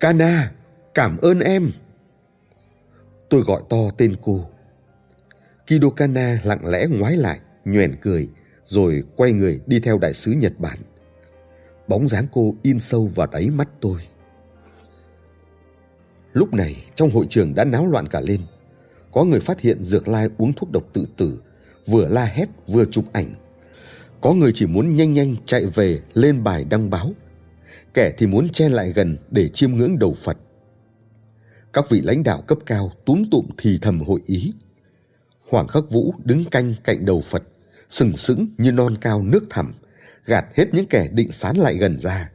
Kana, 0.00 0.52
cảm 0.94 1.16
ơn 1.16 1.40
em. 1.40 1.70
Tôi 3.30 3.40
gọi 3.40 3.62
to 3.68 3.90
tên 3.96 4.16
cô. 4.22 4.48
Kido 5.66 5.90
Kana 5.90 6.40
lặng 6.44 6.66
lẽ 6.66 6.86
ngoái 6.90 7.16
lại, 7.16 7.40
nhoẻn 7.64 7.96
cười, 8.02 8.28
rồi 8.64 9.02
quay 9.16 9.32
người 9.32 9.60
đi 9.66 9.80
theo 9.80 9.98
đại 9.98 10.14
sứ 10.14 10.32
Nhật 10.32 10.52
Bản. 10.58 10.78
Bóng 11.88 12.08
dáng 12.08 12.26
cô 12.32 12.54
in 12.62 12.80
sâu 12.80 13.06
vào 13.14 13.26
đáy 13.26 13.50
mắt 13.50 13.68
tôi. 13.80 14.00
Lúc 16.36 16.54
này 16.54 16.84
trong 16.94 17.10
hội 17.10 17.26
trường 17.30 17.54
đã 17.54 17.64
náo 17.64 17.86
loạn 17.86 18.08
cả 18.08 18.20
lên. 18.20 18.40
Có 19.12 19.24
người 19.24 19.40
phát 19.40 19.60
hiện 19.60 19.82
Dược 19.82 20.08
Lai 20.08 20.28
uống 20.38 20.52
thuốc 20.52 20.70
độc 20.70 20.84
tự 20.92 21.06
tử, 21.16 21.40
vừa 21.86 22.08
la 22.08 22.24
hét 22.24 22.48
vừa 22.66 22.84
chụp 22.84 23.04
ảnh. 23.12 23.34
Có 24.20 24.32
người 24.32 24.52
chỉ 24.54 24.66
muốn 24.66 24.96
nhanh 24.96 25.14
nhanh 25.14 25.36
chạy 25.46 25.66
về 25.66 26.00
lên 26.14 26.44
bài 26.44 26.64
đăng 26.64 26.90
báo. 26.90 27.12
Kẻ 27.94 28.14
thì 28.18 28.26
muốn 28.26 28.48
che 28.48 28.68
lại 28.68 28.92
gần 28.92 29.16
để 29.30 29.48
chiêm 29.48 29.76
ngưỡng 29.76 29.98
đầu 29.98 30.14
Phật. 30.14 30.36
Các 31.72 31.90
vị 31.90 32.00
lãnh 32.00 32.22
đạo 32.22 32.42
cấp 32.46 32.58
cao 32.66 32.92
túm 33.04 33.22
tụm 33.30 33.46
thì 33.58 33.78
thầm 33.82 34.00
hội 34.00 34.20
ý. 34.26 34.52
Hoàng 35.48 35.68
Khắc 35.68 35.90
Vũ 35.90 36.14
đứng 36.24 36.44
canh 36.44 36.74
cạnh 36.84 37.04
đầu 37.04 37.20
Phật, 37.20 37.42
sừng 37.88 38.16
sững 38.16 38.46
như 38.58 38.72
non 38.72 38.96
cao 39.00 39.22
nước 39.22 39.44
thẳm, 39.50 39.74
gạt 40.24 40.46
hết 40.54 40.66
những 40.72 40.86
kẻ 40.86 41.08
định 41.12 41.32
sán 41.32 41.56
lại 41.56 41.76
gần 41.76 42.00
ra. 42.00 42.30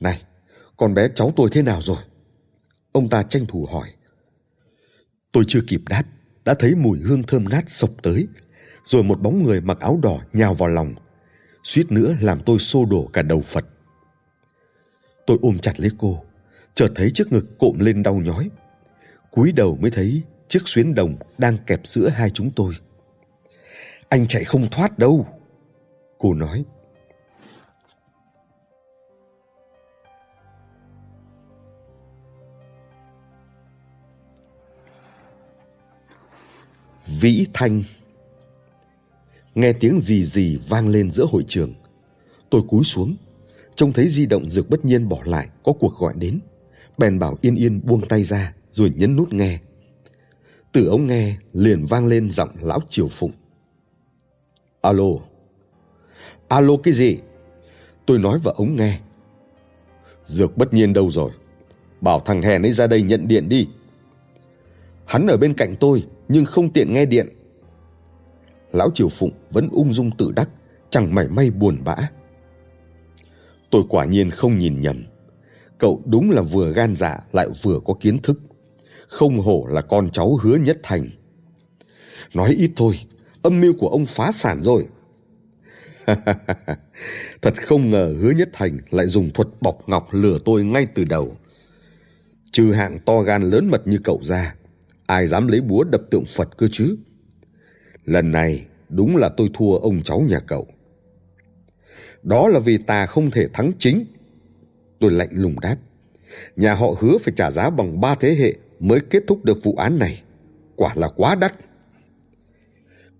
Này, 0.00 0.22
con 0.78 0.94
bé 0.94 1.08
cháu 1.14 1.32
tôi 1.36 1.48
thế 1.52 1.62
nào 1.62 1.82
rồi? 1.82 1.96
Ông 2.92 3.08
ta 3.08 3.22
tranh 3.22 3.46
thủ 3.46 3.66
hỏi. 3.72 3.88
Tôi 5.32 5.44
chưa 5.48 5.60
kịp 5.66 5.80
đáp, 5.88 6.02
đã 6.44 6.54
thấy 6.58 6.74
mùi 6.74 6.98
hương 6.98 7.22
thơm 7.22 7.44
ngát 7.50 7.64
sộc 7.68 7.90
tới, 8.02 8.28
rồi 8.84 9.02
một 9.02 9.20
bóng 9.20 9.42
người 9.44 9.60
mặc 9.60 9.80
áo 9.80 9.98
đỏ 10.02 10.18
nhào 10.32 10.54
vào 10.54 10.68
lòng, 10.68 10.94
suýt 11.64 11.92
nữa 11.92 12.14
làm 12.20 12.40
tôi 12.46 12.58
xô 12.58 12.84
đổ 12.84 13.10
cả 13.12 13.22
đầu 13.22 13.40
Phật. 13.40 13.66
Tôi 15.26 15.38
ôm 15.42 15.58
chặt 15.58 15.80
lấy 15.80 15.90
cô, 15.98 16.24
chợt 16.74 16.88
thấy 16.94 17.10
chiếc 17.14 17.32
ngực 17.32 17.58
cộm 17.58 17.78
lên 17.78 18.02
đau 18.02 18.14
nhói. 18.14 18.50
Cúi 19.30 19.52
đầu 19.52 19.78
mới 19.80 19.90
thấy 19.90 20.22
chiếc 20.48 20.62
xuyến 20.64 20.94
đồng 20.94 21.16
đang 21.38 21.58
kẹp 21.66 21.86
giữa 21.86 22.08
hai 22.08 22.30
chúng 22.30 22.50
tôi. 22.50 22.74
Anh 24.08 24.26
chạy 24.26 24.44
không 24.44 24.70
thoát 24.70 24.98
đâu, 24.98 25.26
cô 26.18 26.34
nói. 26.34 26.64
Vĩ 37.08 37.46
Thanh 37.54 37.82
Nghe 39.54 39.72
tiếng 39.72 40.00
gì 40.00 40.24
gì 40.24 40.58
vang 40.68 40.88
lên 40.88 41.10
giữa 41.10 41.26
hội 41.30 41.44
trường. 41.48 41.74
Tôi 42.50 42.62
cúi 42.68 42.84
xuống, 42.84 43.16
trông 43.74 43.92
thấy 43.92 44.08
di 44.08 44.26
động 44.26 44.50
dược 44.50 44.70
bất 44.70 44.84
nhiên 44.84 45.08
bỏ 45.08 45.18
lại 45.24 45.48
có 45.62 45.72
cuộc 45.72 45.98
gọi 45.98 46.14
đến. 46.16 46.40
Bèn 46.98 47.18
bảo 47.18 47.38
Yên 47.40 47.54
Yên 47.54 47.80
buông 47.84 48.08
tay 48.08 48.24
ra 48.24 48.54
rồi 48.70 48.92
nhấn 48.96 49.16
nút 49.16 49.32
nghe. 49.32 49.58
Từ 50.72 50.88
ống 50.88 51.06
nghe 51.06 51.36
liền 51.52 51.86
vang 51.86 52.06
lên 52.06 52.30
giọng 52.30 52.50
lão 52.60 52.80
Triều 52.90 53.08
Phụng. 53.08 53.32
Alo. 54.80 55.10
Alo 56.48 56.76
cái 56.82 56.94
gì? 56.94 57.18
Tôi 58.06 58.18
nói 58.18 58.38
vào 58.38 58.54
ống 58.54 58.74
nghe. 58.74 59.00
Dược 60.26 60.56
bất 60.56 60.74
nhiên 60.74 60.92
đâu 60.92 61.10
rồi? 61.10 61.30
Bảo 62.00 62.20
thằng 62.20 62.42
hèn 62.42 62.62
ấy 62.62 62.72
ra 62.72 62.86
đây 62.86 63.02
nhận 63.02 63.28
điện 63.28 63.48
đi. 63.48 63.68
Hắn 65.04 65.26
ở 65.26 65.36
bên 65.36 65.54
cạnh 65.54 65.76
tôi 65.80 66.06
nhưng 66.28 66.44
không 66.44 66.72
tiện 66.72 66.92
nghe 66.92 67.06
điện. 67.06 67.28
Lão 68.72 68.90
Triều 68.94 69.08
Phụng 69.08 69.32
vẫn 69.50 69.68
ung 69.72 69.94
dung 69.94 70.10
tự 70.18 70.32
đắc, 70.36 70.50
chẳng 70.90 71.14
mảy 71.14 71.28
may 71.28 71.50
buồn 71.50 71.84
bã. 71.84 71.96
Tôi 73.70 73.82
quả 73.88 74.04
nhiên 74.04 74.30
không 74.30 74.58
nhìn 74.58 74.80
nhầm. 74.80 75.04
Cậu 75.78 76.02
đúng 76.06 76.30
là 76.30 76.42
vừa 76.42 76.72
gan 76.72 76.96
dạ 76.96 77.18
lại 77.32 77.48
vừa 77.62 77.80
có 77.84 77.94
kiến 78.00 78.22
thức. 78.22 78.40
Không 79.08 79.40
hổ 79.40 79.66
là 79.70 79.80
con 79.80 80.10
cháu 80.10 80.36
hứa 80.36 80.56
nhất 80.56 80.78
thành. 80.82 81.10
Nói 82.34 82.54
ít 82.58 82.70
thôi, 82.76 82.98
âm 83.42 83.60
mưu 83.60 83.72
của 83.78 83.88
ông 83.88 84.06
phá 84.06 84.32
sản 84.32 84.62
rồi. 84.62 84.86
Thật 87.42 87.54
không 87.66 87.90
ngờ 87.90 88.14
hứa 88.20 88.30
nhất 88.30 88.48
thành 88.52 88.78
lại 88.90 89.06
dùng 89.06 89.30
thuật 89.32 89.48
bọc 89.60 89.88
ngọc 89.88 90.08
lừa 90.12 90.38
tôi 90.44 90.64
ngay 90.64 90.86
từ 90.94 91.04
đầu. 91.04 91.36
Trừ 92.52 92.72
hạng 92.72 92.98
to 92.98 93.20
gan 93.20 93.42
lớn 93.42 93.68
mật 93.70 93.86
như 93.86 93.98
cậu 94.04 94.20
ra, 94.22 94.54
ai 95.08 95.26
dám 95.26 95.48
lấy 95.48 95.60
búa 95.60 95.84
đập 95.84 96.02
tượng 96.10 96.24
Phật 96.36 96.56
cơ 96.56 96.68
chứ? 96.72 96.96
Lần 98.04 98.32
này, 98.32 98.66
đúng 98.88 99.16
là 99.16 99.28
tôi 99.28 99.50
thua 99.54 99.76
ông 99.76 100.02
cháu 100.02 100.20
nhà 100.20 100.40
cậu. 100.40 100.66
Đó 102.22 102.48
là 102.48 102.58
vì 102.58 102.78
ta 102.78 103.06
không 103.06 103.30
thể 103.30 103.48
thắng 103.52 103.72
chính. 103.78 104.04
Tôi 104.98 105.10
lạnh 105.10 105.28
lùng 105.32 105.60
đáp. 105.60 105.76
Nhà 106.56 106.74
họ 106.74 106.94
hứa 107.00 107.18
phải 107.18 107.34
trả 107.36 107.50
giá 107.50 107.70
bằng 107.70 108.00
ba 108.00 108.14
thế 108.14 108.34
hệ 108.34 108.54
mới 108.80 109.00
kết 109.00 109.22
thúc 109.26 109.44
được 109.44 109.62
vụ 109.62 109.74
án 109.74 109.98
này. 109.98 110.22
Quả 110.76 110.92
là 110.96 111.08
quá 111.08 111.34
đắt. 111.34 111.52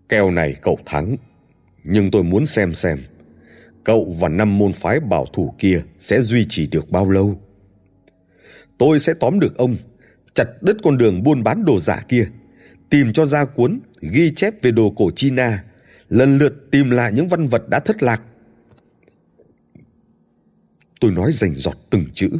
Kèo 0.08 0.30
này 0.30 0.56
cậu 0.62 0.78
thắng. 0.86 1.16
Nhưng 1.84 2.10
tôi 2.10 2.22
muốn 2.22 2.46
xem 2.46 2.74
xem. 2.74 2.98
Cậu 3.84 4.16
và 4.20 4.28
năm 4.28 4.58
môn 4.58 4.72
phái 4.72 5.00
bảo 5.00 5.26
thủ 5.32 5.54
kia 5.58 5.82
sẽ 6.00 6.22
duy 6.22 6.46
trì 6.48 6.66
được 6.66 6.90
bao 6.90 7.10
lâu. 7.10 7.40
Tôi 8.78 9.00
sẽ 9.00 9.14
tóm 9.14 9.40
được 9.40 9.56
ông 9.56 9.76
chặt 10.38 10.62
đứt 10.62 10.76
con 10.82 10.98
đường 10.98 11.22
buôn 11.22 11.42
bán 11.42 11.64
đồ 11.64 11.80
giả 11.80 12.02
kia, 12.08 12.28
tìm 12.90 13.12
cho 13.12 13.26
ra 13.26 13.44
cuốn 13.44 13.80
ghi 14.00 14.34
chép 14.34 14.62
về 14.62 14.70
đồ 14.70 14.90
cổ 14.96 15.10
China, 15.16 15.64
lần 16.08 16.38
lượt 16.38 16.54
tìm 16.70 16.90
lại 16.90 17.12
những 17.12 17.28
văn 17.28 17.46
vật 17.46 17.68
đã 17.68 17.80
thất 17.80 18.02
lạc. 18.02 18.22
Tôi 21.00 21.10
nói 21.10 21.32
rành 21.32 21.54
giọt 21.54 21.76
từng 21.90 22.04
chữ. 22.14 22.30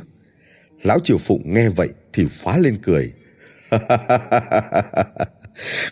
Lão 0.83 0.99
Triều 1.05 1.19
Phụng 1.19 1.55
nghe 1.55 1.69
vậy 1.69 1.89
thì 2.13 2.27
phá 2.31 2.57
lên 2.57 2.79
cười. 2.83 3.13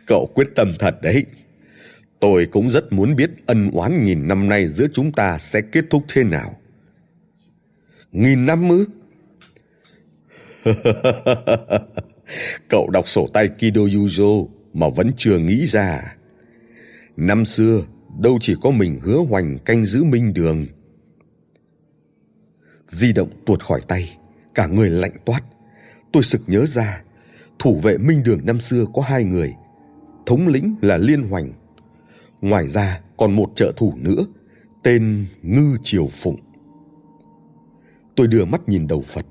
Cậu 0.07 0.31
quyết 0.35 0.49
tâm 0.57 0.73
thật 0.78 0.99
đấy. 1.03 1.27
Tôi 2.20 2.47
cũng 2.47 2.70
rất 2.70 2.93
muốn 2.93 3.16
biết 3.16 3.31
ân 3.47 3.70
oán 3.70 4.05
nghìn 4.05 4.28
năm 4.28 4.49
nay 4.49 4.69
giữa 4.69 4.87
chúng 4.95 5.12
ta 5.12 5.39
sẽ 5.39 5.61
kết 5.61 5.85
thúc 5.91 6.05
thế 6.09 6.24
nào. 6.24 6.61
Nghìn 8.12 8.47
năm 8.47 8.69
ư? 8.69 8.87
Cậu 12.68 12.90
đọc 12.90 13.09
sổ 13.09 13.26
tay 13.32 13.48
Kido 13.48 13.80
Yuzo 13.80 14.47
mà 14.72 14.88
vẫn 14.88 15.10
chưa 15.16 15.38
nghĩ 15.38 15.66
ra. 15.66 16.16
Năm 17.16 17.44
xưa, 17.44 17.82
đâu 18.20 18.38
chỉ 18.40 18.55
có 18.62 18.70
mình 18.70 18.98
hứa 19.02 19.18
hoành 19.18 19.59
canh 19.59 19.84
giữ 19.84 20.05
minh 20.05 20.34
đường. 20.34 20.66
Di 22.88 23.12
động 23.12 23.30
tuột 23.47 23.62
khỏi 23.62 23.80
tay, 23.88 24.18
cả 24.55 24.66
người 24.66 24.90
lạnh 24.90 25.16
toát. 25.24 25.40
Tôi 26.12 26.22
sực 26.22 26.40
nhớ 26.47 26.66
ra, 26.66 27.02
thủ 27.59 27.80
vệ 27.82 27.98
minh 27.98 28.22
đường 28.22 28.40
năm 28.44 28.60
xưa 28.60 28.84
có 28.94 29.02
hai 29.02 29.24
người. 29.24 29.55
Thống 30.26 30.48
lĩnh 30.48 30.76
là 30.82 30.97
Liên 30.97 31.22
Hoành. 31.22 31.52
Ngoài 32.40 32.68
ra 32.68 33.01
còn 33.16 33.36
một 33.36 33.52
trợ 33.55 33.72
thủ 33.76 33.94
nữa, 33.97 34.26
tên 34.82 35.26
Ngư 35.43 35.76
Triều 35.82 36.06
Phụng. 36.06 36.36
Tôi 38.16 38.26
đưa 38.26 38.44
mắt 38.44 38.68
nhìn 38.68 38.86
đầu 38.86 39.01
Phật 39.01 39.26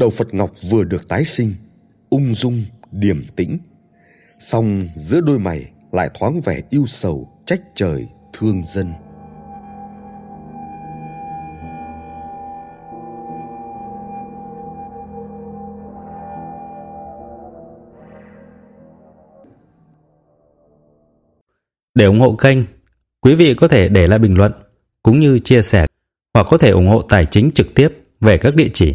đầu 0.00 0.10
Phật 0.10 0.34
Ngọc 0.34 0.52
vừa 0.70 0.84
được 0.84 1.08
tái 1.08 1.24
sinh, 1.24 1.54
ung 2.10 2.34
dung, 2.34 2.64
điềm 2.92 3.26
tĩnh. 3.36 3.58
Song 4.40 4.88
giữa 4.96 5.20
đôi 5.20 5.38
mày 5.38 5.70
lại 5.92 6.10
thoáng 6.18 6.40
vẻ 6.40 6.62
yêu 6.70 6.84
sầu, 6.86 7.28
trách 7.46 7.60
trời, 7.74 8.06
thương 8.32 8.62
dân. 8.74 8.92
Để 21.94 22.04
ủng 22.04 22.20
hộ 22.20 22.32
kênh, 22.32 22.58
quý 23.20 23.34
vị 23.34 23.54
có 23.54 23.68
thể 23.68 23.88
để 23.88 24.06
lại 24.06 24.18
bình 24.18 24.38
luận 24.38 24.52
cũng 25.02 25.20
như 25.20 25.38
chia 25.38 25.62
sẻ 25.62 25.86
hoặc 26.34 26.46
có 26.50 26.58
thể 26.58 26.70
ủng 26.70 26.88
hộ 26.88 27.02
tài 27.02 27.26
chính 27.26 27.50
trực 27.54 27.74
tiếp 27.74 27.88
về 28.20 28.38
các 28.38 28.54
địa 28.54 28.68
chỉ 28.72 28.94